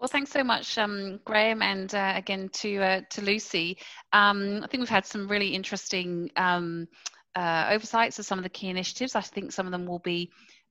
Well, 0.00 0.08
thanks 0.08 0.30
so 0.30 0.42
much, 0.42 0.78
um, 0.78 1.20
Graham, 1.26 1.60
and 1.60 1.94
uh, 1.94 2.14
again 2.16 2.48
to 2.54 2.78
uh, 2.78 3.00
to 3.10 3.20
Lucy. 3.20 3.76
Um, 4.14 4.62
I 4.64 4.66
think 4.66 4.80
we've 4.80 4.88
had 4.88 5.04
some 5.04 5.28
really 5.28 5.48
interesting 5.48 6.30
um, 6.36 6.88
uh, 7.36 7.66
oversights 7.68 8.18
of 8.18 8.24
some 8.24 8.38
of 8.38 8.42
the 8.42 8.48
key 8.48 8.68
initiatives. 8.68 9.14
I 9.14 9.20
think 9.20 9.52
some 9.52 9.66
of 9.66 9.72
them 9.72 9.84
will 9.84 9.98
be 9.98 10.30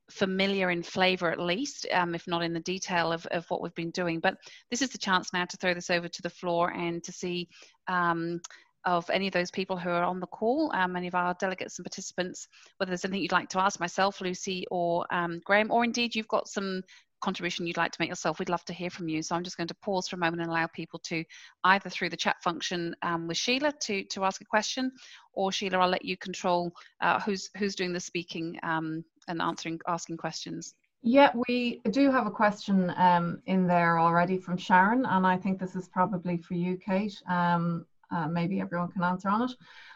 familiar 0.10 0.72
in 0.72 0.82
flavour 0.82 1.30
at 1.30 1.40
least, 1.40 1.86
um, 1.94 2.16
if 2.16 2.28
not 2.28 2.42
in 2.42 2.54
the 2.54 2.60
detail 2.60 3.12
of, 3.12 3.24
of 3.28 3.46
what 3.50 3.62
we've 3.62 3.76
been 3.76 3.92
doing. 3.92 4.20
But 4.20 4.34
this 4.72 4.82
is 4.82 4.90
the 4.90 4.98
chance 4.98 5.32
now 5.32 5.46
to 5.46 5.58
throw 5.58 5.76
this 5.76 5.92
over 5.92 6.08
to 6.08 6.22
the 6.24 6.32
floor 6.32 6.74
and 6.74 7.04
to 7.04 7.12
see 7.12 7.50
um, 7.88 8.42
of 8.84 9.08
any 9.12 9.28
of 9.28 9.34
those 9.34 9.52
people 9.52 9.78
who 9.78 9.92
are 9.92 10.04
on 10.04 10.20
the 10.20 10.26
call, 10.26 10.72
um, 10.74 10.96
of 10.96 11.14
our 11.14 11.36
delegates 11.36 11.78
and 11.78 11.86
participants, 11.86 12.48
whether 12.78 12.90
there's 12.90 13.06
anything 13.06 13.22
you'd 13.22 13.32
like 13.32 13.50
to 13.50 13.62
ask 13.62 13.80
myself, 13.80 14.22
Lucy, 14.22 14.66
or 14.72 15.06
um, 15.14 15.40
Graham, 15.46 15.70
or 15.70 15.84
indeed 15.84 16.16
you've 16.16 16.28
got 16.28 16.48
some 16.48 16.82
contribution 17.22 17.68
you'd 17.68 17.78
like 17.78 17.92
to 17.92 18.02
make 18.02 18.10
yourself, 18.10 18.40
we'd 18.40 18.50
love 18.50 18.66
to 18.66 18.74
hear 18.74 18.90
from 18.90 19.08
you. 19.08 19.22
So 19.22 19.36
I'm 19.36 19.44
just 19.44 19.58
going 19.58 19.68
to 19.68 19.76
pause 19.76 20.08
for 20.08 20.16
a 20.16 20.20
moment 20.20 20.42
and 20.42 20.50
allow 20.50 20.68
people 20.68 21.00
to 21.06 21.24
either 21.64 21.90
through 21.90 22.10
the 22.10 22.18
chat 22.18 22.38
function 22.44 22.96
um, 23.02 23.28
with 23.28 23.38
Sheila 23.38 23.74
to, 23.82 24.04
to 24.06 24.24
ask 24.24 24.42
a 24.42 24.46
question, 24.46 24.92
or 25.34 25.52
Sheila, 25.52 25.80
I'll 25.80 25.90
let 25.90 26.06
you 26.06 26.18
control 26.18 26.72
uh, 27.02 27.20
who's 27.20 27.50
who's 27.58 27.76
doing 27.76 27.94
the 27.94 28.00
speaking 28.00 28.60
um, 28.64 29.04
and 29.28 29.42
answering 29.42 29.80
asking 29.88 30.18
questions. 30.18 30.76
Yeah, 31.02 31.32
we 31.48 31.82
do 31.92 32.12
have 32.12 32.28
a 32.28 32.32
question 32.32 32.94
um, 32.98 33.42
in 33.46 33.68
there 33.68 34.00
already 34.00 34.38
from 34.38 34.58
Sharon, 34.58 35.06
and 35.06 35.26
I 35.26 35.38
think 35.38 35.58
this 35.58 35.76
is 35.76 35.88
probably 35.88 36.38
for 36.38 36.56
you, 36.56 36.78
Kate. 36.78 37.22
Um, 37.30 37.86
uh, 38.12 38.28
maybe 38.28 38.60
everyone 38.60 38.92
can 38.92 39.04
answer 39.04 39.30
on 39.30 39.44
it. 39.44 39.52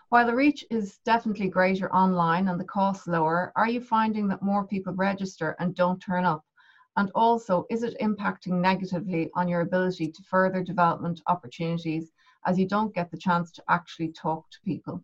While 0.09 0.27
the 0.27 0.35
reach 0.35 0.63
is 0.69 0.99
definitely 1.05 1.49
greater 1.49 1.93
online 1.93 2.47
and 2.47 2.59
the 2.59 2.65
cost 2.65 3.07
lower, 3.07 3.51
are 3.55 3.67
you 3.67 3.81
finding 3.81 4.27
that 4.27 4.43
more 4.43 4.65
people 4.65 4.93
register 4.93 5.55
and 5.59 5.75
don't 5.75 5.99
turn 5.99 6.23
up? 6.23 6.45
And 6.95 7.11
also, 7.15 7.65
is 7.69 7.83
it 7.83 7.95
impacting 7.99 8.61
negatively 8.61 9.31
on 9.35 9.47
your 9.47 9.61
ability 9.61 10.11
to 10.11 10.23
further 10.23 10.61
development 10.61 11.21
opportunities 11.27 12.11
as 12.45 12.59
you 12.59 12.67
don't 12.67 12.93
get 12.93 13.09
the 13.09 13.17
chance 13.17 13.51
to 13.53 13.63
actually 13.67 14.11
talk 14.11 14.49
to 14.51 14.57
people? 14.63 15.03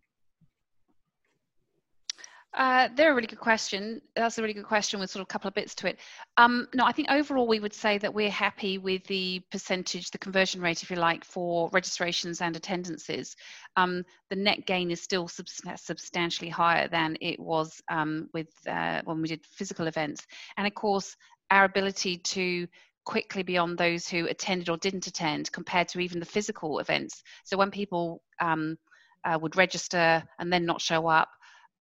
Uh, 2.52 2.90
they're 2.96 3.12
a 3.12 3.16
really 3.16 3.28
good 3.28 3.40
question. 3.40 4.02
That's 4.16 4.40
a 4.40 4.42
really 4.42 4.56
good 4.56 4.66
question 4.66 5.00
with 5.00 5.12
sort 5.12 5.22
of 5.22 5.28
a 5.28 5.32
couple 5.32 5.48
of 5.48 5.54
bits 5.54 5.76
to 5.76 5.88
it. 5.88 6.00
Um, 6.38 6.68
no, 6.74 6.84
I 6.84 6.92
think 6.92 7.12
overall 7.12 7.48
we 7.48 7.60
would 7.60 7.76
say 7.76 8.00
that 8.00 8.12
we're 8.12 8.32
happy 8.32 8.80
with 8.80 9.04
the 9.06 9.42
percentage, 9.52 10.10
the 10.10 10.18
conversion 10.18 10.60
rate, 10.60 10.82
if 10.82 10.90
you 10.90 10.98
like, 10.98 11.24
for 11.24 11.70
registrations 11.72 12.42
and 12.42 12.56
attendances. 12.56 13.36
Um, 13.76 14.04
the 14.32 14.36
net 14.36 14.66
gain 14.66 14.90
is 14.90 15.00
still 15.00 15.28
substantially 15.28 16.50
higher 16.50 16.88
than 16.88 17.18
it 17.22 17.40
was 17.40 17.82
um, 17.90 18.30
with 18.34 18.50
uh, 18.68 19.04
when 19.06 19.22
we 19.22 19.28
did 19.28 19.46
physical 19.46 19.86
events. 19.86 20.26
And 20.58 20.66
of 20.66 20.74
course, 20.74 21.16
our 21.52 21.66
ability 21.66 22.18
to 22.18 22.68
quickly 23.06 23.44
beyond 23.44 23.78
those 23.78 24.08
who 24.08 24.28
attended 24.28 24.70
or 24.70 24.78
didn't 24.78 25.08
attend 25.08 25.52
compared 25.52 25.88
to 25.88 26.00
even 26.00 26.20
the 26.20 26.26
physical 26.26 26.80
events. 26.80 27.24
So 27.44 27.58
when 27.58 27.72
people 27.72 28.22
um, 28.40 28.78
uh, 29.26 29.38
would 29.42 29.56
register 29.56 30.24
and 30.38 30.54
then 30.54 30.66
not 30.66 30.82
show 30.82 31.08
up, 31.08 31.30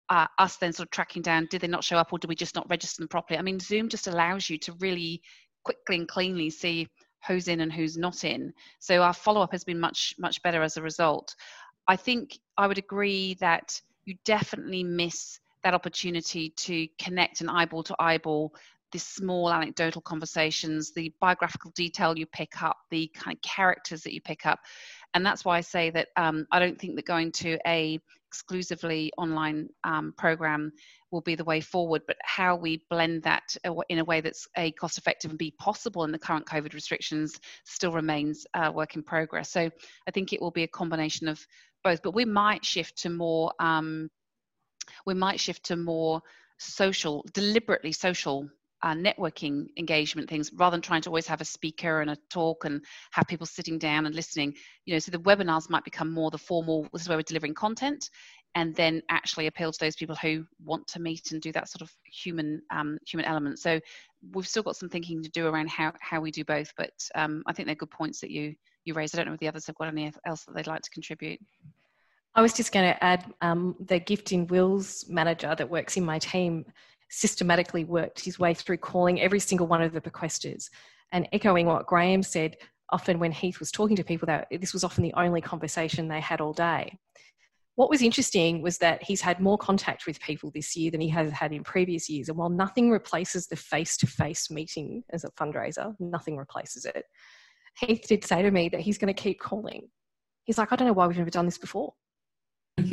uh, 0.08 0.26
us 0.38 0.56
then 0.56 0.72
sort 0.72 0.86
of 0.86 0.90
tracking 0.90 1.20
down 1.20 1.46
did 1.50 1.60
they 1.60 1.66
not 1.66 1.84
show 1.84 1.98
up 1.98 2.12
or 2.12 2.18
did 2.18 2.28
we 2.28 2.34
just 2.34 2.54
not 2.54 2.68
register 2.70 3.02
them 3.02 3.08
properly? 3.08 3.38
I 3.38 3.42
mean, 3.42 3.60
Zoom 3.60 3.88
just 3.88 4.06
allows 4.06 4.48
you 4.48 4.58
to 4.58 4.72
really 4.80 5.20
quickly 5.64 5.96
and 5.96 6.08
cleanly 6.08 6.48
see 6.48 6.88
who's 7.26 7.48
in 7.48 7.60
and 7.60 7.72
who's 7.72 7.98
not 7.98 8.24
in. 8.24 8.52
So 8.78 9.02
our 9.02 9.12
follow 9.12 9.42
up 9.42 9.52
has 9.52 9.64
been 9.64 9.80
much, 9.80 10.14
much 10.18 10.42
better 10.42 10.62
as 10.62 10.76
a 10.76 10.82
result. 10.82 11.34
I 11.86 11.96
think 11.96 12.38
I 12.56 12.66
would 12.66 12.78
agree 12.78 13.34
that 13.40 13.78
you 14.04 14.14
definitely 14.24 14.82
miss 14.82 15.40
that 15.62 15.74
opportunity 15.74 16.50
to 16.50 16.86
connect 16.98 17.40
an 17.40 17.48
eyeball 17.48 17.82
to 17.82 17.96
eyeball 17.98 18.54
the 18.92 18.98
small 18.98 19.52
anecdotal 19.52 20.00
conversations, 20.02 20.92
the 20.92 21.12
biographical 21.20 21.70
detail 21.74 22.16
you 22.16 22.26
pick 22.26 22.62
up, 22.62 22.76
the 22.90 23.10
kind 23.14 23.36
of 23.36 23.42
characters 23.42 24.02
that 24.02 24.14
you 24.14 24.20
pick 24.20 24.46
up. 24.46 24.60
And 25.14 25.24
that's 25.24 25.44
why 25.44 25.58
I 25.58 25.60
say 25.60 25.90
that 25.90 26.08
um, 26.16 26.46
I 26.52 26.58
don't 26.58 26.78
think 26.78 26.96
that 26.96 27.06
going 27.06 27.32
to 27.32 27.58
a 27.66 28.00
exclusively 28.28 29.10
online 29.16 29.68
um, 29.84 30.12
program 30.18 30.70
will 31.10 31.22
be 31.22 31.34
the 31.34 31.44
way 31.44 31.60
forward, 31.60 32.02
but 32.06 32.16
how 32.22 32.54
we 32.54 32.84
blend 32.90 33.22
that 33.22 33.56
in 33.88 33.98
a 33.98 34.04
way 34.04 34.20
that's 34.20 34.46
a 34.56 34.70
cost 34.72 34.98
effective 34.98 35.30
and 35.30 35.38
be 35.38 35.54
possible 35.58 36.04
in 36.04 36.12
the 36.12 36.18
current 36.18 36.44
COVID 36.44 36.74
restrictions 36.74 37.40
still 37.64 37.92
remains 37.92 38.46
a 38.54 38.70
work 38.70 38.96
in 38.96 39.02
progress. 39.02 39.50
So 39.50 39.70
I 40.06 40.10
think 40.10 40.32
it 40.32 40.42
will 40.42 40.50
be 40.50 40.64
a 40.64 40.68
combination 40.68 41.26
of 41.26 41.44
both, 41.82 42.02
but 42.02 42.14
we 42.14 42.26
might 42.26 42.64
shift 42.64 42.98
to 42.98 43.10
more 43.10 43.52
um, 43.58 44.10
we 45.06 45.14
might 45.14 45.40
shift 45.40 45.64
to 45.64 45.76
more 45.76 46.22
social, 46.58 47.24
deliberately 47.32 47.92
social 47.92 48.48
uh, 48.82 48.94
networking 48.94 49.66
engagement 49.76 50.28
things 50.28 50.52
rather 50.54 50.74
than 50.74 50.82
trying 50.82 51.02
to 51.02 51.08
always 51.10 51.26
have 51.26 51.40
a 51.40 51.44
speaker 51.44 52.00
and 52.00 52.10
a 52.10 52.16
talk 52.30 52.64
and 52.64 52.82
have 53.10 53.26
people 53.26 53.46
sitting 53.46 53.78
down 53.78 54.06
and 54.06 54.14
listening. 54.14 54.54
You 54.84 54.94
know 54.94 54.98
so 54.98 55.10
the 55.10 55.20
webinars 55.20 55.70
might 55.70 55.84
become 55.84 56.10
more 56.10 56.30
the 56.30 56.38
formal 56.38 56.88
this 56.92 57.02
is 57.02 57.08
where 57.08 57.18
we're 57.18 57.22
delivering 57.22 57.54
content 57.54 58.10
and 58.54 58.74
then 58.74 59.02
actually 59.10 59.46
appeal 59.46 59.70
to 59.70 59.78
those 59.78 59.94
people 59.94 60.16
who 60.16 60.44
want 60.64 60.86
to 60.88 61.00
meet 61.00 61.32
and 61.32 61.42
do 61.42 61.52
that 61.52 61.68
sort 61.68 61.82
of 61.82 61.94
human 62.04 62.62
um, 62.70 62.98
human 63.06 63.26
element. 63.26 63.58
So 63.58 63.80
we've 64.32 64.48
still 64.48 64.62
got 64.62 64.76
some 64.76 64.88
thinking 64.88 65.22
to 65.22 65.30
do 65.30 65.46
around 65.46 65.68
how 65.70 65.92
how 66.00 66.20
we 66.20 66.32
do 66.32 66.44
both 66.44 66.72
but 66.76 66.90
um, 67.14 67.40
i 67.46 67.52
think 67.52 67.66
they're 67.66 67.76
good 67.76 67.90
points 67.90 68.20
that 68.20 68.32
you 68.32 68.52
you 68.88 68.94
raised. 68.94 69.14
I 69.14 69.18
don't 69.18 69.28
know 69.28 69.34
if 69.34 69.40
the 69.40 69.48
others 69.48 69.66
have 69.66 69.76
got 69.76 69.88
any 69.88 70.12
else 70.24 70.44
that 70.44 70.56
they'd 70.56 70.66
like 70.66 70.82
to 70.82 70.90
contribute. 70.90 71.38
I 72.34 72.42
was 72.42 72.52
just 72.52 72.72
going 72.72 72.92
to 72.92 73.04
add 73.04 73.32
um, 73.40 73.76
the 73.80 74.00
gifting 74.00 74.46
wills 74.48 75.04
manager 75.08 75.54
that 75.54 75.68
works 75.68 75.96
in 75.96 76.04
my 76.04 76.18
team 76.18 76.64
systematically 77.10 77.84
worked 77.84 78.20
his 78.20 78.38
way 78.38 78.54
through 78.54 78.78
calling 78.78 79.20
every 79.20 79.40
single 79.40 79.66
one 79.66 79.82
of 79.82 79.92
the 79.92 80.00
bequesters 80.00 80.70
and 81.12 81.28
echoing 81.32 81.66
what 81.66 81.86
Graham 81.86 82.22
said. 82.22 82.56
Often, 82.90 83.18
when 83.18 83.32
Heath 83.32 83.60
was 83.60 83.70
talking 83.70 83.96
to 83.96 84.04
people, 84.04 84.26
that 84.26 84.48
this 84.50 84.72
was 84.72 84.82
often 84.82 85.02
the 85.02 85.12
only 85.14 85.40
conversation 85.40 86.08
they 86.08 86.20
had 86.20 86.40
all 86.40 86.54
day. 86.54 86.98
What 87.74 87.90
was 87.90 88.02
interesting 88.02 88.62
was 88.62 88.78
that 88.78 89.02
he's 89.02 89.20
had 89.20 89.40
more 89.40 89.58
contact 89.58 90.06
with 90.06 90.20
people 90.20 90.50
this 90.52 90.74
year 90.74 90.90
than 90.90 91.00
he 91.00 91.08
has 91.10 91.30
had 91.30 91.52
in 91.52 91.62
previous 91.62 92.08
years. 92.08 92.28
And 92.28 92.36
while 92.36 92.48
nothing 92.48 92.90
replaces 92.90 93.46
the 93.46 93.56
face 93.56 93.96
to 93.98 94.06
face 94.06 94.50
meeting 94.50 95.04
as 95.10 95.22
a 95.22 95.30
fundraiser, 95.30 95.94
nothing 96.00 96.36
replaces 96.36 96.86
it. 96.86 97.04
Heath 97.78 98.04
did 98.08 98.24
say 98.24 98.42
to 98.42 98.50
me 98.50 98.68
that 98.70 98.80
he's 98.80 98.98
going 98.98 99.14
to 99.14 99.22
keep 99.22 99.38
calling. 99.38 99.88
He's 100.44 100.58
like, 100.58 100.72
I 100.72 100.76
don't 100.76 100.88
know 100.88 100.94
why 100.94 101.06
we've 101.06 101.18
never 101.18 101.30
done 101.30 101.44
this 101.44 101.58
before. 101.58 101.92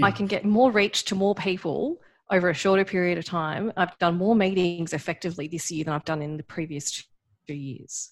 I 0.03 0.11
can 0.11 0.27
get 0.27 0.45
more 0.45 0.71
reach 0.71 1.05
to 1.05 1.15
more 1.15 1.35
people 1.35 1.99
over 2.31 2.49
a 2.49 2.53
shorter 2.53 2.85
period 2.85 3.17
of 3.17 3.25
time. 3.25 3.71
I've 3.77 3.97
done 3.99 4.17
more 4.17 4.35
meetings 4.35 4.93
effectively 4.93 5.47
this 5.47 5.69
year 5.69 5.83
than 5.83 5.93
I've 5.93 6.05
done 6.05 6.21
in 6.21 6.37
the 6.37 6.43
previous 6.43 7.03
two 7.47 7.53
years. 7.53 8.11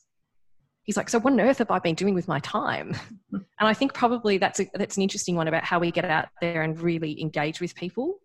He's 0.84 0.97
like, 0.97 1.09
so 1.09 1.20
what 1.20 1.34
on 1.34 1.39
earth 1.39 1.59
have 1.59 1.72
I 1.72 1.80
been 1.80 1.95
doing 1.95 2.14
with 2.14 2.28
my 2.28 2.39
time? 2.39 2.95
And 3.59 3.70
I 3.70 3.74
think 3.74 3.93
probably 3.93 4.38
that's 4.39 4.59
a, 4.59 4.70
that's 4.74 4.97
an 4.97 5.03
interesting 5.03 5.36
one 5.36 5.47
about 5.47 5.64
how 5.64 5.80
we 5.80 5.89
get 5.89 6.03
out 6.03 6.28
there 6.41 6.64
and 6.64 6.78
really 6.78 7.22
engage 7.22 7.61
with 7.61 7.74
people. 7.76 8.16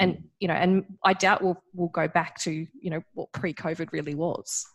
And 0.00 0.14
mm. 0.14 0.22
you 0.40 0.48
know, 0.48 0.54
and 0.54 0.84
I 1.04 1.12
doubt 1.12 1.42
we'll 1.42 1.62
we'll 1.74 1.90
go 1.90 2.08
back 2.08 2.40
to 2.40 2.50
you 2.50 2.90
know 2.90 3.00
what 3.12 3.30
pre-COVID 3.32 3.92
really 3.92 4.16
was. 4.16 4.66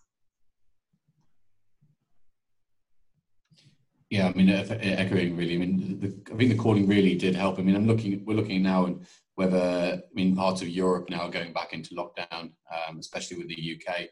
Yeah, 4.10 4.28
I 4.28 4.34
mean, 4.34 4.50
echoing 4.50 5.36
really. 5.36 5.56
I 5.56 5.58
mean, 5.58 6.00
the, 6.00 6.34
I 6.34 6.38
think 6.38 6.52
the 6.52 6.58
calling 6.58 6.88
really 6.88 7.16
did 7.16 7.36
help. 7.36 7.60
I 7.60 7.62
mean, 7.62 7.76
I'm 7.76 7.88
looking. 7.88 8.24
We're 8.26 8.38
looking 8.38 8.64
now 8.64 8.86
and 8.86 9.06
whether 9.40 9.58
I 9.58 10.14
mean 10.14 10.36
parts 10.36 10.62
of 10.62 10.68
Europe 10.68 11.10
now 11.10 11.22
are 11.22 11.32
going 11.32 11.54
back 11.54 11.72
into 11.72 11.96
lockdown, 11.96 12.52
um, 12.76 13.00
especially 13.00 13.38
with 13.38 13.48
the 13.48 13.78
UK. 13.80 14.10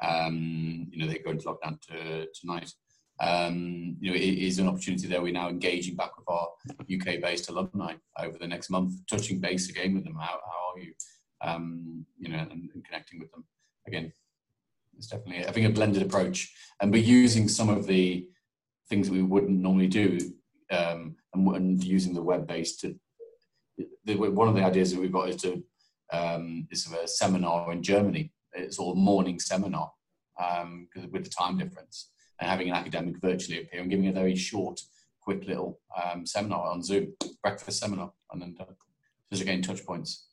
Um, 0.00 0.86
you 0.92 1.00
know, 1.00 1.10
they 1.10 1.18
go 1.18 1.32
into 1.32 1.48
lockdown 1.48 1.80
to, 1.88 2.28
tonight. 2.32 2.70
Um, 3.18 3.96
you 3.98 4.08
know, 4.08 4.16
it 4.16 4.22
is 4.22 4.60
an 4.60 4.68
opportunity 4.68 5.08
there. 5.08 5.20
We're 5.20 5.32
now 5.32 5.48
engaging 5.48 5.96
back 5.96 6.16
with 6.16 6.28
our 6.28 6.46
UK-based 6.80 7.50
alumni 7.50 7.94
over 8.20 8.38
the 8.38 8.46
next 8.46 8.70
month, 8.70 8.92
touching 9.10 9.40
base 9.40 9.68
again 9.68 9.94
with 9.94 10.04
them. 10.04 10.14
How, 10.14 10.38
how 10.46 10.76
are 10.76 10.78
you? 10.78 10.92
Um, 11.40 12.06
you 12.16 12.28
know, 12.28 12.38
and, 12.38 12.70
and, 12.72 12.84
connecting 12.84 13.18
with 13.18 13.32
them 13.32 13.44
again. 13.88 14.12
It's 14.96 15.08
definitely, 15.08 15.42
think, 15.52 15.66
a 15.66 15.70
blended 15.70 16.02
approach, 16.02 16.54
and 16.80 16.92
we're 16.92 17.02
using 17.02 17.48
some 17.48 17.68
of 17.68 17.88
the 17.88 18.28
things 18.88 19.08
that 19.08 19.14
we 19.14 19.22
wouldn't 19.22 19.58
normally 19.58 19.88
do, 19.88 20.20
um, 20.70 21.16
and, 21.34 21.48
and 21.56 21.82
using 21.82 22.14
the 22.14 22.22
web-based 22.22 22.78
to 22.82 22.96
the, 24.08 24.30
one 24.30 24.48
of 24.48 24.54
the 24.54 24.64
ideas 24.64 24.92
that 24.92 25.00
we've 25.00 25.12
got 25.12 25.28
is 25.28 25.36
to 25.42 25.62
um, 26.12 26.66
is 26.70 26.90
a 26.90 27.06
seminar 27.06 27.70
in 27.72 27.82
Germany. 27.82 28.32
It's 28.54 28.78
all 28.78 28.94
morning 28.94 29.38
seminar 29.38 29.92
um, 30.42 30.88
with 31.12 31.24
the 31.24 31.30
time 31.30 31.58
difference, 31.58 32.10
and 32.40 32.48
having 32.50 32.70
an 32.70 32.74
academic 32.74 33.18
virtually 33.20 33.60
appear 33.60 33.80
and 33.80 33.90
giving 33.90 34.08
a 34.08 34.12
very 34.12 34.34
short, 34.34 34.80
quick 35.20 35.46
little 35.46 35.80
um, 36.02 36.24
seminar 36.24 36.70
on 36.70 36.82
Zoom, 36.82 37.14
breakfast 37.42 37.80
seminar, 37.80 38.12
and 38.32 38.40
then 38.40 38.56
uh, 38.58 38.64
just 39.30 39.42
again 39.42 39.62
touch 39.62 39.84
points. 39.84 40.24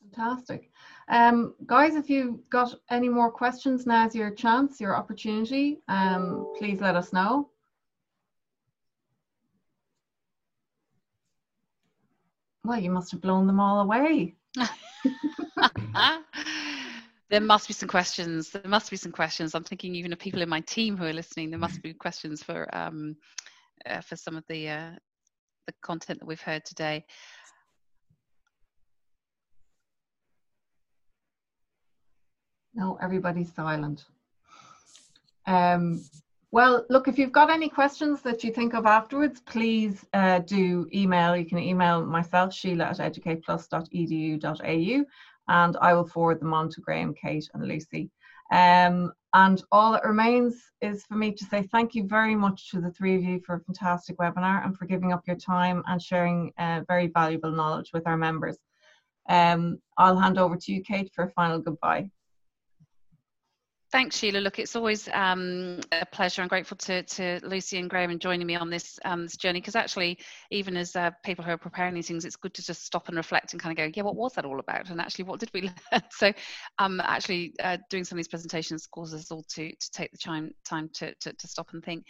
Fantastic. 0.00 0.70
Um, 1.08 1.54
guys, 1.66 1.96
if 1.96 2.08
you've 2.08 2.48
got 2.48 2.74
any 2.90 3.08
more 3.08 3.32
questions, 3.32 3.84
now's 3.84 4.14
your 4.14 4.30
chance, 4.30 4.80
your 4.80 4.94
opportunity. 4.94 5.80
Um, 5.88 6.52
please 6.56 6.80
let 6.80 6.94
us 6.94 7.12
know. 7.12 7.50
Well, 12.64 12.80
you 12.80 12.90
must 12.90 13.12
have 13.12 13.20
blown 13.20 13.46
them 13.46 13.60
all 13.60 13.80
away. 13.80 14.36
there 17.28 17.40
must 17.40 17.68
be 17.68 17.74
some 17.74 17.88
questions. 17.90 18.50
There 18.50 18.62
must 18.66 18.90
be 18.90 18.96
some 18.96 19.12
questions. 19.12 19.54
I'm 19.54 19.64
thinking 19.64 19.94
even 19.94 20.14
of 20.14 20.18
people 20.18 20.40
in 20.40 20.48
my 20.48 20.60
team 20.60 20.96
who 20.96 21.04
are 21.04 21.12
listening. 21.12 21.50
There 21.50 21.58
must 21.58 21.82
be 21.82 21.92
questions 21.92 22.42
for 22.42 22.74
um, 22.74 23.16
uh, 23.84 24.00
for 24.00 24.16
some 24.16 24.36
of 24.36 24.44
the 24.48 24.70
uh, 24.70 24.90
the 25.66 25.74
content 25.82 26.20
that 26.20 26.26
we've 26.26 26.40
heard 26.40 26.64
today. 26.64 27.04
No, 32.72 32.98
everybody's 33.00 33.52
silent. 33.52 34.06
Um, 35.46 36.02
well, 36.54 36.86
look, 36.88 37.08
if 37.08 37.18
you've 37.18 37.32
got 37.32 37.50
any 37.50 37.68
questions 37.68 38.22
that 38.22 38.44
you 38.44 38.52
think 38.52 38.74
of 38.74 38.86
afterwards, 38.86 39.40
please 39.40 40.06
uh, 40.12 40.38
do 40.38 40.86
email. 40.94 41.36
You 41.36 41.44
can 41.44 41.58
email 41.58 42.06
myself, 42.06 42.54
Sheila 42.54 42.84
at 42.84 42.98
educateplus.edu.au, 42.98 45.04
and 45.48 45.76
I 45.80 45.94
will 45.94 46.06
forward 46.06 46.40
them 46.40 46.54
on 46.54 46.70
to 46.70 46.80
Graham, 46.80 47.12
Kate, 47.12 47.50
and 47.54 47.66
Lucy. 47.66 48.08
Um, 48.52 49.12
and 49.32 49.64
all 49.72 49.94
that 49.94 50.04
remains 50.04 50.54
is 50.80 51.04
for 51.06 51.16
me 51.16 51.32
to 51.32 51.44
say 51.44 51.62
thank 51.72 51.96
you 51.96 52.06
very 52.06 52.36
much 52.36 52.70
to 52.70 52.80
the 52.80 52.92
three 52.92 53.16
of 53.16 53.24
you 53.24 53.40
for 53.44 53.56
a 53.56 53.60
fantastic 53.60 54.16
webinar 54.18 54.64
and 54.64 54.78
for 54.78 54.86
giving 54.86 55.12
up 55.12 55.26
your 55.26 55.34
time 55.34 55.82
and 55.88 56.00
sharing 56.00 56.52
uh, 56.58 56.82
very 56.86 57.08
valuable 57.08 57.50
knowledge 57.50 57.90
with 57.92 58.06
our 58.06 58.16
members. 58.16 58.58
Um, 59.28 59.78
I'll 59.98 60.18
hand 60.18 60.38
over 60.38 60.54
to 60.54 60.72
you, 60.72 60.84
Kate, 60.84 61.10
for 61.16 61.24
a 61.24 61.30
final 61.30 61.58
goodbye. 61.58 62.12
Thanks, 63.94 64.18
Sheila. 64.18 64.38
Look, 64.38 64.58
it's 64.58 64.74
always 64.74 65.08
um, 65.12 65.78
a 65.92 66.04
pleasure. 66.04 66.42
I'm 66.42 66.48
grateful 66.48 66.76
to, 66.78 67.04
to 67.04 67.38
Lucy 67.44 67.78
and 67.78 67.88
Graham 67.88 68.10
and 68.10 68.20
joining 68.20 68.44
me 68.44 68.56
on 68.56 68.68
this 68.68 68.98
um, 69.04 69.22
this 69.22 69.36
journey 69.36 69.60
because 69.60 69.76
actually, 69.76 70.18
even 70.50 70.76
as 70.76 70.96
uh, 70.96 71.12
people 71.24 71.44
who 71.44 71.52
are 71.52 71.56
preparing 71.56 71.94
these 71.94 72.08
things, 72.08 72.24
it's 72.24 72.34
good 72.34 72.52
to 72.54 72.64
just 72.64 72.84
stop 72.84 73.06
and 73.06 73.16
reflect 73.16 73.52
and 73.52 73.62
kind 73.62 73.70
of 73.70 73.76
go, 73.76 73.92
yeah, 73.94 74.02
what 74.02 74.16
was 74.16 74.32
that 74.32 74.44
all 74.44 74.58
about? 74.58 74.90
And 74.90 75.00
actually, 75.00 75.26
what 75.26 75.38
did 75.38 75.52
we 75.54 75.60
learn? 75.92 76.02
So, 76.10 76.32
um, 76.80 77.00
actually, 77.04 77.54
uh, 77.62 77.76
doing 77.88 78.02
some 78.02 78.16
of 78.16 78.18
these 78.18 78.26
presentations 78.26 78.84
causes 78.88 79.20
us 79.20 79.30
all 79.30 79.44
to 79.50 79.70
to 79.70 79.90
take 79.92 80.10
the 80.10 80.18
time 80.18 80.50
time 80.64 80.90
to 80.94 81.14
to, 81.20 81.32
to 81.32 81.46
stop 81.46 81.68
and 81.72 81.84
think. 81.84 82.04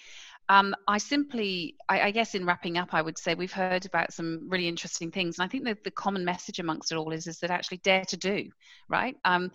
Um, 0.48 0.74
I 0.88 0.96
simply, 0.96 1.76
I, 1.90 2.00
I, 2.00 2.10
guess, 2.12 2.34
in 2.34 2.46
wrapping 2.46 2.78
up, 2.78 2.94
I 2.94 3.02
would 3.02 3.18
say 3.18 3.34
we've 3.34 3.52
heard 3.52 3.84
about 3.84 4.14
some 4.14 4.48
really 4.48 4.68
interesting 4.68 5.10
things, 5.10 5.38
and 5.38 5.44
I 5.44 5.48
think 5.50 5.64
that 5.64 5.84
the 5.84 5.90
common 5.90 6.24
message 6.24 6.60
amongst 6.60 6.92
it 6.92 6.96
all 6.96 7.12
is 7.12 7.26
is 7.26 7.40
that 7.40 7.50
actually 7.50 7.82
dare 7.84 8.06
to 8.06 8.16
do, 8.16 8.48
right? 8.88 9.16
Um, 9.26 9.50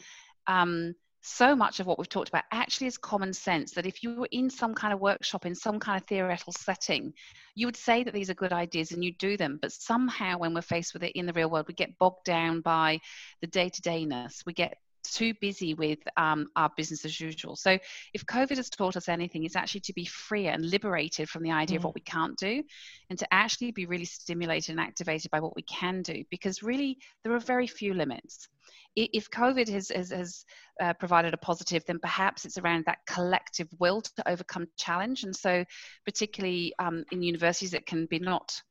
um, 0.45 0.93
so 1.21 1.55
much 1.55 1.79
of 1.79 1.85
what 1.85 1.99
we've 1.99 2.09
talked 2.09 2.29
about 2.29 2.43
actually 2.51 2.87
is 2.87 2.97
common 2.97 3.33
sense 3.33 3.73
that 3.73 3.85
if 3.85 4.03
you 4.03 4.15
were 4.15 4.29
in 4.31 4.49
some 4.49 4.73
kind 4.73 4.93
of 4.93 4.99
workshop 4.99 5.45
in 5.45 5.53
some 5.53 5.79
kind 5.79 6.01
of 6.01 6.07
theoretical 6.07 6.53
setting 6.53 7.13
you 7.55 7.67
would 7.67 7.75
say 7.75 8.03
that 8.03 8.13
these 8.13 8.29
are 8.29 8.35
good 8.35 8.53
ideas 8.53 8.91
and 8.91 9.03
you 9.03 9.13
do 9.13 9.35
them 9.35 9.59
but 9.61 9.71
somehow 9.71 10.37
when 10.37 10.53
we're 10.53 10.61
faced 10.61 10.93
with 10.93 11.03
it 11.03 11.17
in 11.17 11.25
the 11.25 11.33
real 11.33 11.49
world 11.49 11.65
we 11.67 11.73
get 11.73 11.97
bogged 11.97 12.23
down 12.23 12.61
by 12.61 12.99
the 13.41 13.47
day-to-dayness. 13.47 14.43
We 14.45 14.53
get 14.53 14.77
too 15.03 15.33
busy 15.41 15.73
with 15.73 15.99
um, 16.17 16.47
our 16.55 16.69
business 16.75 17.05
as 17.05 17.19
usual. 17.19 17.55
So, 17.55 17.77
if 18.13 18.25
COVID 18.25 18.57
has 18.57 18.69
taught 18.69 18.97
us 18.97 19.09
anything, 19.09 19.43
it's 19.43 19.55
actually 19.55 19.81
to 19.81 19.93
be 19.93 20.05
freer 20.05 20.51
and 20.51 20.69
liberated 20.69 21.29
from 21.29 21.43
the 21.43 21.51
idea 21.51 21.77
mm. 21.77 21.79
of 21.79 21.85
what 21.85 21.95
we 21.95 22.01
can't 22.01 22.37
do 22.37 22.63
and 23.09 23.17
to 23.19 23.33
actually 23.33 23.71
be 23.71 23.85
really 23.85 24.05
stimulated 24.05 24.71
and 24.71 24.79
activated 24.79 25.31
by 25.31 25.39
what 25.39 25.55
we 25.55 25.63
can 25.63 26.01
do 26.01 26.23
because 26.29 26.63
really 26.63 26.97
there 27.23 27.33
are 27.33 27.39
very 27.39 27.67
few 27.67 27.93
limits. 27.93 28.47
If 28.95 29.29
COVID 29.29 29.69
has, 29.69 29.89
has, 29.89 30.09
has 30.09 30.45
uh, 30.81 30.93
provided 30.93 31.33
a 31.33 31.37
positive, 31.37 31.85
then 31.85 31.99
perhaps 31.99 32.43
it's 32.43 32.57
around 32.57 32.85
that 32.85 32.97
collective 33.07 33.67
will 33.79 34.01
to 34.01 34.27
overcome 34.27 34.67
challenge. 34.77 35.23
And 35.23 35.35
so, 35.35 35.63
particularly 36.05 36.73
um, 36.79 37.05
in 37.11 37.21
universities, 37.21 37.73
it 37.73 37.85
can 37.85 38.07
be 38.07 38.19
not 38.19 38.61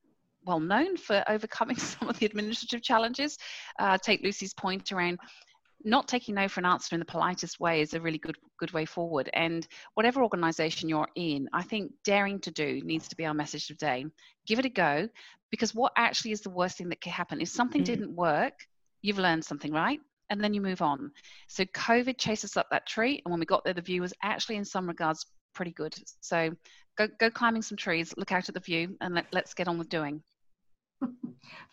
well 0.45 0.61
known 0.61 0.97
for 0.97 1.22
overcoming 1.29 1.76
some 1.79 2.09
of 2.09 2.18
the 2.18 2.26
administrative 2.26 2.83
challenges. 2.83 3.39
Uh, 3.79 3.99
take 3.99 4.22
Lucy's 4.22 4.55
point 4.55 4.91
around 4.93 5.18
not 5.85 6.09
taking 6.09 6.35
no 6.35 6.49
for 6.49 6.61
an 6.61 6.66
answer 6.66 6.95
in 6.95 6.99
the 6.99 7.05
politest 7.05 7.61
way 7.61 7.81
is 7.81 7.95
a 7.95 8.01
really 8.01 8.18
good 8.18 8.37
good 8.59 8.72
way 8.72 8.85
forward. 8.85 9.31
And 9.33 9.66
whatever 9.95 10.22
organization 10.22 10.89
you're 10.89 11.09
in 11.14 11.49
i 11.53 11.62
think 11.62 11.93
daring 12.05 12.41
to 12.41 12.51
do 12.51 12.81
needs 12.85 13.09
to 13.09 13.16
be 13.16 13.24
our 13.24 13.35
message 13.35 13.66
today 13.66 14.05
give 14.47 14.59
it 14.59 14.64
a 14.64 14.70
go 14.70 15.09
because 15.51 15.74
what 15.74 15.93
actually 15.97 16.33
is 16.33 16.43
the 16.43 16.51
worst 16.51 16.76
thing 16.76 16.91
that 16.91 17.01
can 17.01 17.12
happen? 17.12 17.41
If 17.41 17.49
something 17.49 17.83
mm-hmm. 17.83 17.93
didn't 17.93 18.16
work 18.16 18.55
you've 19.03 19.18
learned 19.18 19.45
something 19.45 19.72
right? 19.72 20.01
And 20.31 20.43
then 20.43 20.53
you 20.53 20.61
move 20.61 20.83
on. 20.83 21.11
So 21.47 21.64
covid 21.64 22.18
chased 22.18 22.45
us 22.45 22.57
up 22.57 22.66
that 22.70 22.87
tree 22.87 23.22
and 23.24 23.31
when 23.31 23.41
we 23.41 23.47
got 23.47 23.64
there 23.64 23.74
the 23.74 23.83
view 23.83 24.03
was 24.03 24.14
actually 24.22 24.57
in 24.57 24.64
some 24.64 24.87
regards 24.87 25.26
pretty 25.55 25.72
good. 25.72 25.95
So 26.20 26.51
go 26.97 27.09
go 27.18 27.31
climbing 27.31 27.62
some 27.62 27.76
trees 27.76 28.12
look 28.16 28.33
out 28.33 28.49
at 28.49 28.55
the 28.55 28.61
view 28.61 28.97
and 29.01 29.14
let, 29.14 29.26
let's 29.33 29.55
get 29.55 29.68
on 29.68 29.79
with 29.79 29.89
doing 29.89 30.22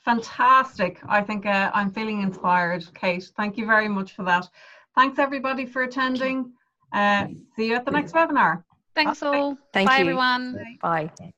Fantastic. 0.06 1.00
I 1.08 1.22
think 1.22 1.46
uh, 1.46 1.72
I'm 1.74 1.92
feeling 1.92 2.22
inspired, 2.22 2.86
Kate. 2.94 3.30
Thank 3.36 3.58
you 3.58 3.66
very 3.66 3.88
much 3.88 4.14
for 4.14 4.24
that. 4.24 4.48
Thanks 4.96 5.20
everybody 5.20 5.66
for 5.66 5.84
attending. 5.84 6.54
Uh, 6.94 7.28
see 7.56 7.68
you 7.68 7.76
at 7.76 7.86
the 7.86 7.92
next 7.92 8.14
webinar. 8.14 8.64
Thanks 8.96 9.20
Bye. 9.20 9.28
all. 9.28 9.58
Thank 9.74 9.90
Bye 9.90 9.98
you. 9.98 10.02
everyone. 10.02 10.78
Bye. 10.82 11.32